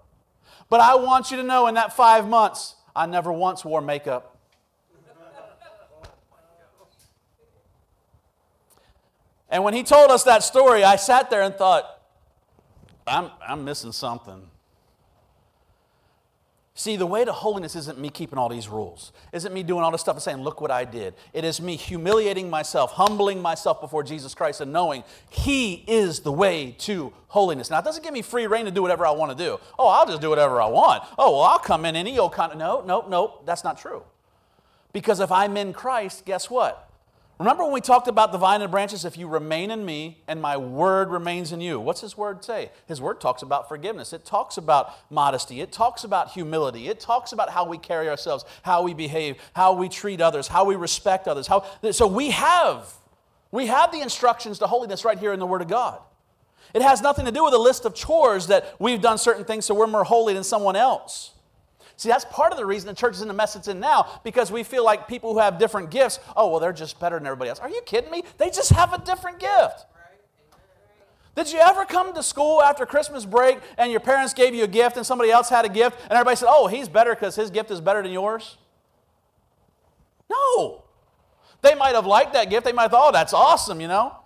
But 0.68 0.80
I 0.80 0.94
want 0.96 1.30
you 1.30 1.36
to 1.36 1.42
know 1.42 1.66
in 1.66 1.74
that 1.74 1.94
five 1.94 2.28
months, 2.28 2.76
I 2.96 3.06
never 3.06 3.32
once 3.32 3.64
wore 3.64 3.80
makeup. 3.80 4.38
And 9.50 9.62
when 9.62 9.74
he 9.74 9.84
told 9.84 10.10
us 10.10 10.24
that 10.24 10.42
story, 10.42 10.82
I 10.82 10.96
sat 10.96 11.30
there 11.30 11.42
and 11.42 11.54
thought, 11.54 12.00
I'm, 13.06 13.30
I'm 13.46 13.64
missing 13.64 13.92
something. 13.92 14.50
See, 16.76 16.96
the 16.96 17.06
way 17.06 17.24
to 17.24 17.32
holiness 17.32 17.76
isn't 17.76 18.00
me 18.00 18.10
keeping 18.10 18.36
all 18.36 18.48
these 18.48 18.66
rules, 18.66 19.12
isn't 19.32 19.54
me 19.54 19.62
doing 19.62 19.84
all 19.84 19.92
this 19.92 20.00
stuff 20.00 20.16
and 20.16 20.22
saying, 20.22 20.38
Look 20.38 20.60
what 20.60 20.72
I 20.72 20.84
did. 20.84 21.14
It 21.32 21.44
is 21.44 21.60
me 21.60 21.76
humiliating 21.76 22.50
myself, 22.50 22.90
humbling 22.92 23.40
myself 23.40 23.80
before 23.80 24.02
Jesus 24.02 24.34
Christ, 24.34 24.60
and 24.60 24.72
knowing 24.72 25.04
He 25.30 25.84
is 25.86 26.20
the 26.20 26.32
way 26.32 26.74
to 26.80 27.12
holiness. 27.28 27.70
Now, 27.70 27.78
it 27.78 27.84
doesn't 27.84 28.02
give 28.02 28.12
me 28.12 28.22
free 28.22 28.48
rein 28.48 28.64
to 28.64 28.72
do 28.72 28.82
whatever 28.82 29.06
I 29.06 29.12
want 29.12 29.36
to 29.36 29.44
do. 29.44 29.60
Oh, 29.78 29.86
I'll 29.86 30.06
just 30.06 30.20
do 30.20 30.28
whatever 30.28 30.60
I 30.60 30.66
want. 30.66 31.04
Oh, 31.16 31.30
well, 31.38 31.42
I'll 31.42 31.60
come 31.60 31.84
in 31.84 31.94
any 31.94 32.18
old 32.18 32.32
kind 32.32 32.50
of. 32.50 32.58
No, 32.58 32.82
no, 32.84 33.06
no, 33.08 33.40
that's 33.44 33.62
not 33.62 33.78
true. 33.78 34.02
Because 34.92 35.20
if 35.20 35.30
I'm 35.30 35.56
in 35.56 35.72
Christ, 35.72 36.24
guess 36.24 36.50
what? 36.50 36.90
Remember 37.38 37.64
when 37.64 37.72
we 37.72 37.80
talked 37.80 38.06
about 38.06 38.30
the 38.30 38.38
vine 38.38 38.62
and 38.62 38.70
branches? 38.70 39.04
If 39.04 39.18
you 39.18 39.26
remain 39.26 39.72
in 39.72 39.84
me 39.84 40.22
and 40.28 40.40
my 40.40 40.56
word 40.56 41.10
remains 41.10 41.50
in 41.50 41.60
you. 41.60 41.80
What's 41.80 42.00
his 42.00 42.16
word 42.16 42.44
say? 42.44 42.70
His 42.86 43.00
word 43.00 43.20
talks 43.20 43.42
about 43.42 43.68
forgiveness. 43.68 44.12
It 44.12 44.24
talks 44.24 44.56
about 44.56 44.92
modesty. 45.10 45.60
It 45.60 45.72
talks 45.72 46.04
about 46.04 46.30
humility. 46.30 46.88
It 46.88 47.00
talks 47.00 47.32
about 47.32 47.50
how 47.50 47.64
we 47.66 47.76
carry 47.76 48.08
ourselves, 48.08 48.44
how 48.62 48.82
we 48.82 48.94
behave, 48.94 49.36
how 49.52 49.72
we 49.72 49.88
treat 49.88 50.20
others, 50.20 50.46
how 50.46 50.64
we 50.64 50.76
respect 50.76 51.26
others. 51.26 51.48
How, 51.48 51.66
so 51.90 52.06
we 52.06 52.30
have, 52.30 52.92
we 53.50 53.66
have 53.66 53.90
the 53.90 54.00
instructions 54.00 54.60
to 54.60 54.68
holiness 54.68 55.04
right 55.04 55.18
here 55.18 55.32
in 55.32 55.40
the 55.40 55.46
Word 55.46 55.62
of 55.62 55.68
God. 55.68 55.98
It 56.72 56.82
has 56.82 57.02
nothing 57.02 57.24
to 57.24 57.32
do 57.32 57.44
with 57.44 57.54
a 57.54 57.58
list 57.58 57.84
of 57.84 57.94
chores 57.94 58.46
that 58.46 58.76
we've 58.78 59.02
done 59.02 59.18
certain 59.18 59.44
things 59.44 59.64
so 59.64 59.74
we're 59.74 59.86
more 59.88 60.04
holy 60.04 60.34
than 60.34 60.44
someone 60.44 60.76
else. 60.76 61.33
See, 61.96 62.08
that's 62.08 62.24
part 62.24 62.50
of 62.50 62.58
the 62.58 62.66
reason 62.66 62.88
the 62.88 62.94
church 62.94 63.14
is 63.14 63.22
in 63.22 63.28
the 63.28 63.34
mess 63.34 63.54
it's 63.54 63.68
in 63.68 63.78
now 63.78 64.20
because 64.24 64.50
we 64.50 64.64
feel 64.64 64.84
like 64.84 65.06
people 65.06 65.32
who 65.32 65.38
have 65.38 65.58
different 65.58 65.90
gifts, 65.90 66.18
oh, 66.36 66.50
well, 66.50 66.60
they're 66.60 66.72
just 66.72 66.98
better 66.98 67.16
than 67.18 67.26
everybody 67.26 67.50
else. 67.50 67.60
Are 67.60 67.70
you 67.70 67.82
kidding 67.86 68.10
me? 68.10 68.24
They 68.36 68.50
just 68.50 68.70
have 68.70 68.92
a 68.92 68.98
different 68.98 69.38
gift. 69.38 69.86
Did 71.36 71.52
you 71.52 71.58
ever 71.58 71.84
come 71.84 72.14
to 72.14 72.22
school 72.22 72.62
after 72.62 72.86
Christmas 72.86 73.24
break 73.24 73.58
and 73.76 73.90
your 73.90 74.00
parents 74.00 74.34
gave 74.34 74.54
you 74.54 74.64
a 74.64 74.68
gift 74.68 74.96
and 74.96 75.04
somebody 75.04 75.30
else 75.30 75.48
had 75.48 75.64
a 75.64 75.68
gift 75.68 76.00
and 76.02 76.12
everybody 76.12 76.36
said, 76.36 76.48
oh, 76.48 76.68
he's 76.68 76.88
better 76.88 77.14
because 77.14 77.34
his 77.34 77.50
gift 77.50 77.70
is 77.70 77.80
better 77.80 78.02
than 78.02 78.12
yours? 78.12 78.56
No. 80.30 80.84
They 81.62 81.74
might 81.74 81.94
have 81.94 82.06
liked 82.06 82.34
that 82.34 82.50
gift. 82.50 82.64
They 82.64 82.72
might 82.72 82.82
have 82.82 82.90
thought, 82.92 83.08
oh, 83.08 83.12
that's 83.12 83.32
awesome, 83.32 83.80
you 83.80 83.88
know. 83.88 84.16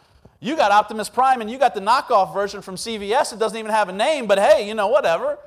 You 0.40 0.56
got 0.56 0.70
Optimus 0.70 1.08
Prime 1.08 1.40
and 1.40 1.50
you 1.50 1.58
got 1.58 1.74
the 1.74 1.80
knockoff 1.80 2.34
version 2.34 2.62
from 2.62 2.76
CVS. 2.76 3.32
It 3.32 3.38
doesn't 3.38 3.58
even 3.58 3.70
have 3.70 3.88
a 3.88 3.92
name, 3.92 4.26
but 4.26 4.38
hey, 4.38 4.68
you 4.68 4.74
know, 4.74 4.88
whatever. 4.88 5.38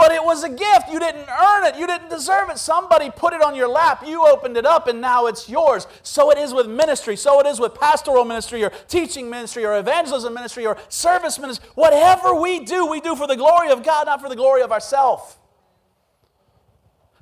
But 0.00 0.12
it 0.12 0.24
was 0.24 0.44
a 0.44 0.48
gift. 0.48 0.90
You 0.90 0.98
didn't 0.98 1.28
earn 1.28 1.66
it. 1.66 1.76
You 1.76 1.86
didn't 1.86 2.08
deserve 2.08 2.48
it. 2.48 2.56
Somebody 2.56 3.10
put 3.14 3.34
it 3.34 3.42
on 3.42 3.54
your 3.54 3.68
lap. 3.68 4.02
You 4.06 4.26
opened 4.26 4.56
it 4.56 4.64
up, 4.64 4.88
and 4.88 4.98
now 4.98 5.26
it's 5.26 5.46
yours. 5.46 5.86
So 6.02 6.30
it 6.30 6.38
is 6.38 6.54
with 6.54 6.66
ministry. 6.66 7.16
So 7.16 7.38
it 7.38 7.46
is 7.46 7.60
with 7.60 7.74
pastoral 7.74 8.24
ministry, 8.24 8.64
or 8.64 8.70
teaching 8.88 9.28
ministry, 9.28 9.62
or 9.62 9.76
evangelism 9.76 10.32
ministry, 10.32 10.64
or 10.64 10.78
service 10.88 11.38
ministry. 11.38 11.68
Whatever 11.74 12.34
we 12.34 12.64
do, 12.64 12.86
we 12.86 13.02
do 13.02 13.14
for 13.14 13.26
the 13.26 13.36
glory 13.36 13.70
of 13.72 13.82
God, 13.82 14.06
not 14.06 14.22
for 14.22 14.30
the 14.30 14.36
glory 14.36 14.62
of 14.62 14.72
ourselves. 14.72 15.36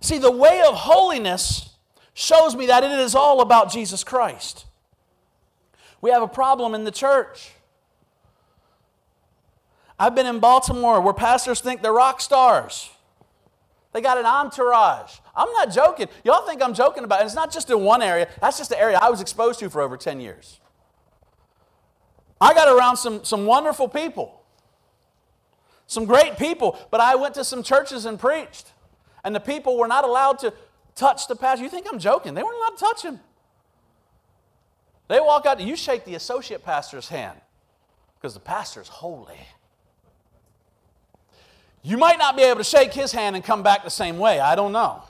See, 0.01 0.19
the 0.19 0.31
way 0.31 0.63
of 0.65 0.77
holiness 0.77 1.75
shows 2.15 2.55
me 2.55 2.67
that 2.67 2.85
it 2.85 2.93
is 2.93 3.17
all 3.17 3.41
about 3.41 3.73
Jesus 3.73 4.05
Christ. 4.05 4.67
We 6.01 6.11
have 6.11 6.23
a 6.23 6.29
problem 6.29 6.77
in 6.77 6.85
the 6.85 6.93
church. 6.93 7.55
I've 9.99 10.15
been 10.15 10.27
in 10.27 10.39
Baltimore 10.39 11.01
where 11.01 11.15
pastors 11.15 11.61
think 11.61 11.83
they're 11.83 11.93
rock 11.93 12.21
stars. 12.21 12.91
They 13.93 14.01
got 14.01 14.19
an 14.19 14.27
entourage. 14.27 15.19
I'm 15.35 15.51
not 15.53 15.73
joking. 15.73 16.09
Y'all 16.23 16.47
think 16.47 16.63
I'm 16.63 16.75
joking 16.75 17.05
about 17.05 17.23
it. 17.23 17.25
It's 17.25 17.35
not 17.35 17.53
just 17.53 17.71
in 17.71 17.81
one 17.81 18.03
area, 18.03 18.29
that's 18.41 18.59
just 18.59 18.71
the 18.71 18.81
area 18.81 18.99
I 19.01 19.11
was 19.11 19.21
exposed 19.21 19.61
to 19.61 19.71
for 19.71 19.81
over 19.81 19.97
10 19.97 20.21
years. 20.21 20.61
I 22.41 22.55
got 22.55 22.69
around 22.69 22.97
some, 22.97 23.25
some 23.25 23.47
wonderful 23.47 23.89
people, 23.89 24.41
some 25.87 26.05
great 26.05 26.39
people, 26.39 26.79
but 26.91 27.01
I 27.01 27.17
went 27.17 27.35
to 27.35 27.45
some 27.45 27.63
churches 27.63 28.05
and 28.05 28.21
preached, 28.21 28.73
and 29.25 29.35
the 29.35 29.41
people 29.41 29.77
were 29.77 29.89
not 29.89 30.05
allowed 30.05 30.39
to 30.41 30.55
touch 30.95 31.27
the 31.27 31.35
pastor. 31.35 31.65
You 31.65 31.71
think 31.71 31.87
I'm 31.91 31.99
joking? 31.99 32.35
They 32.35 32.43
weren't 32.43 32.57
allowed 32.57 32.77
to 32.77 32.85
touch 32.85 33.03
him. 33.03 33.21
They 35.09 35.19
walk 35.19 35.47
out, 35.47 35.59
you 35.61 35.75
shake 35.75 36.05
the 36.05 36.15
associate 36.15 36.65
pastor's 36.65 37.09
hand 37.09 37.41
because 38.17 38.35
the 38.35 38.41
pastor's 38.41 38.89
holy. 38.89 39.39
You 41.89 41.97
might 41.97 42.19
not 42.19 42.37
be 42.37 42.43
able 42.43 42.59
to 42.59 42.65
shake 42.65 42.93
his 42.93 43.13
hand 43.13 43.35
and 43.35 43.43
come 43.43 43.63
back 43.63 43.83
the 43.83 43.89
same 43.89 44.19
way. 44.19 44.41
I 44.41 44.55
don't 44.57 44.73
know. 44.73 45.03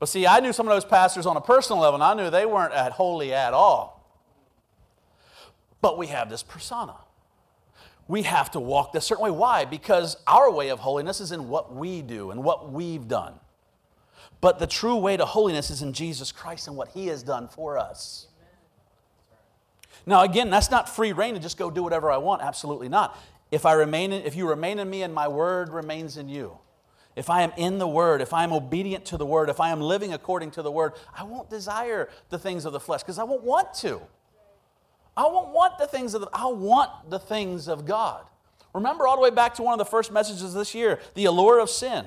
But 0.00 0.08
see, 0.08 0.26
I 0.26 0.40
knew 0.40 0.52
some 0.52 0.66
of 0.66 0.74
those 0.74 0.84
pastors 0.84 1.24
on 1.24 1.36
a 1.36 1.40
personal 1.40 1.80
level, 1.80 1.94
and 1.94 2.02
I 2.02 2.20
knew 2.20 2.28
they 2.28 2.46
weren't 2.46 2.74
at 2.74 2.90
holy 2.90 3.32
at 3.32 3.52
all. 3.52 4.04
But 5.80 5.98
we 5.98 6.08
have 6.08 6.28
this 6.28 6.42
persona. 6.42 6.96
We 8.08 8.22
have 8.22 8.50
to 8.50 8.60
walk 8.60 8.92
this 8.92 9.04
certain 9.04 9.22
way. 9.22 9.30
Why? 9.30 9.64
Because 9.64 10.16
our 10.26 10.50
way 10.50 10.70
of 10.70 10.80
holiness 10.80 11.20
is 11.20 11.30
in 11.30 11.48
what 11.48 11.72
we 11.72 12.02
do 12.02 12.32
and 12.32 12.42
what 12.42 12.72
we've 12.72 13.06
done. 13.06 13.34
But 14.40 14.58
the 14.58 14.66
true 14.66 14.96
way 14.96 15.16
to 15.16 15.24
holiness 15.24 15.70
is 15.70 15.80
in 15.80 15.92
Jesus 15.92 16.32
Christ 16.32 16.66
and 16.66 16.76
what 16.76 16.88
He 16.88 17.06
has 17.06 17.22
done 17.22 17.46
for 17.46 17.78
us. 17.78 18.26
Now, 20.06 20.22
again, 20.22 20.50
that's 20.50 20.72
not 20.72 20.88
free 20.88 21.12
rein 21.12 21.34
to 21.34 21.40
just 21.40 21.56
go 21.56 21.70
do 21.70 21.84
whatever 21.84 22.10
I 22.10 22.16
want. 22.16 22.42
Absolutely 22.42 22.88
not. 22.88 23.16
If 23.50 23.64
I 23.64 23.72
remain 23.72 24.12
in, 24.12 24.22
if 24.22 24.34
you 24.34 24.48
remain 24.48 24.78
in 24.78 24.90
me 24.90 25.02
and 25.02 25.14
my 25.14 25.28
word 25.28 25.68
remains 25.68 26.16
in 26.16 26.28
you, 26.28 26.58
if 27.14 27.30
I 27.30 27.42
am 27.42 27.52
in 27.56 27.78
the 27.78 27.88
word, 27.88 28.20
if 28.20 28.34
I 28.34 28.44
am 28.44 28.52
obedient 28.52 29.06
to 29.06 29.16
the 29.16 29.24
word, 29.24 29.48
if 29.48 29.60
I 29.60 29.70
am 29.70 29.80
living 29.80 30.12
according 30.12 30.50
to 30.52 30.62
the 30.62 30.70
word, 30.70 30.92
I 31.16 31.24
won't 31.24 31.48
desire 31.48 32.10
the 32.28 32.38
things 32.38 32.64
of 32.64 32.72
the 32.72 32.80
flesh 32.80 33.02
because 33.02 33.18
I 33.18 33.24
won't 33.24 33.42
want 33.42 33.72
to. 33.74 34.00
I 35.16 35.22
won't 35.22 35.54
want 35.54 35.78
the 35.78 35.86
things 35.86 36.12
of 36.12 36.20
the, 36.20 36.28
I 36.32 36.46
want 36.46 37.08
the 37.08 37.18
things 37.18 37.68
of 37.68 37.86
God. 37.86 38.26
Remember 38.74 39.06
all 39.06 39.16
the 39.16 39.22
way 39.22 39.30
back 39.30 39.54
to 39.54 39.62
one 39.62 39.72
of 39.72 39.78
the 39.78 39.90
first 39.90 40.12
messages 40.12 40.52
this 40.52 40.74
year, 40.74 41.00
the 41.14 41.24
allure 41.24 41.58
of 41.58 41.70
sin. 41.70 42.04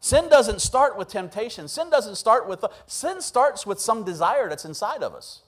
Sin 0.00 0.30
doesn't 0.30 0.62
start 0.62 0.96
with 0.96 1.08
temptation. 1.08 1.68
Sin 1.68 1.90
doesn't 1.90 2.16
start 2.16 2.48
with 2.48 2.64
sin 2.86 3.20
starts 3.20 3.66
with 3.66 3.78
some 3.78 4.04
desire 4.04 4.48
that's 4.48 4.64
inside 4.64 5.02
of 5.02 5.14
us. 5.14 5.42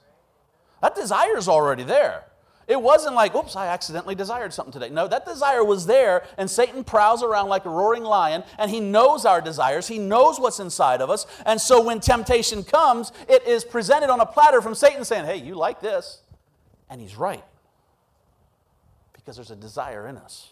That 0.83 0.95
desire 0.95 1.39
is 1.39 1.49
already 1.49 1.85
there. 1.85 2.25
It 2.69 2.81
wasn't 2.81 3.15
like, 3.15 3.35
oops, 3.35 3.57
I 3.57 3.69
accidentally 3.69 4.15
desired 4.15 4.53
something 4.53 4.73
today. 4.73 4.91
No, 4.91 5.09
that 5.09 5.25
desire 5.25 5.65
was 5.65 5.87
there, 5.87 6.25
and 6.37 6.51
Satan 6.51 6.85
prowls 6.85 7.23
around 7.23 7.49
like 7.49 7.65
a 7.65 7.71
roaring 7.71 8.03
lion, 8.03 8.45
and 8.59 8.71
he 8.71 8.79
knows 8.79 9.25
our 9.25 9.41
desires. 9.41 9.89
He 9.89 9.99
knows 9.99 10.39
what's 10.39 10.61
inside 10.61 11.01
of 11.01 11.09
us. 11.09 11.27
And 11.47 11.59
so 11.59 11.83
when 11.83 11.99
temptation 11.99 12.63
comes, 12.63 13.11
it 13.27 13.47
is 13.47 13.65
presented 13.65 14.11
on 14.11 14.21
a 14.21 14.27
platter 14.27 14.61
from 14.61 14.75
Satan 14.75 15.07
saying, 15.07 15.25
hey, 15.25 15.39
you 15.39 15.55
like 15.55 15.81
this. 15.81 16.21
And 16.91 17.01
he's 17.01 17.17
right, 17.17 17.45
because 19.15 19.37
there's 19.37 19.51
a 19.51 19.57
desire 19.57 20.07
in 20.07 20.19
us. 20.19 20.51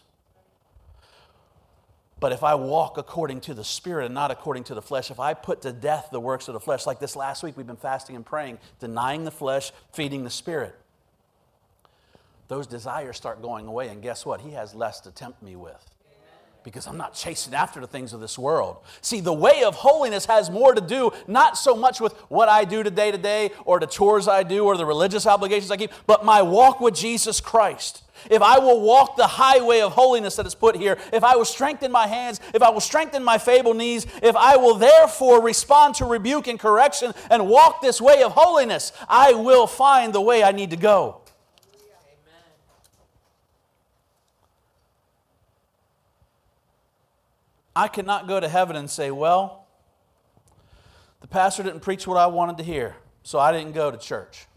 But 2.19 2.31
if 2.31 2.43
I 2.43 2.55
walk 2.55 2.97
according 2.97 3.41
to 3.41 3.53
the 3.53 3.63
Spirit 3.63 4.05
and 4.05 4.15
not 4.15 4.31
according 4.31 4.63
to 4.65 4.73
the 4.73 4.81
flesh, 4.81 5.11
if 5.11 5.19
I 5.19 5.35
put 5.35 5.61
to 5.61 5.71
death 5.71 6.09
the 6.11 6.19
works 6.19 6.47
of 6.47 6.55
the 6.55 6.59
flesh, 6.59 6.87
like 6.87 6.99
this 6.99 7.15
last 7.15 7.43
week 7.43 7.55
we've 7.55 7.67
been 7.67 7.75
fasting 7.75 8.15
and 8.15 8.25
praying, 8.25 8.57
denying 8.79 9.23
the 9.23 9.29
flesh, 9.29 9.71
feeding 9.93 10.23
the 10.23 10.31
Spirit, 10.31 10.75
those 12.47 12.67
desires 12.67 13.17
start 13.17 13.41
going 13.41 13.67
away. 13.67 13.89
And 13.89 14.01
guess 14.01 14.25
what? 14.25 14.41
He 14.41 14.51
has 14.51 14.73
less 14.73 15.01
to 15.01 15.11
tempt 15.11 15.41
me 15.41 15.55
with 15.55 15.83
because 16.63 16.85
I'm 16.85 16.97
not 16.97 17.13
chasing 17.13 17.53
after 17.53 17.79
the 17.79 17.87
things 17.87 18.11
of 18.11 18.19
this 18.19 18.37
world. 18.37 18.77
See, 19.01 19.21
the 19.21 19.33
way 19.33 19.63
of 19.63 19.75
holiness 19.75 20.25
has 20.25 20.49
more 20.49 20.73
to 20.73 20.81
do 20.81 21.11
not 21.25 21.57
so 21.57 21.75
much 21.75 22.01
with 22.01 22.13
what 22.29 22.49
I 22.49 22.65
do 22.65 22.83
today 22.83 23.09
to 23.11 23.17
day 23.17 23.51
or 23.63 23.79
the 23.79 23.87
chores 23.87 24.27
I 24.27 24.43
do 24.43 24.65
or 24.65 24.75
the 24.75 24.85
religious 24.85 25.25
obligations 25.25 25.71
I 25.71 25.77
keep, 25.77 25.91
but 26.05 26.25
my 26.25 26.41
walk 26.41 26.81
with 26.81 26.93
Jesus 26.93 27.39
Christ 27.39 28.03
if 28.29 28.41
I 28.41 28.59
will 28.59 28.81
walk 28.81 29.15
the 29.15 29.27
highway 29.27 29.79
of 29.81 29.93
holiness 29.93 30.35
that 30.35 30.45
is 30.45 30.55
put 30.55 30.75
here, 30.75 30.97
if 31.13 31.23
I 31.23 31.35
will 31.35 31.45
strengthen 31.45 31.91
my 31.91 32.07
hands, 32.07 32.39
if 32.53 32.61
I 32.61 32.69
will 32.69 32.81
strengthen 32.81 33.23
my 33.23 33.37
feeble 33.37 33.73
knees, 33.73 34.05
if 34.21 34.35
I 34.35 34.57
will 34.57 34.75
therefore 34.75 35.41
respond 35.41 35.95
to 35.95 36.05
rebuke 36.05 36.47
and 36.47 36.59
correction 36.59 37.13
and 37.29 37.47
walk 37.47 37.81
this 37.81 38.01
way 38.01 38.23
of 38.23 38.33
holiness, 38.33 38.91
I 39.07 39.33
will 39.33 39.67
find 39.67 40.13
the 40.13 40.21
way 40.21 40.43
I 40.43 40.51
need 40.51 40.71
to 40.71 40.77
go. 40.77 41.21
I 47.77 47.87
cannot 47.87 48.27
go 48.27 48.39
to 48.39 48.49
heaven 48.49 48.75
and 48.75 48.89
say, 48.89 49.11
well, 49.11 49.67
the 51.21 51.27
pastor 51.27 51.61
didn't 51.61 51.81
preach 51.81 52.07
what 52.07 52.17
I 52.17 52.25
wanted 52.25 52.57
to 52.57 52.63
hear, 52.63 52.95
so 53.21 53.37
I 53.37 53.51
didn't 53.51 53.73
go 53.73 53.91
to 53.91 53.97
church. 53.99 54.47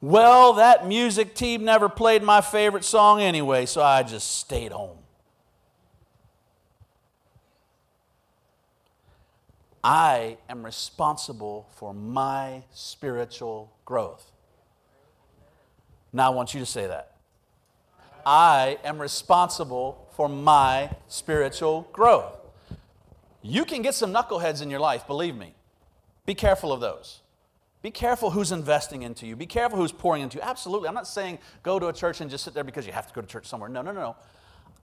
Well, 0.00 0.54
that 0.54 0.88
music 0.88 1.36
team 1.36 1.64
never 1.64 1.88
played 1.88 2.24
my 2.24 2.40
favorite 2.40 2.82
song 2.82 3.20
anyway, 3.20 3.64
so 3.66 3.80
I 3.80 4.02
just 4.02 4.40
stayed 4.40 4.72
home. 4.72 4.98
I 9.84 10.38
am 10.48 10.64
responsible 10.64 11.68
for 11.76 11.94
my 11.94 12.64
spiritual 12.72 13.72
growth. 13.84 14.32
Now 16.12 16.32
I 16.32 16.34
want 16.34 16.54
you 16.54 16.60
to 16.60 16.66
say 16.66 16.88
that. 16.88 17.12
I 18.26 18.78
am 18.82 19.00
responsible 19.00 20.03
for 20.14 20.28
my 20.28 20.90
spiritual 21.08 21.88
growth. 21.92 22.36
You 23.42 23.64
can 23.64 23.82
get 23.82 23.94
some 23.94 24.12
knuckleheads 24.12 24.62
in 24.62 24.70
your 24.70 24.80
life, 24.80 25.06
believe 25.06 25.36
me. 25.36 25.54
Be 26.24 26.34
careful 26.34 26.72
of 26.72 26.80
those. 26.80 27.20
Be 27.82 27.90
careful 27.90 28.30
who's 28.30 28.50
investing 28.50 29.02
into 29.02 29.26
you. 29.26 29.36
Be 29.36 29.44
careful 29.44 29.78
who's 29.78 29.92
pouring 29.92 30.22
into 30.22 30.38
you. 30.38 30.42
Absolutely. 30.42 30.88
I'm 30.88 30.94
not 30.94 31.06
saying 31.06 31.38
go 31.62 31.78
to 31.78 31.88
a 31.88 31.92
church 31.92 32.22
and 32.22 32.30
just 32.30 32.44
sit 32.44 32.54
there 32.54 32.64
because 32.64 32.86
you 32.86 32.92
have 32.92 33.06
to 33.06 33.12
go 33.12 33.20
to 33.20 33.26
church 33.26 33.46
somewhere. 33.46 33.68
No, 33.68 33.82
no, 33.82 33.92
no, 33.92 34.00
no. 34.00 34.16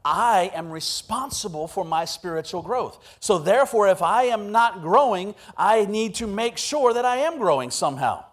I 0.06 0.52
am 0.54 0.70
responsible 0.70 1.68
for 1.68 1.84
my 1.84 2.06
spiritual 2.06 2.62
growth. 2.62 3.18
So, 3.20 3.38
therefore, 3.38 3.88
if 3.88 4.02
I 4.02 4.26
am 4.26 4.52
not 4.52 4.82
growing, 4.82 5.36
I 5.58 5.86
need 5.86 6.16
to 6.16 6.28
make 6.28 6.58
sure 6.58 6.94
that 6.94 7.06
I 7.06 7.18
am 7.18 7.38
growing 7.38 7.72
somehow. 7.72 8.26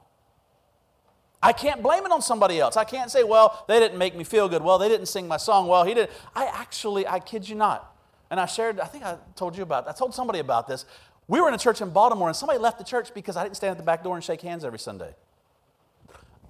I 1.43 1.53
can't 1.53 1.83
blame 1.83 2.05
it 2.05 2.11
on 2.11 2.21
somebody 2.21 2.59
else. 2.59 2.77
I 2.77 2.85
can't 2.85 3.11
say, 3.11 3.23
well, 3.23 3.65
they 3.69 3.79
didn't 3.79 3.99
make 3.99 4.17
me 4.17 4.25
feel 4.25 4.49
good. 4.49 4.63
Well, 4.63 4.79
they 4.79 4.89
didn't 4.89 5.07
sing 5.07 5.29
my 5.29 5.37
song. 5.37 5.69
Well, 5.69 5.85
he 5.85 5.95
did. 5.95 6.09
I 6.35 6.47
actually, 6.47 7.07
I 7.07 7.21
kid 7.21 7.49
you 7.49 7.55
not. 7.55 7.95
And 8.31 8.41
I 8.41 8.47
shared, 8.47 8.81
I 8.81 8.87
think 8.87 9.05
I 9.05 9.17
told 9.37 9.57
you 9.57 9.63
about, 9.63 9.89
I 9.89 9.93
told 9.93 10.15
somebody 10.15 10.41
about 10.41 10.67
this. 10.67 10.85
We 11.29 11.41
were 11.41 11.49
in 11.49 11.55
a 11.55 11.59
church 11.59 11.81
in 11.81 11.91
Baltimore, 11.91 12.29
and 12.29 12.37
somebody 12.37 12.59
left 12.59 12.79
the 12.79 12.85
church 12.85 13.15
because 13.15 13.37
I 13.37 13.45
didn't 13.45 13.57
stand 13.57 13.73
at 13.73 13.77
the 13.77 13.85
back 13.85 14.03
door 14.03 14.17
and 14.17 14.25
shake 14.25 14.41
hands 14.41 14.65
every 14.65 14.79
Sunday. 14.79 15.15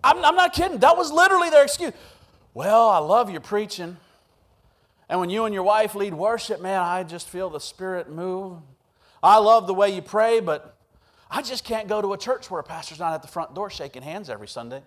I'm, 0.03 0.24
I'm 0.24 0.37
not 0.37 0.53
kidding. 0.53 0.79
That 0.79 0.96
was 0.96 1.12
literally 1.12 1.51
their 1.51 1.64
excuse. 1.64 1.92
Well, 2.55 2.88
I 2.88 2.98
love 2.98 3.31
your 3.31 3.40
preaching. 3.40 3.96
And 5.09 5.20
when 5.20 5.31
you 5.31 5.44
and 5.44 5.55
your 5.55 5.64
wife 5.64 5.94
lead 5.94 6.14
worship, 6.14 6.62
man, 6.62 6.81
I 6.81 7.03
just 7.03 7.29
feel 7.29 7.51
the 7.51 7.61
Spirit 7.61 8.09
move. 8.09 8.59
I 9.22 9.38
love 9.38 9.66
the 9.66 9.74
way 9.74 9.94
you 9.94 10.03
pray, 10.03 10.40
but 10.40 10.77
I 11.30 11.42
just 11.42 11.64
can't 11.64 11.88
go 11.88 12.00
to 12.00 12.12
a 12.12 12.18
church 12.18 12.50
where 12.50 12.60
a 12.60 12.64
pastor's 12.64 12.98
not 12.98 13.12
at 13.12 13.22
the 13.22 13.28
front 13.28 13.54
door 13.54 13.70
shaking 13.70 14.02
hands 14.02 14.30
every 14.30 14.48
Sunday. 14.48 14.82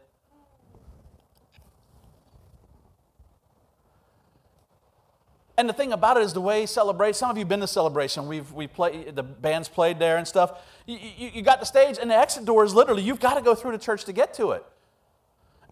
And 5.58 5.69
the 5.69 5.73
thing 5.73 5.93
about 5.93 6.17
it 6.17 6.23
is 6.23 6.34
the 6.34 6.41
way 6.41 6.65
celebrate. 6.65 7.15
Some 7.15 7.30
of 7.30 7.38
you 7.38 7.41
have 7.41 7.49
been 7.49 7.60
to 7.60 7.67
celebration. 7.67 8.27
We've 8.27 8.51
we 8.51 8.65
played 8.65 9.15
the 9.15 9.21
bands 9.21 9.69
played 9.69 9.99
there 9.99 10.17
and 10.17 10.27
stuff. 10.27 10.60
You, 10.88 10.97
you, 10.97 11.30
you 11.36 11.41
got 11.43 11.60
the 11.60 11.67
stage, 11.67 11.99
and 12.01 12.10
the 12.10 12.15
exit 12.15 12.45
door 12.45 12.63
is 12.63 12.73
literally 12.73 13.04
you've 13.04 13.19
got 13.19 13.36
to 13.36 13.41
go 13.41 13.54
through 13.54 13.73
the 13.73 13.77
church 13.77 14.06
to 14.06 14.13
get 14.13 14.34
to 14.36 14.51
it. 14.51 14.65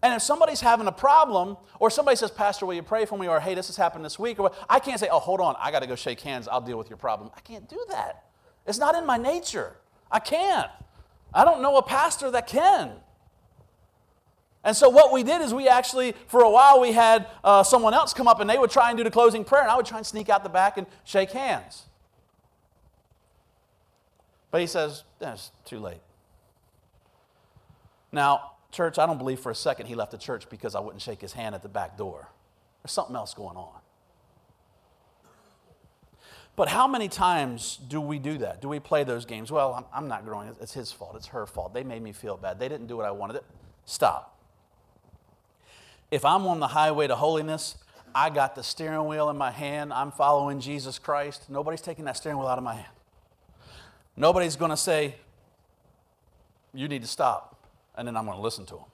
And 0.02 0.14
if 0.14 0.22
somebody's 0.22 0.60
having 0.60 0.86
a 0.86 0.92
problem, 0.92 1.56
or 1.80 1.90
somebody 1.90 2.16
says, 2.16 2.30
Pastor, 2.30 2.66
will 2.66 2.74
you 2.74 2.84
pray 2.84 3.04
for 3.04 3.18
me? 3.18 3.26
Or 3.26 3.40
hey, 3.40 3.54
this 3.54 3.66
has 3.66 3.76
happened 3.76 4.04
this 4.04 4.16
week, 4.18 4.38
or 4.38 4.52
I 4.68 4.78
can't 4.78 5.00
say, 5.00 5.08
oh, 5.10 5.18
hold 5.18 5.40
on, 5.40 5.56
I 5.58 5.70
got 5.72 5.80
to 5.80 5.88
go 5.88 5.96
shake 5.96 6.20
hands. 6.20 6.46
I'll 6.46 6.60
deal 6.60 6.78
with 6.78 6.88
your 6.88 6.96
problem. 6.96 7.30
I 7.36 7.40
can't 7.40 7.68
do 7.68 7.84
that. 7.90 8.26
It's 8.66 8.78
not 8.78 8.94
in 8.94 9.04
my 9.04 9.16
nature. 9.16 9.76
I 10.10 10.18
can't. 10.18 10.70
I 11.32 11.44
don't 11.44 11.62
know 11.62 11.76
a 11.76 11.82
pastor 11.82 12.30
that 12.30 12.46
can. 12.46 12.92
And 14.62 14.76
so 14.76 14.88
what 14.88 15.12
we 15.12 15.22
did 15.22 15.40
is 15.40 15.54
we 15.54 15.68
actually, 15.68 16.14
for 16.26 16.42
a 16.42 16.50
while, 16.50 16.80
we 16.80 16.92
had 16.92 17.28
uh, 17.42 17.62
someone 17.62 17.94
else 17.94 18.12
come 18.12 18.28
up 18.28 18.40
and 18.40 18.50
they 18.50 18.58
would 18.58 18.70
try 18.70 18.90
and 18.90 18.98
do 18.98 19.04
the 19.04 19.10
closing 19.10 19.44
prayer, 19.44 19.62
and 19.62 19.70
I 19.70 19.76
would 19.76 19.86
try 19.86 19.96
and 19.96 20.06
sneak 20.06 20.28
out 20.28 20.42
the 20.42 20.50
back 20.50 20.76
and 20.76 20.86
shake 21.04 21.30
hands. 21.30 21.86
But 24.50 24.60
he 24.60 24.66
says, 24.66 25.04
it's 25.20 25.50
too 25.64 25.78
late. 25.78 26.00
Now, 28.12 28.52
church, 28.72 28.98
I 28.98 29.06
don't 29.06 29.18
believe 29.18 29.40
for 29.40 29.50
a 29.50 29.54
second 29.54 29.86
he 29.86 29.94
left 29.94 30.10
the 30.10 30.18
church 30.18 30.50
because 30.50 30.74
I 30.74 30.80
wouldn't 30.80 31.00
shake 31.00 31.20
his 31.20 31.32
hand 31.32 31.54
at 31.54 31.62
the 31.62 31.68
back 31.68 31.96
door. 31.96 32.28
There's 32.82 32.92
something 32.92 33.16
else 33.16 33.32
going 33.32 33.56
on. 33.56 33.79
But 36.60 36.68
how 36.68 36.86
many 36.86 37.08
times 37.08 37.78
do 37.88 38.02
we 38.02 38.18
do 38.18 38.36
that? 38.36 38.60
Do 38.60 38.68
we 38.68 38.80
play 38.80 39.02
those 39.02 39.24
games? 39.24 39.50
Well, 39.50 39.72
I'm, 39.72 39.84
I'm 39.94 40.08
not 40.08 40.26
growing. 40.26 40.54
It's 40.60 40.74
his 40.74 40.92
fault. 40.92 41.16
It's 41.16 41.28
her 41.28 41.46
fault. 41.46 41.72
They 41.72 41.84
made 41.84 42.02
me 42.02 42.12
feel 42.12 42.36
bad. 42.36 42.58
They 42.58 42.68
didn't 42.68 42.86
do 42.86 42.98
what 42.98 43.06
I 43.06 43.12
wanted. 43.12 43.40
Stop. 43.86 44.38
If 46.10 46.22
I'm 46.22 46.46
on 46.46 46.60
the 46.60 46.66
highway 46.66 47.06
to 47.06 47.16
holiness, 47.16 47.76
I 48.14 48.28
got 48.28 48.56
the 48.56 48.62
steering 48.62 49.06
wheel 49.06 49.30
in 49.30 49.38
my 49.38 49.50
hand. 49.50 49.90
I'm 49.90 50.12
following 50.12 50.60
Jesus 50.60 50.98
Christ. 50.98 51.48
Nobody's 51.48 51.80
taking 51.80 52.04
that 52.04 52.18
steering 52.18 52.36
wheel 52.36 52.48
out 52.48 52.58
of 52.58 52.64
my 52.64 52.74
hand. 52.74 52.92
Nobody's 54.14 54.56
going 54.56 54.70
to 54.70 54.76
say, 54.76 55.14
You 56.74 56.88
need 56.88 57.00
to 57.00 57.08
stop. 57.08 57.66
And 57.96 58.06
then 58.06 58.18
I'm 58.18 58.26
going 58.26 58.36
to 58.36 58.42
listen 58.42 58.66
to 58.66 58.74
him. 58.74 58.86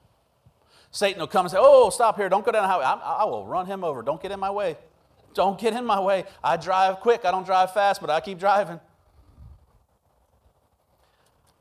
Satan 0.93 1.19
will 1.19 1.27
come 1.27 1.47
and 1.47 1.51
say, 1.51 1.59
Oh, 1.61 1.91
stop 1.91 2.15
here. 2.15 2.29
Don't 2.29 2.47
go 2.47 2.53
down 2.53 2.63
the 2.63 2.69
highway. 2.69 2.85
I, 2.85 3.23
I 3.23 3.25
will 3.25 3.45
run 3.45 3.67
him 3.67 3.83
over. 3.83 4.03
Don't 4.03 4.23
get 4.23 4.31
in 4.31 4.39
my 4.39 4.53
way. 4.53 4.77
Don't 5.37 5.61
get 5.61 5.75
in 5.75 5.85
my 5.85 6.01
way. 6.01 6.25
I 6.43 6.57
drive 6.57 7.01
quick. 7.01 7.25
I 7.25 7.31
don't 7.31 7.45
drive 7.45 7.73
fast, 7.75 8.01
but 8.01 8.11
I 8.11 8.21
keep 8.21 8.39
driving. 8.39 8.81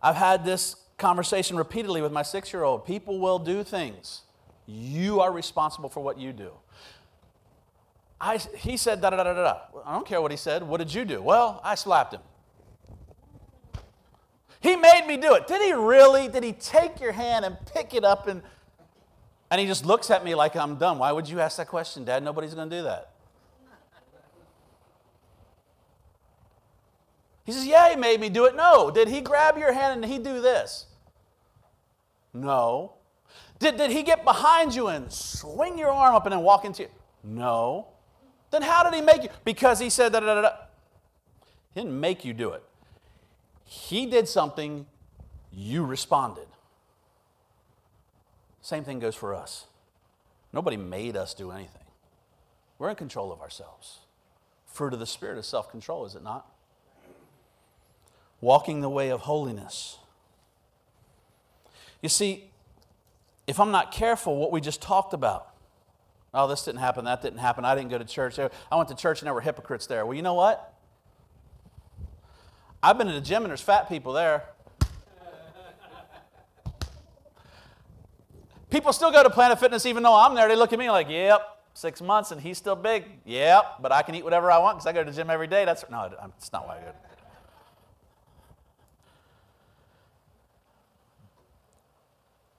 I've 0.02 0.16
had 0.16 0.46
this 0.46 0.78
conversation 0.98 1.58
repeatedly 1.58 2.02
with 2.02 2.12
my 2.12 2.24
six 2.24 2.54
year 2.54 2.64
old. 2.64 2.86
People 2.86 3.20
will 3.20 3.38
do 3.38 3.64
things 3.64 4.22
you 4.66 5.20
are 5.20 5.32
responsible 5.32 5.90
for 5.90 6.02
what 6.02 6.18
you 6.18 6.32
do. 6.32 6.52
I, 8.20 8.38
he 8.38 8.78
said 8.78 9.02
da 9.02 9.10
da 9.10 9.18
da 9.18 9.24
da 9.24 9.34
da. 9.34 9.58
I 9.86 9.94
don't 9.94 10.08
care 10.08 10.22
what 10.22 10.32
he 10.32 10.38
said. 10.38 10.64
What 10.64 10.78
did 10.78 10.94
you 10.94 11.06
do? 11.06 11.22
Well, 11.22 11.60
I 11.64 11.76
slapped 11.76 12.14
him. 12.14 12.22
He 14.62 14.76
made 14.76 15.06
me 15.06 15.18
do 15.18 15.36
it. 15.36 15.48
Did 15.48 15.62
he 15.62 15.74
really? 15.74 16.28
Did 16.30 16.44
he 16.44 16.54
take 16.54 17.02
your 17.02 17.12
hand 17.12 17.46
and 17.46 17.58
pick 17.74 17.94
it 17.94 18.04
up 18.04 18.28
and 18.28 18.42
and 19.52 19.62
he 19.62 19.68
just 19.68 19.86
looks 19.86 20.10
at 20.10 20.24
me 20.24 20.34
like 20.34 20.56
I'm 20.56 20.78
done. 20.78 20.98
Why 20.98 21.12
would 21.12 21.30
you 21.30 21.40
ask 21.40 21.58
that 21.58 21.68
question, 21.68 22.04
Dad? 22.04 22.24
Nobody's 22.24 22.54
going 22.56 22.70
to 22.70 22.78
do 22.78 22.84
that. 22.84 23.12
He 27.45 27.51
says, 27.51 27.65
Yeah, 27.65 27.89
he 27.89 27.95
made 27.95 28.19
me 28.19 28.29
do 28.29 28.45
it. 28.45 28.55
No. 28.55 28.91
Did 28.91 29.08
he 29.08 29.21
grab 29.21 29.58
your 29.58 29.71
hand 29.71 30.03
and 30.03 30.12
he 30.12 30.17
do 30.17 30.41
this? 30.41 30.88
No. 32.34 32.93
Did, 33.60 33.77
did 33.77 33.91
he 33.91 34.03
get 34.03 34.25
behind 34.25 34.75
you 34.75 34.88
and 34.88 35.12
swing 35.12 35.77
your 35.77 35.91
arm 35.91 36.15
up 36.15 36.25
and 36.25 36.34
then 36.34 36.41
walk 36.41 36.65
into 36.65 36.84
you? 36.84 36.89
No. 37.23 37.88
Then 38.51 38.62
how 38.62 38.84
did 38.84 38.93
he 38.93 39.01
make 39.01 39.23
you? 39.23 39.29
Because 39.43 39.79
he 39.79 39.89
said 39.89 40.12
da 40.12 40.19
da 40.19 40.36
da 40.36 40.41
da. 40.41 40.51
He 41.73 41.81
didn't 41.81 41.99
make 41.99 42.25
you 42.25 42.34
do 42.34 42.51
it. 42.51 42.63
He 43.63 44.05
did 44.05 44.27
something, 44.27 44.86
you 45.51 45.84
responded. 45.84 46.47
Same 48.62 48.84
thing 48.84 48.99
goes 48.99 49.15
for 49.15 49.34
us. 49.36 49.65
Nobody 50.53 50.77
made 50.77 51.15
us 51.17 51.34
do 51.34 51.51
anything. 51.51 51.84
We're 52.79 52.89
in 52.89 52.95
control 52.95 53.31
of 53.31 53.41
ourselves. 53.41 53.99
Fruit 54.65 54.93
of 54.93 54.99
the 54.99 55.05
Spirit 55.05 55.38
is 55.38 55.45
self 55.45 55.69
control, 55.69 56.05
is 56.05 56.15
it 56.15 56.23
not? 56.23 56.55
Walking 58.45 58.81
the 58.81 58.89
way 58.89 59.10
of 59.10 59.21
holiness. 59.21 59.97
You 61.99 62.10
see, 62.10 62.51
if 63.47 63.60
I'm 63.60 63.71
not 63.71 63.91
careful, 63.91 64.36
what 64.36 64.51
we 64.51 64.62
just 64.62 64.84
talked 64.84 65.15
about, 65.15 65.47
oh, 66.31 66.47
this 66.47 66.63
didn't 66.63 66.79
happen, 66.79 67.05
that 67.05 67.23
didn't 67.23 67.39
happen, 67.39 67.65
I 67.65 67.73
didn't 67.73 67.89
go 67.89 67.97
to 67.97 68.05
church. 68.05 68.38
I 68.38 68.75
went 68.75 68.88
to 68.89 68.95
church 68.95 69.19
and 69.19 69.25
there 69.25 69.34
were 69.34 69.41
hypocrites 69.41 69.88
there. 69.88 70.05
Well, 70.05 70.13
you 70.13 70.21
know 70.21 70.36
what? 70.36 70.75
I've 72.84 72.99
been 72.99 73.08
to 73.08 73.13
the 73.13 73.19
gym 73.19 73.41
and 73.41 73.49
there's 73.49 73.62
fat 73.62 73.89
people 73.89 74.13
there. 74.13 74.43
People 78.69 78.93
still 78.93 79.12
go 79.12 79.23
to 79.23 79.29
Planet 79.31 79.60
Fitness 79.60 79.88
even 79.88 80.03
though 80.03 80.15
I'm 80.15 80.36
there. 80.36 80.47
They 80.47 80.55
look 80.55 80.71
at 80.71 80.77
me 80.77 80.91
like, 80.91 81.10
yep, 81.10 81.41
six 81.73 81.99
months 81.99 82.29
and 82.29 82.39
he's 82.39 82.60
still 82.60 82.75
big. 82.75 83.05
Yep, 83.25 83.77
but 83.81 83.91
I 83.91 84.03
can 84.03 84.13
eat 84.13 84.23
whatever 84.23 84.51
I 84.51 84.60
want 84.60 84.77
because 84.77 84.86
I 84.86 84.93
go 84.93 85.03
to 85.03 85.10
the 85.10 85.17
gym 85.17 85.31
every 85.31 85.47
day. 85.47 85.65
That's 85.65 85.84
no, 85.89 86.12
it's 86.38 86.53
not 86.53 86.67
why 86.67 86.77
I 86.77 86.81
go. 86.81 86.91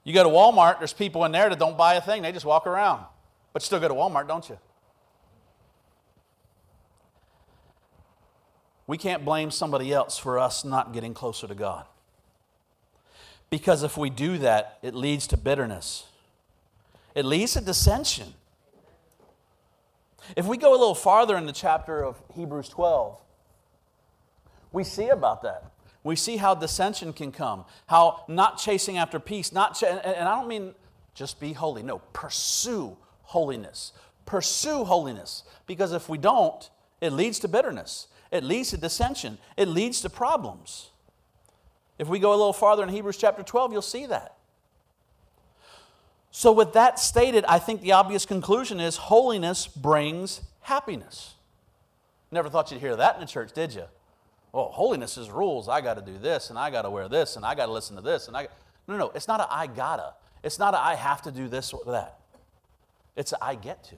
You 0.07 0.13
go 0.13 0.23
to 0.23 0.29
Walmart, 0.29 0.79
there's 0.79 0.93
people 0.93 1.25
in 1.25 1.33
there 1.33 1.49
that 1.49 1.59
don't 1.59 1.77
buy 1.77 1.95
a 1.95 2.01
thing, 2.01 2.21
they 2.21 2.31
just 2.31 2.45
walk 2.45 2.65
around. 2.65 3.03
But 3.51 3.61
still 3.61 3.77
go 3.77 3.89
to 3.89 3.93
Walmart, 3.93 4.25
don't 4.25 4.47
you? 4.47 4.57
We 8.87 8.97
can't 8.97 9.25
blame 9.25 9.51
somebody 9.51 9.91
else 9.91 10.17
for 10.17 10.39
us 10.39 10.63
not 10.63 10.93
getting 10.93 11.13
closer 11.13 11.45
to 11.45 11.53
God. 11.53 11.87
Because 13.49 13.83
if 13.83 13.97
we 13.97 14.09
do 14.09 14.37
that, 14.37 14.79
it 14.81 14.95
leads 14.95 15.27
to 15.27 15.35
bitterness, 15.35 16.05
it 17.13 17.25
leads 17.25 17.55
to 17.55 17.61
dissension. 17.61 18.33
If 20.37 20.45
we 20.45 20.55
go 20.55 20.71
a 20.71 20.79
little 20.79 20.95
farther 20.95 21.35
in 21.35 21.47
the 21.47 21.51
chapter 21.51 22.01
of 22.01 22.15
Hebrews 22.33 22.69
12, 22.69 23.19
we 24.71 24.85
see 24.85 25.09
about 25.09 25.41
that 25.41 25.65
we 26.07 26.15
see 26.15 26.37
how 26.37 26.55
dissension 26.55 27.13
can 27.13 27.31
come, 27.31 27.65
how 27.85 28.23
not 28.27 28.57
chasing 28.57 28.97
after 28.97 29.19
peace, 29.19 29.51
not 29.51 29.75
ch- 29.75 29.83
and, 29.83 30.27
I 30.27 30.35
don't 30.35 30.47
mean 30.47 30.73
just 31.13 31.39
be 31.39 31.53
holy. 31.53 31.83
No, 31.83 31.99
pursue 32.13 32.97
holiness. 33.23 33.91
Pursue 34.25 34.83
holiness. 34.85 35.43
Because 35.65 35.91
if 35.91 36.07
we 36.09 36.17
don't, 36.17 36.69
it 37.01 37.11
leads 37.11 37.39
to 37.39 37.47
bitterness. 37.47 38.07
It 38.31 38.43
leads 38.43 38.69
to 38.71 38.77
dissension. 38.77 39.37
It 39.55 39.67
leads 39.67 40.01
to 40.01 40.09
problems. 40.09 40.91
If 41.97 42.07
we 42.07 42.19
go 42.19 42.29
a 42.29 42.37
little 42.37 42.53
farther 42.53 42.83
in 42.83 42.89
Hebrews 42.89 43.17
chapter 43.17 43.43
12, 43.43 43.71
you'll 43.71 43.81
see 43.81 44.05
that. 44.05 44.35
So, 46.29 46.51
with 46.51 46.73
that 46.73 46.99
stated, 46.99 47.45
I 47.45 47.57
think 47.57 47.81
the 47.81 47.93
obvious 47.93 48.25
conclusion 48.25 48.79
is 48.79 48.97
holiness 48.97 49.65
brings 49.65 50.41
happiness. 50.61 51.33
Never 52.31 52.49
thought 52.49 52.69
you'd 52.71 52.81
hear 52.81 52.95
that 52.95 53.15
in 53.15 53.21
the 53.21 53.27
church, 53.27 53.53
did 53.53 53.73
you? 53.73 53.85
Well, 54.57 54.71
holiness 54.71 55.19
is 55.19 55.29
rules. 55.29 55.69
I 55.69 55.81
got 55.81 56.03
to 56.03 56.11
do 56.11 56.17
this, 56.17 56.49
and 56.49 56.57
I 56.57 56.71
got 56.71 56.81
to 56.81 56.89
wear 56.89 57.07
this, 57.07 57.35
and 57.35 57.45
I 57.45 57.53
got 57.53 57.67
to 57.67 57.71
listen 57.71 57.95
to 57.95 58.01
this, 58.01 58.27
and 58.27 58.35
I. 58.35 58.47
No, 58.87 58.97
no, 58.97 59.11
it's 59.13 59.27
not 59.27 59.39
a 59.39 59.53
I 59.53 59.67
gotta. 59.67 60.15
It's 60.43 60.57
not 60.57 60.73
a 60.73 60.79
I 60.79 60.95
have 60.95 61.21
to 61.23 61.31
do 61.31 61.47
this 61.47 61.73
or 61.73 61.91
that. 61.91 62.17
It's 63.15 63.33
a 63.33 63.43
I 63.43 63.53
get 63.53 63.83
to. 63.83 63.97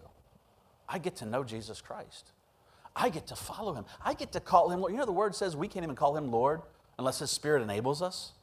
I 0.89 0.97
get 0.97 1.15
to 1.17 1.25
know 1.25 1.45
Jesus 1.45 1.79
Christ. 1.79 2.33
I 2.93 3.07
get 3.07 3.25
to 3.27 3.37
follow 3.37 3.73
him. 3.73 3.85
I 4.03 4.13
get 4.13 4.33
to 4.33 4.41
call 4.41 4.69
him 4.69 4.81
Lord. 4.81 4.91
You 4.91 4.97
know, 4.99 5.05
the 5.05 5.13
word 5.13 5.33
says 5.33 5.55
we 5.55 5.69
can't 5.69 5.83
even 5.83 5.95
call 5.95 6.17
him 6.17 6.29
Lord 6.29 6.61
unless 6.97 7.19
his 7.19 7.31
spirit 7.31 7.61
enables 7.61 8.01
us. 8.01 8.33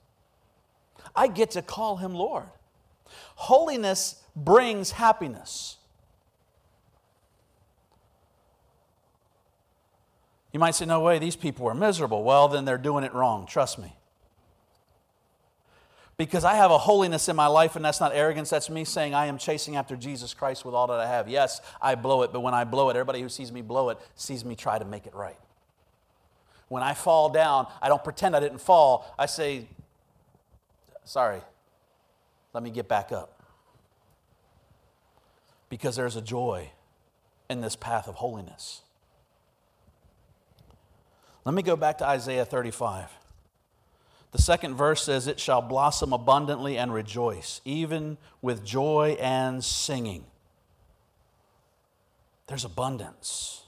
I 1.14 1.26
get 1.26 1.50
to 1.50 1.60
call 1.60 1.98
him 1.98 2.14
Lord. 2.14 2.46
Holiness 3.34 4.22
brings 4.34 4.92
happiness. 4.92 5.76
You 10.56 10.60
might 10.60 10.74
say, 10.74 10.86
no 10.86 11.00
way, 11.00 11.18
these 11.18 11.36
people 11.36 11.68
are 11.68 11.74
miserable. 11.74 12.24
Well, 12.24 12.48
then 12.48 12.64
they're 12.64 12.78
doing 12.78 13.04
it 13.04 13.12
wrong. 13.12 13.44
Trust 13.44 13.78
me. 13.78 13.94
Because 16.16 16.44
I 16.44 16.54
have 16.54 16.70
a 16.70 16.78
holiness 16.78 17.28
in 17.28 17.36
my 17.36 17.46
life, 17.46 17.76
and 17.76 17.84
that's 17.84 18.00
not 18.00 18.14
arrogance. 18.14 18.48
That's 18.48 18.70
me 18.70 18.86
saying 18.86 19.12
I 19.12 19.26
am 19.26 19.36
chasing 19.36 19.76
after 19.76 19.96
Jesus 19.96 20.32
Christ 20.32 20.64
with 20.64 20.74
all 20.74 20.86
that 20.86 20.98
I 20.98 21.06
have. 21.08 21.28
Yes, 21.28 21.60
I 21.82 21.94
blow 21.94 22.22
it, 22.22 22.32
but 22.32 22.40
when 22.40 22.54
I 22.54 22.64
blow 22.64 22.88
it, 22.88 22.96
everybody 22.96 23.20
who 23.20 23.28
sees 23.28 23.52
me 23.52 23.60
blow 23.60 23.90
it 23.90 23.98
sees 24.14 24.46
me 24.46 24.56
try 24.56 24.78
to 24.78 24.86
make 24.86 25.06
it 25.06 25.14
right. 25.14 25.36
When 26.68 26.82
I 26.82 26.94
fall 26.94 27.28
down, 27.28 27.66
I 27.82 27.90
don't 27.90 28.02
pretend 28.02 28.34
I 28.34 28.40
didn't 28.40 28.62
fall. 28.62 29.14
I 29.18 29.26
say, 29.26 29.68
sorry, 31.04 31.42
let 32.54 32.62
me 32.62 32.70
get 32.70 32.88
back 32.88 33.12
up. 33.12 33.42
Because 35.68 35.96
there's 35.96 36.16
a 36.16 36.22
joy 36.22 36.70
in 37.50 37.60
this 37.60 37.76
path 37.76 38.08
of 38.08 38.14
holiness. 38.14 38.80
Let 41.46 41.54
me 41.54 41.62
go 41.62 41.76
back 41.76 41.98
to 41.98 42.06
Isaiah 42.06 42.44
35. 42.44 43.08
The 44.32 44.42
second 44.42 44.74
verse 44.74 45.04
says, 45.04 45.28
It 45.28 45.38
shall 45.38 45.62
blossom 45.62 46.12
abundantly 46.12 46.76
and 46.76 46.92
rejoice, 46.92 47.60
even 47.64 48.18
with 48.42 48.64
joy 48.64 49.16
and 49.20 49.64
singing. 49.64 50.24
There's 52.48 52.64
abundance. 52.64 53.62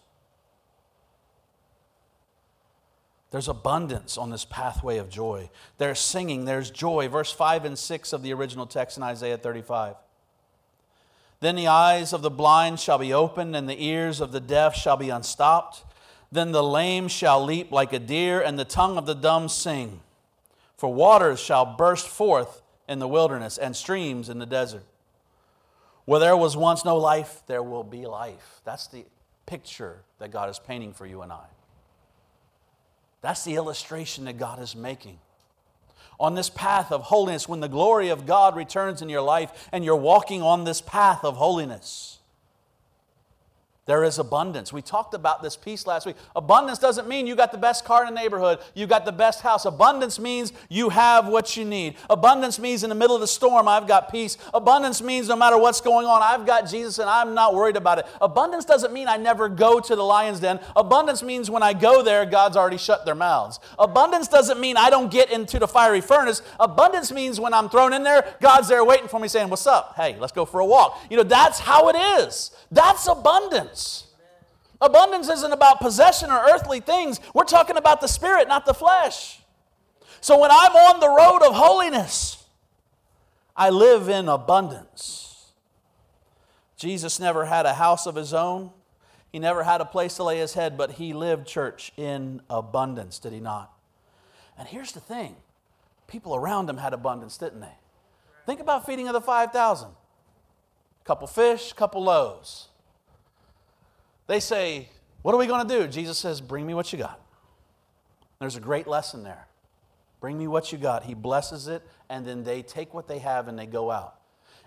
There's 3.31 3.47
abundance 3.47 4.19
on 4.19 4.31
this 4.31 4.45
pathway 4.45 4.99
of 4.99 5.09
joy. 5.09 5.49
There's 5.77 6.01
singing, 6.01 6.47
there's 6.47 6.73
joy. 6.73 7.07
Verse 7.07 7.31
5 7.31 7.65
and 7.65 7.79
6 7.79 8.13
of 8.13 8.25
the 8.25 8.33
original 8.33 8.67
text 8.67 8.97
in 8.97 9.05
Isaiah 9.05 9.39
35. 9.39 9.95
Then 11.39 11.55
the 11.55 11.69
eyes 11.69 12.13
of 12.13 12.23
the 12.23 12.31
blind 12.31 12.81
shall 12.81 12.99
be 12.99 13.13
opened, 13.13 13.55
and 13.55 13.69
the 13.69 13.85
ears 13.87 14.21
of 14.21 14.33
the 14.33 14.41
deaf 14.41 14.75
shall 14.75 14.97
be 14.97 15.11
unstopped. 15.11 15.85
Then 16.31 16.53
the 16.53 16.63
lame 16.63 17.09
shall 17.09 17.43
leap 17.43 17.73
like 17.73 17.93
a 17.93 17.99
deer, 17.99 18.41
and 18.41 18.59
the 18.59 18.65
tongue 18.65 18.99
of 18.99 19.07
the 19.07 19.15
dumb 19.15 19.49
sing. 19.49 20.01
For 20.77 20.93
waters 20.93 21.41
shall 21.41 21.65
burst 21.65 22.09
forth 22.09 22.63
in 22.89 22.99
the 22.99 23.09
wilderness, 23.09 23.59
and 23.59 23.77
streams 23.77 24.29
in 24.29 24.39
the 24.39 24.47
desert. 24.47 24.85
Where 26.07 26.21
there 26.21 26.37
was 26.37 26.57
once 26.57 26.85
no 26.85 26.97
life, 26.97 27.43
there 27.47 27.63
will 27.63 27.85
be 27.85 28.07
life. 28.07 28.61
That's 28.65 28.87
the 28.87 29.05
picture 29.45 30.03
that 30.19 30.31
God 30.31 30.49
is 30.49 30.59
painting 30.59 30.95
for 30.95 31.05
you 31.07 31.21
and 31.23 31.31
I. 31.31 31.45
That's 33.21 33.45
the 33.45 33.57
illustration 33.57 34.25
that 34.25 34.39
God 34.39 34.61
is 34.61 34.75
making. 34.75 35.19
On 36.21 36.35
this 36.35 36.51
path 36.51 36.91
of 36.91 37.03
holiness, 37.03 37.49
when 37.49 37.61
the 37.61 37.69
glory 37.69 38.09
of 38.09 38.27
God 38.27 38.57
returns 38.57 39.03
in 39.03 39.09
your 39.09 39.21
life 39.21 39.69
and 39.71 39.85
you're 39.85 39.97
walking 39.97 40.43
on 40.43 40.65
this 40.65 40.81
path 40.81 41.25
of 41.25 41.37
holiness 41.37 42.18
there 43.89 44.05
is 44.05 44.19
abundance. 44.19 44.71
We 44.71 44.83
talked 44.83 45.15
about 45.15 45.43
this 45.43 45.57
piece 45.57 45.87
last 45.87 46.05
week. 46.05 46.17
Abundance 46.37 46.79
doesn't 46.79 47.09
mean 47.09 47.27
you 47.27 47.35
got 47.35 47.53
the 47.53 47.59
best 47.59 47.87
car 47.87 48.07
in 48.07 48.13
the 48.13 48.21
neighborhood, 48.21 48.59
you 48.75 48.87
got 48.87 49.07
the 49.07 49.13
best 49.13 49.41
house. 49.41 49.65
Abundance 49.65 50.19
means 50.19 50.53
you 50.69 50.91
have 50.91 51.27
what 51.27 51.57
you 51.57 51.65
need. 51.65 51.97
Abundance 52.11 52.59
means 52.59 52.83
in 52.85 52.91
the 52.91 52.95
middle 52.95 53.17
of 53.17 53.23
the 53.23 53.27
storm, 53.27 53.67
I've 53.67 53.89
got 53.89 54.13
peace. 54.13 54.37
Abundance 54.53 55.01
means 55.01 55.29
no 55.29 55.37
matter 55.37 55.57
what's 55.57 55.81
going 55.81 56.07
on, 56.07 56.21
I've 56.23 56.45
got 56.45 56.69
Jesus 56.69 56.99
and 56.99 57.09
I'm 57.09 57.33
not 57.33 57.55
worried 57.55 57.77
about 57.77 57.99
it. 57.99 58.05
Abundance 58.21 58.67
doesn't 58.67 58.93
mean 58.93 59.09
I 59.09 59.17
never 59.17 59.49
go 59.49 59.81
to 59.81 59.97
the 59.97 60.05
lion's 60.05 60.41
den. 60.41 60.61
Abundance 60.77 61.23
means 61.23 61.51
when 61.51 61.63
I 61.63 61.73
go 61.73 62.03
there, 62.03 62.27
God's 62.27 62.59
already 62.59 62.77
shut 62.77 63.07
their 63.07 63.15
mouths. 63.15 63.59
Abundance 63.79 64.29
doesn't 64.29 64.61
mean 64.61 64.77
I 64.77 64.91
don't 64.91 65.11
get 65.11 65.33
into 65.33 65.59
the 65.59 65.67
fiery 65.67 66.03
furnace. 66.03 66.43
Abundance 66.61 67.11
means 67.11 67.41
when 67.41 67.55
I'm 67.55 67.71
thrown 67.71 67.95
in 67.95 68.03
there, 68.03 68.35
God's 68.43 68.69
there 68.69 68.85
waiting 68.85 69.09
for 69.09 69.19
me 69.19 69.29
saying, 69.29 69.49
What's 69.49 69.67
up? 69.67 69.95
Hey, 69.97 70.15
let's 70.21 70.33
go 70.33 70.45
for 70.45 70.61
a 70.61 70.67
walk. 70.67 71.01
You 71.09 71.17
know, 71.17 71.23
that's 71.23 71.59
how 71.59 71.89
it 71.89 71.97
is. 72.21 72.51
That's 72.71 73.07
abundance. 73.07 73.78
Abundance 74.81 75.29
isn't 75.29 75.53
about 75.53 75.81
possession 75.81 76.31
or 76.31 76.39
earthly 76.39 76.81
things. 76.81 77.21
We're 77.35 77.45
talking 77.45 77.77
about 77.77 78.01
the 78.01 78.07
spirit, 78.07 78.47
not 78.47 78.65
the 78.65 78.75
flesh. 78.75 79.41
So 80.21 80.39
when 80.39 80.51
I'm 80.51 80.75
on 80.75 81.01
the 81.01 81.09
road 81.09 81.47
of 81.47 81.55
holiness, 81.55 82.45
I 83.57 83.71
live 83.71 84.09
in 84.09 84.29
abundance. 84.29 85.53
Jesus 86.77 87.19
never 87.19 87.47
had 87.47 87.67
a 87.67 87.75
house 87.75 88.07
of 88.07 88.15
his 88.15 88.33
own. 88.33 88.71
He 89.33 89.39
never 89.39 89.65
had 89.65 89.81
a 89.81 89.85
place 89.85 90.15
to 90.17 90.23
lay 90.23 90.39
his 90.39 90.55
head, 90.55 90.79
but 90.79 90.93
he 90.93 91.13
lived, 91.13 91.47
church, 91.47 91.93
in 91.97 92.41
abundance, 92.49 93.19
did 93.19 93.33
he 93.33 93.41
not? 93.41 93.73
And 94.57 94.69
here's 94.69 94.93
the 94.93 95.01
thing 95.01 95.37
people 96.07 96.35
around 96.35 96.71
him 96.71 96.79
had 96.79 96.95
abundance, 96.95 97.37
didn't 97.37 97.61
they? 97.61 97.77
Think 98.47 98.61
about 98.61 98.87
feeding 98.87 99.09
of 99.09 99.13
the 99.13 99.21
5,000 99.21 99.91
couple 101.05 101.27
fish, 101.27 101.73
a 101.73 101.75
couple 101.75 102.03
loaves. 102.03 102.69
They 104.29 104.39
say, 104.39 104.89
What 105.23 105.35
are 105.35 105.39
we 105.39 105.47
going 105.47 105.67
to 105.67 105.79
do? 105.81 105.89
Jesus 105.89 106.17
says, 106.17 106.41
Bring 106.41 106.65
me 106.65 106.75
what 106.75 106.93
you 106.93 106.99
got. 106.99 107.21
There's 108.39 108.55
a 108.55 108.61
great 108.61 108.87
lesson 108.87 109.25
there. 109.25 109.49
Bring 110.21 110.39
me 110.39 110.47
what 110.47 110.71
you 110.71 110.79
got. 110.79 111.05
He 111.05 111.15
blesses 111.15 111.67
it, 111.67 111.83
and 112.09 112.25
then 112.25 112.45
they 112.45 112.63
take 112.63 112.95
what 112.95 113.09
they 113.09 113.19
have 113.19 113.49
and 113.49 113.59
they 113.59 113.67
go 113.67 113.91
out. 113.91 114.15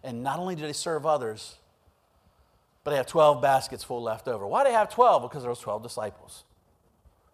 And 0.04 0.24
not 0.24 0.40
only 0.40 0.56
do 0.56 0.64
they 0.64 0.74
serve 0.74 1.06
others, 1.06 1.56
but 2.84 2.92
they 2.92 2.98
have 2.98 3.06
12 3.06 3.42
baskets 3.42 3.84
full 3.84 4.02
left 4.02 4.28
over. 4.28 4.48
Why 4.48 4.64
do 4.64 4.70
they 4.70 4.74
have 4.74 4.90
12? 4.90 5.22
Because 5.22 5.44
there 5.44 5.50
was 5.50 5.60
12 5.60 5.84
disciples. 5.84 6.44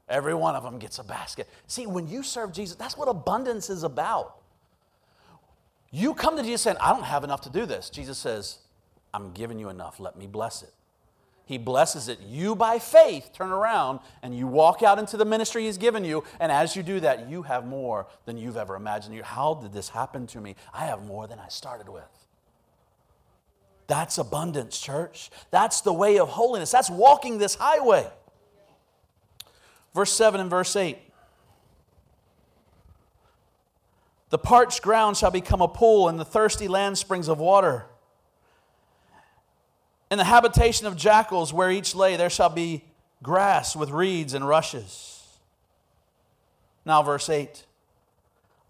Every 0.09 0.33
one 0.33 0.55
of 0.55 0.63
them 0.63 0.79
gets 0.79 0.99
a 0.99 1.03
basket. 1.03 1.47
See, 1.67 1.85
when 1.85 2.07
you 2.07 2.23
serve 2.23 2.53
Jesus, 2.53 2.75
that's 2.75 2.97
what 2.97 3.07
abundance 3.07 3.69
is 3.69 3.83
about. 3.83 4.37
You 5.91 6.13
come 6.13 6.37
to 6.37 6.43
Jesus 6.43 6.61
saying, 6.61 6.77
I 6.81 6.91
don't 6.91 7.03
have 7.03 7.23
enough 7.23 7.41
to 7.41 7.49
do 7.49 7.65
this. 7.65 7.89
Jesus 7.89 8.17
says, 8.17 8.59
I'm 9.13 9.31
giving 9.31 9.59
you 9.59 9.69
enough. 9.69 9.99
Let 9.99 10.17
me 10.17 10.27
bless 10.27 10.63
it. 10.63 10.73
He 11.47 11.57
blesses 11.57 12.09
it. 12.09 12.19
You, 12.19 12.55
by 12.55 12.77
faith, 12.77 13.31
turn 13.33 13.51
around 13.51 14.01
and 14.21 14.37
you 14.37 14.45
walk 14.47 14.83
out 14.83 14.99
into 14.99 15.15
the 15.15 15.23
ministry 15.23 15.63
He's 15.63 15.77
given 15.77 16.03
you. 16.03 16.25
And 16.41 16.51
as 16.51 16.75
you 16.75 16.83
do 16.83 16.99
that, 16.99 17.29
you 17.29 17.43
have 17.43 17.65
more 17.65 18.05
than 18.25 18.37
you've 18.37 18.57
ever 18.57 18.75
imagined. 18.75 19.15
You, 19.15 19.23
How 19.23 19.53
did 19.53 19.71
this 19.71 19.87
happen 19.87 20.27
to 20.27 20.41
me? 20.41 20.57
I 20.73 20.85
have 20.87 21.03
more 21.05 21.25
than 21.25 21.39
I 21.39 21.47
started 21.47 21.87
with. 21.87 22.03
That's 23.87 24.17
abundance, 24.17 24.77
church. 24.77 25.31
That's 25.49 25.79
the 25.79 25.93
way 25.93 26.19
of 26.19 26.27
holiness. 26.27 26.69
That's 26.69 26.89
walking 26.89 27.37
this 27.37 27.55
highway. 27.55 28.05
Verse 29.95 30.11
7 30.11 30.41
and 30.41 30.49
verse 30.49 30.75
8. 30.75 30.97
The 34.31 34.37
parched 34.37 34.81
ground 34.81 35.15
shall 35.15 35.31
become 35.31 35.61
a 35.61 35.69
pool, 35.69 36.09
and 36.09 36.19
the 36.19 36.25
thirsty 36.25 36.67
land 36.67 36.97
springs 36.97 37.29
of 37.29 37.39
water. 37.39 37.85
In 40.09 40.17
the 40.17 40.23
habitation 40.23 40.87
of 40.87 40.95
jackals, 40.95 41.51
where 41.51 41.69
each 41.69 41.93
lay, 41.93 42.15
there 42.15 42.29
shall 42.29 42.49
be 42.49 42.83
grass 43.21 43.75
with 43.75 43.89
reeds 43.89 44.33
and 44.33 44.47
rushes. 44.47 45.25
Now, 46.85 47.03
verse 47.03 47.29
8 47.29 47.65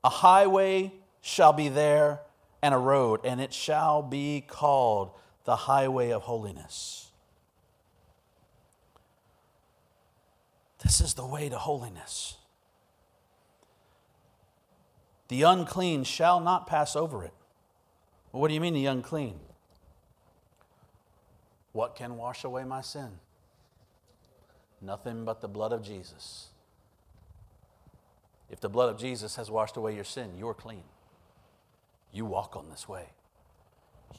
A 0.04 0.10
highway 0.10 0.94
shall 1.22 1.54
be 1.54 1.70
there, 1.70 2.22
and 2.62 2.74
a 2.74 2.78
road, 2.78 3.22
and 3.24 3.40
it 3.40 3.54
shall 3.54 4.02
be 4.02 4.44
called 4.48 5.12
the 5.46 5.56
highway 5.56 6.10
of 6.10 6.24
holiness. 6.24 7.12
This 10.84 11.02
is 11.02 11.14
the 11.14 11.26
way 11.26 11.50
to 11.50 11.58
holiness. 11.58 12.38
The 15.28 15.44
unclean 15.44 16.04
shall 16.04 16.40
not 16.40 16.68
pass 16.68 16.96
over 16.96 17.24
it. 17.24 17.34
What 18.32 18.48
do 18.48 18.54
you 18.54 18.62
mean, 18.62 18.74
the 18.74 18.86
unclean? 18.86 19.40
What 21.78 21.94
can 21.94 22.18
wash 22.18 22.44
away 22.44 22.64
my 22.64 22.82
sin? 22.82 23.20
Nothing 24.82 25.26
but 25.26 25.42
the 25.42 25.48
blood 25.48 25.72
of 25.72 25.84
Jesus. 25.84 26.48
If 28.50 28.60
the 28.60 28.68
blood 28.68 28.90
of 28.90 29.00
Jesus 29.00 29.36
has 29.36 29.52
washed 29.52 29.78
away 29.78 29.94
your 29.94 30.04
sin, 30.04 30.32
you're 30.40 30.56
clean. 30.56 30.82
You 32.12 32.26
walk 32.26 32.56
on 32.56 32.72
this 32.72 32.90
way. 32.90 33.10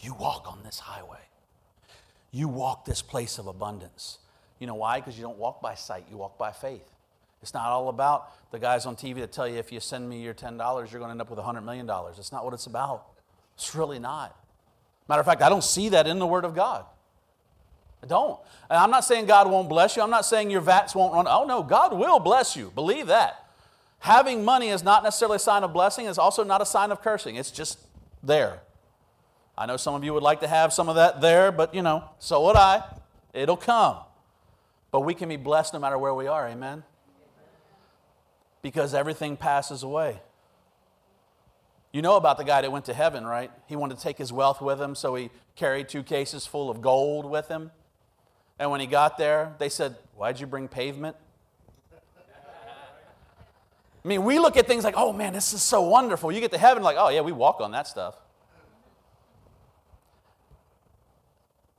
You 0.00 0.14
walk 0.14 0.46
on 0.46 0.60
this 0.62 0.78
highway. 0.78 1.18
You 2.30 2.46
walk 2.46 2.84
this 2.84 3.02
place 3.02 3.38
of 3.38 3.48
abundance. 3.48 4.18
You 4.60 4.68
know 4.68 4.76
why? 4.76 5.00
Because 5.00 5.18
you 5.18 5.24
don't 5.24 5.38
walk 5.38 5.60
by 5.60 5.74
sight, 5.74 6.04
you 6.08 6.16
walk 6.16 6.38
by 6.38 6.52
faith. 6.52 6.88
It's 7.42 7.54
not 7.54 7.66
all 7.66 7.88
about 7.88 8.52
the 8.52 8.60
guys 8.60 8.86
on 8.86 8.94
TV 8.94 9.16
that 9.16 9.32
tell 9.32 9.48
you 9.48 9.56
if 9.56 9.72
you 9.72 9.80
send 9.80 10.08
me 10.08 10.22
your 10.22 10.32
$10, 10.32 10.58
you're 10.92 11.00
going 11.00 11.08
to 11.08 11.10
end 11.10 11.20
up 11.20 11.28
with 11.28 11.40
$100 11.40 11.64
million. 11.64 11.90
It's 12.16 12.30
not 12.30 12.44
what 12.44 12.54
it's 12.54 12.66
about. 12.66 13.06
It's 13.56 13.74
really 13.74 13.98
not. 13.98 14.38
Matter 15.08 15.18
of 15.18 15.26
fact, 15.26 15.42
I 15.42 15.48
don't 15.48 15.64
see 15.64 15.88
that 15.88 16.06
in 16.06 16.20
the 16.20 16.26
Word 16.26 16.44
of 16.44 16.54
God. 16.54 16.84
Don't. 18.06 18.38
I'm 18.70 18.90
not 18.90 19.04
saying 19.04 19.26
God 19.26 19.50
won't 19.50 19.68
bless 19.68 19.96
you. 19.96 20.02
I'm 20.02 20.10
not 20.10 20.24
saying 20.24 20.50
your 20.50 20.60
vats 20.60 20.94
won't 20.94 21.14
run. 21.14 21.26
Oh, 21.28 21.44
no, 21.44 21.62
God 21.62 21.98
will 21.98 22.20
bless 22.20 22.56
you. 22.56 22.70
Believe 22.74 23.08
that. 23.08 23.44
Having 24.00 24.44
money 24.44 24.68
is 24.68 24.84
not 24.84 25.02
necessarily 25.02 25.36
a 25.36 25.40
sign 25.40 25.64
of 25.64 25.72
blessing, 25.72 26.06
it's 26.06 26.18
also 26.18 26.44
not 26.44 26.62
a 26.62 26.66
sign 26.66 26.92
of 26.92 27.02
cursing. 27.02 27.36
It's 27.36 27.50
just 27.50 27.78
there. 28.22 28.60
I 29.56 29.66
know 29.66 29.76
some 29.76 29.94
of 29.94 30.04
you 30.04 30.14
would 30.14 30.22
like 30.22 30.40
to 30.40 30.48
have 30.48 30.72
some 30.72 30.88
of 30.88 30.94
that 30.94 31.20
there, 31.20 31.50
but 31.50 31.74
you 31.74 31.82
know, 31.82 32.04
so 32.20 32.44
would 32.46 32.56
I. 32.56 32.84
It'll 33.34 33.56
come. 33.56 33.98
But 34.92 35.00
we 35.00 35.14
can 35.14 35.28
be 35.28 35.36
blessed 35.36 35.74
no 35.74 35.80
matter 35.80 35.98
where 35.98 36.14
we 36.14 36.28
are, 36.28 36.46
amen? 36.48 36.84
Because 38.62 38.94
everything 38.94 39.36
passes 39.36 39.82
away. 39.82 40.20
You 41.92 42.02
know 42.02 42.16
about 42.16 42.38
the 42.38 42.44
guy 42.44 42.62
that 42.62 42.70
went 42.70 42.84
to 42.84 42.94
heaven, 42.94 43.26
right? 43.26 43.50
He 43.66 43.74
wanted 43.74 43.96
to 43.96 44.02
take 44.02 44.18
his 44.18 44.32
wealth 44.32 44.60
with 44.60 44.80
him, 44.80 44.94
so 44.94 45.14
he 45.14 45.30
carried 45.56 45.88
two 45.88 46.02
cases 46.02 46.46
full 46.46 46.70
of 46.70 46.80
gold 46.80 47.28
with 47.28 47.48
him. 47.48 47.70
And 48.58 48.70
when 48.70 48.80
he 48.80 48.86
got 48.86 49.18
there, 49.18 49.54
they 49.58 49.68
said, 49.68 49.96
Why'd 50.16 50.40
you 50.40 50.46
bring 50.46 50.66
pavement? 50.68 51.16
I 54.04 54.08
mean, 54.08 54.24
we 54.24 54.38
look 54.38 54.56
at 54.56 54.66
things 54.66 54.84
like, 54.84 54.94
oh 54.96 55.12
man, 55.12 55.32
this 55.32 55.52
is 55.52 55.62
so 55.62 55.82
wonderful. 55.82 56.32
You 56.32 56.40
get 56.40 56.52
to 56.52 56.58
heaven, 56.58 56.82
like, 56.82 56.96
oh 56.98 57.08
yeah, 57.08 57.20
we 57.20 57.32
walk 57.32 57.60
on 57.60 57.72
that 57.72 57.86
stuff. 57.86 58.16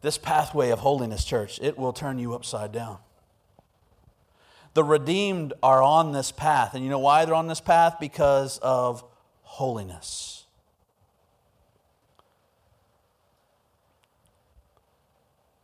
This 0.02 0.18
pathway 0.18 0.70
of 0.70 0.80
holiness, 0.80 1.26
church, 1.26 1.60
it 1.62 1.78
will 1.78 1.92
turn 1.92 2.20
you 2.20 2.34
upside 2.34 2.72
down. 2.72 3.00
The 4.74 4.84
redeemed 4.84 5.54
are 5.64 5.82
on 5.82 6.12
this 6.12 6.32
path. 6.32 6.74
And 6.74 6.84
you 6.84 6.90
know 6.90 7.00
why 7.00 7.26
they're 7.26 7.34
on 7.34 7.48
this 7.48 7.60
path? 7.60 7.96
Because 8.00 8.60
of 8.60 9.04
holiness. 9.42 10.46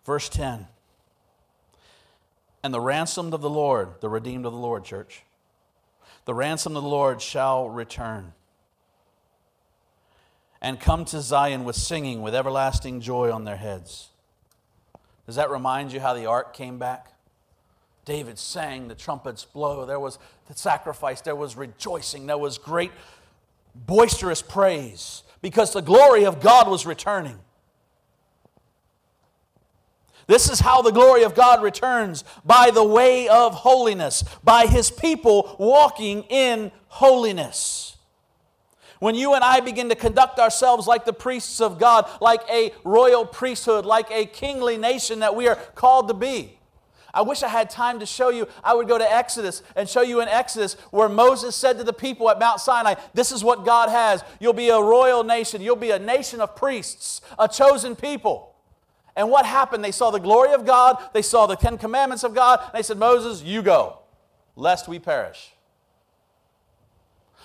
Verse 0.04 0.30
10 0.30 0.68
and 2.66 2.74
the 2.74 2.82
ransomed 2.82 3.36
of 3.36 3.42
the 3.42 3.50
Lord, 3.50 3.90
the 4.02 4.10
redeemed 4.10 4.44
of 4.44 4.52
the 4.52 4.58
Lord, 4.58 4.84
church, 4.84 5.22
the 6.26 6.34
ransomed 6.34 6.76
of 6.76 6.82
the 6.82 6.90
Lord 6.90 7.22
shall 7.22 7.70
return 7.70 8.34
and 10.64 10.80
come 10.80 11.06
to 11.06 11.22
Zion 11.22 11.64
with 11.64 11.76
singing, 11.76 12.24
with 12.24 12.34
everlasting 12.34 13.02
joy 13.02 13.32
on 13.32 13.44
their 13.44 13.58
heads. 13.58 14.10
Does 15.28 15.36
that 15.36 15.52
remind 15.52 15.94
you 15.94 16.00
how 16.00 16.16
the 16.16 16.26
ark 16.26 16.56
came 16.56 16.80
back? 16.80 17.14
David 18.04 18.40
sang, 18.40 18.88
the 18.88 18.96
trumpets 18.96 19.46
blow, 19.46 19.86
there 19.86 20.00
was 20.00 20.18
the 20.48 20.56
sacrifice, 20.56 21.22
there 21.22 21.36
was 21.36 21.56
rejoicing, 21.56 22.26
there 22.26 22.36
was 22.36 22.58
great 22.58 22.92
boisterous 23.76 24.42
praise 24.42 25.22
because 25.44 25.72
the 25.72 25.84
glory 25.84 26.26
of 26.26 26.42
God 26.42 26.68
was 26.68 26.88
returning. 26.88 27.38
This 30.28 30.50
is 30.50 30.60
how 30.60 30.82
the 30.82 30.92
glory 30.92 31.24
of 31.24 31.36
God 31.36 31.62
returns 31.62 32.24
by 32.44 32.72
the 32.72 32.84
way 32.84 33.28
of 33.28 33.54
holiness, 33.54 34.24
by 34.44 34.66
his 34.66 34.90
people 34.90 35.56
walking 35.60 36.24
in 36.24 36.72
holiness. 36.88 37.98
When 39.00 39.14
you 39.14 39.34
and 39.34 39.44
I 39.44 39.60
begin 39.60 39.90
to 39.90 39.96
conduct 39.96 40.40
ourselves 40.40 40.88
like 40.88 41.06
the 41.06 41.14
priests 41.14 41.62
of 41.62 41.78
God, 41.78 42.10
like 42.22 42.42
a 42.50 42.72
royal 42.84 43.26
priesthood, 43.26 43.86
like 43.86 44.10
a 44.10 44.26
kingly 44.26 44.78
nation 44.78 45.20
that 45.20 45.36
we 45.36 45.48
are 45.48 45.56
called 45.56 46.08
to 46.08 46.14
be. 46.14 46.58
I 47.14 47.22
wish 47.22 47.44
I 47.44 47.48
had 47.48 47.70
time 47.70 48.00
to 48.00 48.06
show 48.06 48.30
you. 48.30 48.48
I 48.64 48.74
would 48.74 48.88
go 48.88 48.98
to 48.98 49.14
Exodus 49.14 49.64
and 49.76 49.88
show 49.88 50.02
you 50.02 50.22
in 50.22 50.28
Exodus 50.28 50.74
where 50.92 51.08
Moses 51.08 51.56
said 51.56 51.78
to 51.78 51.84
the 51.84 51.94
people 51.94 52.30
at 52.30 52.40
Mount 52.40 52.60
Sinai, 52.60 52.96
This 53.14 53.32
is 53.32 53.44
what 53.44 53.64
God 53.64 53.90
has. 53.90 54.24
You'll 54.40 54.54
be 54.54 54.70
a 54.70 54.82
royal 54.82 55.24
nation, 55.24 55.62
you'll 55.62 55.76
be 55.76 55.92
a 55.92 56.00
nation 56.00 56.42
of 56.42 56.56
priests, 56.56 57.22
a 57.38 57.48
chosen 57.48 57.96
people. 57.96 58.55
And 59.16 59.30
what 59.30 59.46
happened? 59.46 59.84
They 59.84 59.92
saw 59.92 60.12
the 60.12 60.20
glory 60.20 60.54
of 60.54 60.66
God, 60.66 60.98
they 61.14 61.22
saw 61.22 61.48
the 61.48 61.56
Ten 61.56 61.78
Commandments 61.78 62.24
of 62.24 62.36
God, 62.36 62.60
and 62.62 62.72
they 62.74 62.84
said, 62.84 62.98
Moses, 62.98 63.44
you 63.44 63.62
go, 63.62 64.00
lest 64.56 64.88
we 64.88 65.00
perish. 65.00 65.52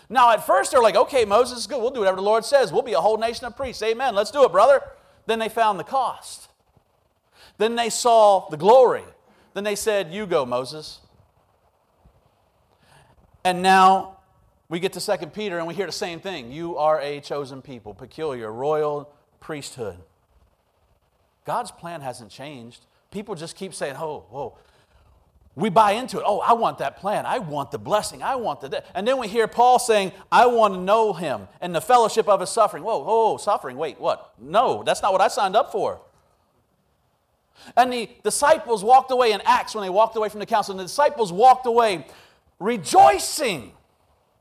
Now, 0.08 0.32
at 0.32 0.44
first, 0.44 0.72
they're 0.72 0.82
like, 0.82 0.96
okay, 0.96 1.24
Moses 1.24 1.68
good. 1.68 1.80
We'll 1.80 1.92
do 1.92 2.00
whatever 2.00 2.16
the 2.16 2.22
Lord 2.22 2.44
says. 2.44 2.72
We'll 2.72 2.82
be 2.82 2.94
a 2.94 3.00
whole 3.00 3.16
nation 3.16 3.46
of 3.46 3.56
priests. 3.56 3.80
Amen. 3.80 4.12
Let's 4.16 4.32
do 4.32 4.44
it, 4.44 4.50
brother. 4.50 4.82
Then 5.26 5.38
they 5.38 5.48
found 5.48 5.78
the 5.78 5.84
cost. 5.84 6.48
Then 7.58 7.76
they 7.76 7.90
saw 7.90 8.48
the 8.50 8.56
glory. 8.56 9.04
Then 9.54 9.62
they 9.62 9.76
said, 9.76 10.12
You 10.12 10.26
go, 10.26 10.44
Moses. 10.44 10.98
And 13.44 13.62
now 13.62 14.18
we 14.68 14.80
get 14.80 14.92
to 14.94 15.00
Second 15.00 15.32
Peter 15.32 15.58
and 15.58 15.66
we 15.66 15.74
hear 15.74 15.86
the 15.86 15.92
same 15.92 16.20
thing. 16.20 16.50
You 16.50 16.76
are 16.76 17.00
a 17.00 17.20
chosen 17.20 17.62
people, 17.62 17.94
peculiar, 17.94 18.52
royal 18.52 19.12
priesthood. 19.38 19.98
God's 21.44 21.70
plan 21.70 22.00
hasn't 22.00 22.30
changed. 22.30 22.86
People 23.10 23.34
just 23.34 23.56
keep 23.56 23.74
saying, 23.74 23.96
oh, 23.98 24.24
whoa. 24.30 24.56
We 25.56 25.68
buy 25.68 25.92
into 25.92 26.18
it. 26.18 26.24
Oh, 26.26 26.38
I 26.38 26.52
want 26.52 26.78
that 26.78 26.98
plan. 26.98 27.26
I 27.26 27.38
want 27.38 27.70
the 27.70 27.78
blessing. 27.78 28.22
I 28.22 28.36
want 28.36 28.60
the. 28.60 28.84
And 28.94 29.06
then 29.06 29.18
we 29.18 29.26
hear 29.26 29.48
Paul 29.48 29.78
saying, 29.78 30.12
I 30.30 30.46
want 30.46 30.74
to 30.74 30.80
know 30.80 31.12
him 31.12 31.48
and 31.60 31.74
the 31.74 31.80
fellowship 31.80 32.28
of 32.28 32.40
his 32.40 32.50
suffering. 32.50 32.84
Whoa, 32.84 33.02
whoa, 33.02 33.36
suffering. 33.36 33.76
Wait, 33.76 34.00
what? 34.00 34.32
No, 34.38 34.84
that's 34.84 35.02
not 35.02 35.12
what 35.12 35.20
I 35.20 35.28
signed 35.28 35.56
up 35.56 35.72
for. 35.72 36.00
And 37.76 37.92
the 37.92 38.08
disciples 38.22 38.84
walked 38.84 39.10
away 39.10 39.32
in 39.32 39.42
Acts 39.44 39.74
when 39.74 39.82
they 39.82 39.90
walked 39.90 40.16
away 40.16 40.28
from 40.28 40.40
the 40.40 40.46
council. 40.46 40.72
And 40.72 40.80
the 40.80 40.84
disciples 40.84 41.32
walked 41.32 41.66
away 41.66 42.06
rejoicing 42.60 43.72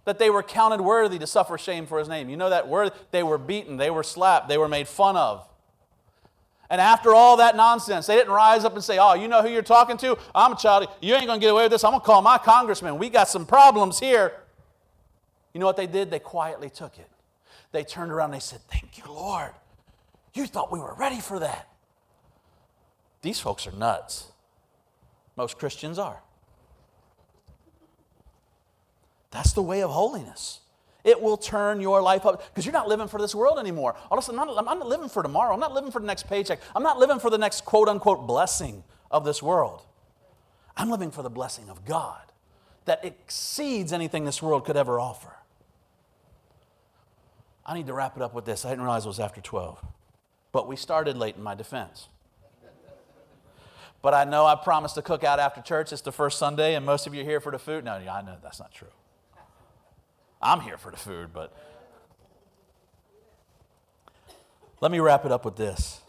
that 0.05 0.19
they 0.19 0.29
were 0.29 0.43
counted 0.43 0.81
worthy 0.81 1.19
to 1.19 1.27
suffer 1.27 1.57
shame 1.57 1.85
for 1.85 1.99
his 1.99 2.07
name. 2.07 2.29
You 2.29 2.37
know 2.37 2.49
that 2.49 2.67
word? 2.67 2.93
They 3.11 3.23
were 3.23 3.37
beaten, 3.37 3.77
they 3.77 3.89
were 3.89 4.03
slapped, 4.03 4.47
they 4.47 4.57
were 4.57 4.67
made 4.67 4.87
fun 4.87 5.17
of. 5.17 5.47
And 6.69 6.79
after 6.79 7.15
all 7.15 7.37
that 7.37 7.55
nonsense, 7.55 8.05
they 8.05 8.15
didn't 8.15 8.31
rise 8.31 8.63
up 8.63 8.75
and 8.75 8.83
say, 8.83 8.97
Oh, 8.99 9.15
you 9.15 9.27
know 9.27 9.41
who 9.41 9.49
you're 9.49 9.61
talking 9.61 9.97
to? 9.97 10.17
I'm 10.35 10.53
a 10.53 10.55
child. 10.55 10.87
You 11.01 11.15
ain't 11.15 11.25
going 11.25 11.39
to 11.39 11.43
get 11.43 11.51
away 11.51 11.63
with 11.63 11.71
this. 11.71 11.83
I'm 11.83 11.91
going 11.91 12.01
to 12.01 12.05
call 12.05 12.21
my 12.21 12.37
congressman. 12.37 12.97
We 12.97 13.09
got 13.09 13.27
some 13.27 13.45
problems 13.45 13.99
here. 13.99 14.33
You 15.53 15.59
know 15.59 15.65
what 15.65 15.77
they 15.77 15.87
did? 15.87 16.11
They 16.11 16.19
quietly 16.19 16.69
took 16.69 16.99
it. 16.99 17.09
They 17.71 17.83
turned 17.83 18.11
around 18.11 18.25
and 18.25 18.35
they 18.35 18.39
said, 18.39 18.61
Thank 18.69 18.97
you, 18.97 19.11
Lord. 19.11 19.51
You 20.33 20.45
thought 20.45 20.71
we 20.71 20.79
were 20.79 20.93
ready 20.93 21.19
for 21.19 21.39
that. 21.39 21.67
These 23.21 23.39
folks 23.39 23.65
are 23.67 23.71
nuts. 23.71 24.31
Most 25.35 25.57
Christians 25.57 25.97
are. 25.97 26.21
That's 29.31 29.53
the 29.53 29.61
way 29.61 29.81
of 29.81 29.89
holiness. 29.89 30.59
It 31.03 31.21
will 31.21 31.37
turn 31.37 31.79
your 31.79 32.01
life 32.01 32.25
up 32.25 32.43
because 32.49 32.65
you're 32.65 32.73
not 32.73 32.87
living 32.87 33.07
for 33.07 33.19
this 33.19 33.33
world 33.33 33.57
anymore. 33.57 33.95
All 34.11 34.17
of 34.17 34.23
a 34.23 34.25
sudden, 34.25 34.39
I'm 34.39 34.47
not, 34.47 34.67
I'm 34.67 34.79
not 34.79 34.87
living 34.87 35.09
for 35.09 35.23
tomorrow. 35.23 35.53
I'm 35.53 35.59
not 35.59 35.73
living 35.73 35.91
for 35.91 35.99
the 35.99 36.07
next 36.07 36.27
paycheck. 36.27 36.59
I'm 36.75 36.83
not 36.83 36.99
living 36.99 37.19
for 37.19 37.29
the 37.29 37.37
next 37.37 37.63
quote 37.65 37.87
unquote 37.87 38.27
blessing 38.27 38.83
of 39.09 39.23
this 39.23 39.41
world. 39.41 39.83
I'm 40.75 40.89
living 40.89 41.11
for 41.11 41.23
the 41.23 41.29
blessing 41.29 41.69
of 41.69 41.85
God 41.85 42.21
that 42.85 43.03
exceeds 43.05 43.93
anything 43.93 44.25
this 44.25 44.41
world 44.41 44.65
could 44.65 44.77
ever 44.77 44.99
offer. 44.99 45.33
I 47.65 47.75
need 47.75 47.87
to 47.87 47.93
wrap 47.93 48.15
it 48.15 48.23
up 48.23 48.33
with 48.33 48.45
this. 48.45 48.65
I 48.65 48.69
didn't 48.69 48.83
realize 48.83 49.05
it 49.05 49.09
was 49.09 49.19
after 49.19 49.41
12. 49.41 49.79
But 50.51 50.67
we 50.67 50.75
started 50.75 51.17
late 51.17 51.35
in 51.35 51.43
my 51.43 51.53
defense. 51.53 52.07
But 54.01 54.13
I 54.13 54.23
know 54.23 54.45
I 54.45 54.55
promised 54.55 54.95
to 54.95 55.01
cook 55.01 55.23
out 55.23 55.39
after 55.39 55.61
church. 55.61 55.91
It's 55.91 56.01
the 56.01 56.11
first 56.11 56.39
Sunday, 56.39 56.75
and 56.75 56.85
most 56.85 57.05
of 57.05 57.13
you 57.13 57.21
are 57.21 57.25
here 57.25 57.39
for 57.39 57.51
the 57.51 57.59
food. 57.59 57.83
No, 57.83 57.91
I 57.91 58.21
know 58.21 58.37
that's 58.41 58.59
not 58.59 58.73
true. 58.73 58.87
I'm 60.41 60.61
here 60.61 60.77
for 60.77 60.91
the 60.91 60.97
food, 60.97 61.29
but 61.33 61.53
let 64.79 64.91
me 64.91 64.99
wrap 64.99 65.25
it 65.25 65.31
up 65.31 65.43
with 65.43 65.57
this. 65.57 66.01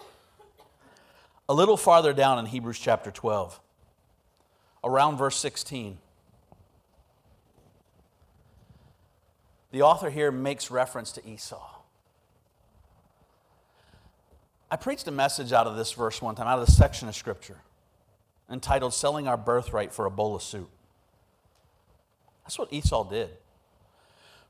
A 1.48 1.54
little 1.54 1.76
farther 1.76 2.12
down 2.12 2.38
in 2.38 2.46
Hebrews 2.46 2.78
chapter 2.78 3.10
12, 3.10 3.58
around 4.84 5.16
verse 5.16 5.36
16, 5.36 5.98
the 9.72 9.82
author 9.82 10.10
here 10.10 10.30
makes 10.30 10.70
reference 10.70 11.10
to 11.12 11.28
Esau. 11.28 11.78
I 14.70 14.76
preached 14.76 15.08
a 15.08 15.10
message 15.10 15.52
out 15.52 15.66
of 15.66 15.76
this 15.76 15.92
verse 15.92 16.22
one 16.22 16.36
time, 16.36 16.46
out 16.46 16.60
of 16.60 16.66
this 16.66 16.76
section 16.76 17.08
of 17.08 17.16
scripture, 17.16 17.58
entitled 18.48 18.94
Selling 18.94 19.26
Our 19.26 19.36
Birthright 19.36 19.92
for 19.92 20.06
a 20.06 20.10
Bowl 20.10 20.36
of 20.36 20.42
Soup. 20.42 20.70
That's 22.44 22.56
what 22.56 22.72
Esau 22.72 23.10
did 23.10 23.30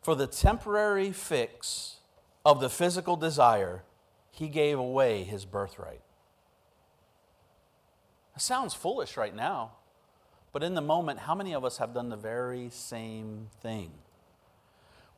for 0.01 0.15
the 0.15 0.27
temporary 0.27 1.13
fix 1.13 1.97
of 2.45 2.61
the 2.61 2.71
physical 2.71 3.17
desire, 3.17 3.83
he 4.31 4.49
gave 4.49 4.79
away 4.79 5.25
his 5.25 5.45
birthright. 5.45 6.01
It 8.35 8.43
sounds 8.43 8.73
foolish 8.73 9.17
right 9.17 9.35
now, 9.35 9.73
but 10.53 10.63
in 10.63 10.75
the 10.75 10.81
moment, 10.81 11.21
how 11.21 11.35
many 11.35 11.55
of 11.55 11.65
us 11.65 11.79
have 11.79 11.93
done 11.93 12.09
the 12.09 12.17
very 12.17 12.71
same 12.71 13.49
thing? 13.61 13.91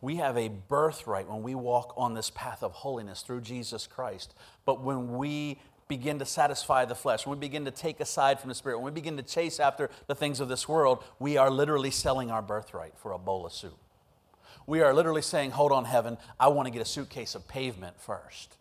We 0.01 0.17
have 0.17 0.37
a 0.37 0.49
birthright 0.49 1.29
when 1.29 1.45
we 1.45 1.55
walk 1.55 1.95
on 1.97 2.15
this 2.15 2.31
path 2.31 2.65
of 2.65 2.73
holiness 2.73 3.23
through 3.23 3.43
Jesus 3.43 3.87
Christ. 3.87 4.35
But 4.65 4.83
when 4.83 5.17
we 5.17 5.61
begin 5.87 6.19
to 6.19 6.27
satisfy 6.27 6.87
the 6.87 6.97
flesh, 6.97 7.25
when 7.25 7.39
we 7.39 7.41
begin 7.41 7.65
to 7.67 7.71
take 7.71 8.01
aside 8.01 8.41
from 8.41 8.49
the 8.49 8.55
Spirit, 8.57 8.79
when 8.79 8.87
we 8.87 9.01
begin 9.01 9.17
to 9.19 9.23
chase 9.23 9.61
after 9.61 9.91
the 10.09 10.17
things 10.17 10.41
of 10.41 10.49
this 10.49 10.69
world, 10.69 11.05
we 11.21 11.37
are 11.37 11.51
literally 11.51 11.93
selling 11.93 12.33
our 12.33 12.43
birthright 12.43 12.99
for 12.99 13.13
a 13.13 13.19
bowl 13.19 13.47
of 13.47 13.53
soup 13.53 13.79
we 14.67 14.81
are 14.81 14.95
literally 14.95 15.23
saying, 15.23 15.53
Hold 15.53 15.73
on, 15.73 15.85
heaven, 15.85 16.19
I 16.39 16.49
want 16.49 16.67
to 16.67 16.73
get 16.73 16.83
a 16.83 16.87
suitcase 16.87 17.35
of 17.35 17.49
pavement 17.49 18.01
first. 18.01 18.57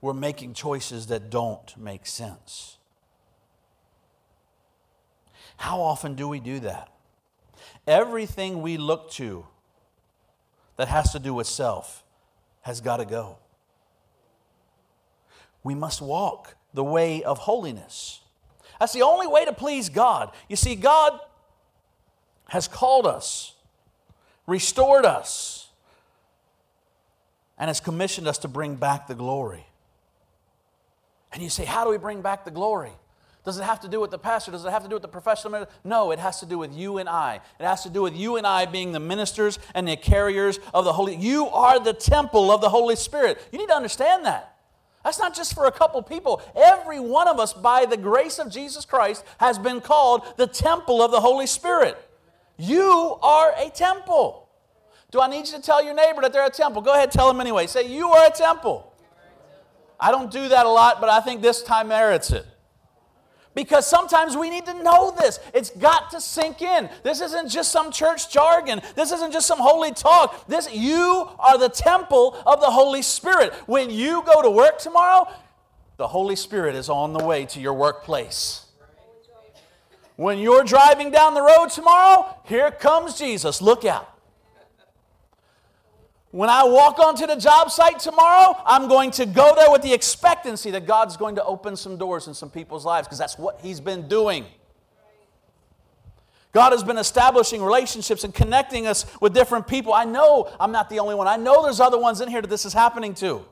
We're 0.00 0.12
making 0.12 0.54
choices 0.54 1.06
that 1.06 1.30
don't 1.30 1.76
make 1.78 2.06
sense. 2.06 2.76
How 5.56 5.80
often 5.80 6.14
do 6.14 6.28
we 6.28 6.40
do 6.40 6.60
that? 6.60 6.90
Everything 7.86 8.60
we 8.60 8.76
look 8.76 9.10
to 9.12 9.46
that 10.76 10.88
has 10.88 11.12
to 11.12 11.18
do 11.18 11.32
with 11.32 11.46
self 11.46 12.02
has 12.62 12.80
got 12.80 12.98
to 12.98 13.04
go. 13.04 13.38
We 15.62 15.74
must 15.74 16.02
walk 16.02 16.56
the 16.74 16.84
way 16.84 17.22
of 17.22 17.38
holiness. 17.38 18.20
That's 18.78 18.92
the 18.92 19.02
only 19.02 19.26
way 19.26 19.44
to 19.44 19.52
please 19.52 19.88
God. 19.88 20.32
You 20.48 20.56
see, 20.56 20.74
God 20.74 21.18
has 22.48 22.68
called 22.68 23.06
us 23.06 23.53
restored 24.46 25.04
us, 25.04 25.68
and 27.58 27.68
has 27.68 27.80
commissioned 27.80 28.26
us 28.26 28.38
to 28.38 28.48
bring 28.48 28.74
back 28.76 29.06
the 29.06 29.14
glory. 29.14 29.66
And 31.32 31.42
you 31.42 31.48
say, 31.48 31.64
How 31.64 31.84
do 31.84 31.90
we 31.90 31.98
bring 31.98 32.20
back 32.20 32.44
the 32.44 32.50
glory? 32.50 32.92
Does 33.44 33.58
it 33.58 33.64
have 33.64 33.80
to 33.80 33.88
do 33.88 34.00
with 34.00 34.10
the 34.10 34.18
pastor? 34.18 34.50
Does 34.50 34.64
it 34.64 34.70
have 34.70 34.84
to 34.84 34.88
do 34.88 34.94
with 34.94 35.02
the 35.02 35.08
professional? 35.08 35.66
No, 35.84 36.12
it 36.12 36.18
has 36.18 36.40
to 36.40 36.46
do 36.46 36.56
with 36.56 36.74
you 36.74 36.96
and 36.96 37.08
I. 37.08 37.40
It 37.60 37.64
has 37.64 37.82
to 37.82 37.90
do 37.90 38.00
with 38.00 38.16
you 38.16 38.36
and 38.36 38.46
I 38.46 38.64
being 38.64 38.92
the 38.92 39.00
ministers 39.00 39.58
and 39.74 39.86
the 39.86 39.96
carriers 39.96 40.58
of 40.72 40.86
the 40.86 40.94
Holy. 40.94 41.14
You 41.14 41.48
are 41.48 41.78
the 41.78 41.92
temple 41.92 42.50
of 42.50 42.62
the 42.62 42.70
Holy 42.70 42.96
Spirit. 42.96 43.38
You 43.52 43.58
need 43.58 43.68
to 43.68 43.74
understand 43.74 44.24
that. 44.24 44.56
That's 45.04 45.18
not 45.18 45.36
just 45.36 45.54
for 45.54 45.66
a 45.66 45.72
couple 45.72 46.02
people. 46.02 46.40
Every 46.56 46.98
one 46.98 47.28
of 47.28 47.38
us, 47.38 47.52
by 47.52 47.84
the 47.84 47.98
grace 47.98 48.38
of 48.38 48.50
Jesus 48.50 48.86
Christ, 48.86 49.22
has 49.36 49.58
been 49.58 49.82
called 49.82 50.22
the 50.38 50.46
temple 50.46 51.02
of 51.02 51.10
the 51.10 51.20
Holy 51.20 51.46
Spirit. 51.46 51.98
You 52.56 53.18
are 53.22 53.54
a 53.58 53.70
temple. 53.70 54.48
Do 55.10 55.20
I 55.20 55.28
need 55.28 55.46
you 55.46 55.56
to 55.56 55.62
tell 55.62 55.82
your 55.82 55.94
neighbor 55.94 56.22
that 56.22 56.32
they're 56.32 56.46
a 56.46 56.50
temple? 56.50 56.82
Go 56.82 56.92
ahead, 56.92 57.10
tell 57.10 57.28
them 57.28 57.40
anyway. 57.40 57.66
Say, 57.66 57.88
You 57.88 58.10
are 58.10 58.26
a 58.26 58.30
temple. 58.30 58.92
I 59.98 60.10
don't 60.10 60.30
do 60.30 60.48
that 60.48 60.66
a 60.66 60.68
lot, 60.68 61.00
but 61.00 61.08
I 61.08 61.20
think 61.20 61.40
this 61.40 61.62
time 61.62 61.88
merits 61.88 62.30
it. 62.30 62.46
Because 63.54 63.86
sometimes 63.86 64.36
we 64.36 64.50
need 64.50 64.66
to 64.66 64.82
know 64.82 65.14
this. 65.16 65.38
It's 65.54 65.70
got 65.70 66.10
to 66.10 66.20
sink 66.20 66.60
in. 66.60 66.90
This 67.04 67.20
isn't 67.20 67.48
just 67.48 67.70
some 67.70 67.92
church 67.92 68.28
jargon. 68.30 68.82
This 68.96 69.12
isn't 69.12 69.32
just 69.32 69.46
some 69.46 69.60
holy 69.60 69.92
talk. 69.92 70.48
This 70.48 70.72
you 70.74 71.28
are 71.38 71.56
the 71.56 71.68
temple 71.68 72.36
of 72.44 72.60
the 72.60 72.70
Holy 72.70 73.02
Spirit. 73.02 73.52
When 73.66 73.90
you 73.90 74.24
go 74.26 74.42
to 74.42 74.50
work 74.50 74.78
tomorrow, 74.78 75.28
the 75.96 76.08
Holy 76.08 76.34
Spirit 76.34 76.74
is 76.74 76.88
on 76.88 77.12
the 77.12 77.24
way 77.24 77.46
to 77.46 77.60
your 77.60 77.74
workplace. 77.74 78.63
When 80.16 80.38
you're 80.38 80.64
driving 80.64 81.10
down 81.10 81.34
the 81.34 81.42
road 81.42 81.70
tomorrow, 81.70 82.36
here 82.44 82.70
comes 82.70 83.18
Jesus. 83.18 83.60
Look 83.60 83.84
out. 83.84 84.10
When 86.34 86.48
I 86.48 86.64
walk 86.64 86.98
onto 86.98 87.28
the 87.28 87.36
job 87.36 87.70
site 87.70 88.00
tomorrow, 88.00 88.60
I'm 88.66 88.88
going 88.88 89.12
to 89.12 89.26
go 89.26 89.54
there 89.54 89.70
with 89.70 89.82
the 89.82 89.92
expectancy 89.92 90.72
that 90.72 90.84
God's 90.84 91.16
going 91.16 91.36
to 91.36 91.44
open 91.44 91.76
some 91.76 91.96
doors 91.96 92.26
in 92.26 92.34
some 92.34 92.50
people's 92.50 92.84
lives 92.84 93.06
because 93.06 93.18
that's 93.18 93.38
what 93.38 93.60
He's 93.60 93.80
been 93.80 94.08
doing. 94.08 94.44
God 96.50 96.72
has 96.72 96.82
been 96.82 96.98
establishing 96.98 97.62
relationships 97.62 98.24
and 98.24 98.34
connecting 98.34 98.88
us 98.88 99.06
with 99.20 99.32
different 99.32 99.68
people. 99.68 99.92
I 99.92 100.04
know 100.04 100.52
I'm 100.58 100.72
not 100.72 100.90
the 100.90 100.98
only 100.98 101.14
one. 101.14 101.28
I 101.28 101.36
know 101.36 101.62
there's 101.62 101.80
other 101.80 101.98
ones 101.98 102.20
in 102.20 102.28
here 102.28 102.40
that 102.40 102.50
this 102.50 102.64
is 102.64 102.72
happening 102.72 103.14
to. 103.14 103.44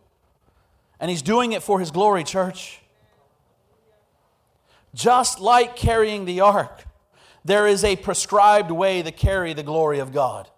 And 0.98 1.08
He's 1.08 1.22
doing 1.22 1.52
it 1.52 1.62
for 1.62 1.78
His 1.78 1.92
glory, 1.92 2.24
church. 2.24 2.81
Just 4.94 5.40
like 5.40 5.76
carrying 5.76 6.24
the 6.24 6.40
ark, 6.40 6.84
there 7.44 7.66
is 7.66 7.82
a 7.84 7.96
prescribed 7.96 8.70
way 8.70 9.02
to 9.02 9.10
carry 9.10 9.52
the 9.52 9.62
glory 9.62 9.98
of 9.98 10.12
God. 10.12 10.48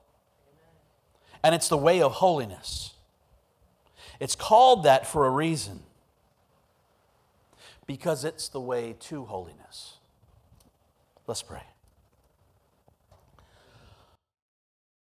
And 1.43 1.55
it's 1.55 1.69
the 1.69 1.77
way 1.77 2.03
of 2.03 2.13
holiness. 2.13 2.95
It's 4.19 4.35
called 4.35 4.85
that 4.85 5.07
for 5.07 5.27
a 5.27 5.31
reason 5.31 5.81
because 7.87 8.25
it's 8.25 8.49
the 8.49 8.61
way 8.61 8.97
to 8.99 9.25
holiness. 9.25 9.99
Let's 11.27 11.43
pray. 11.43 11.63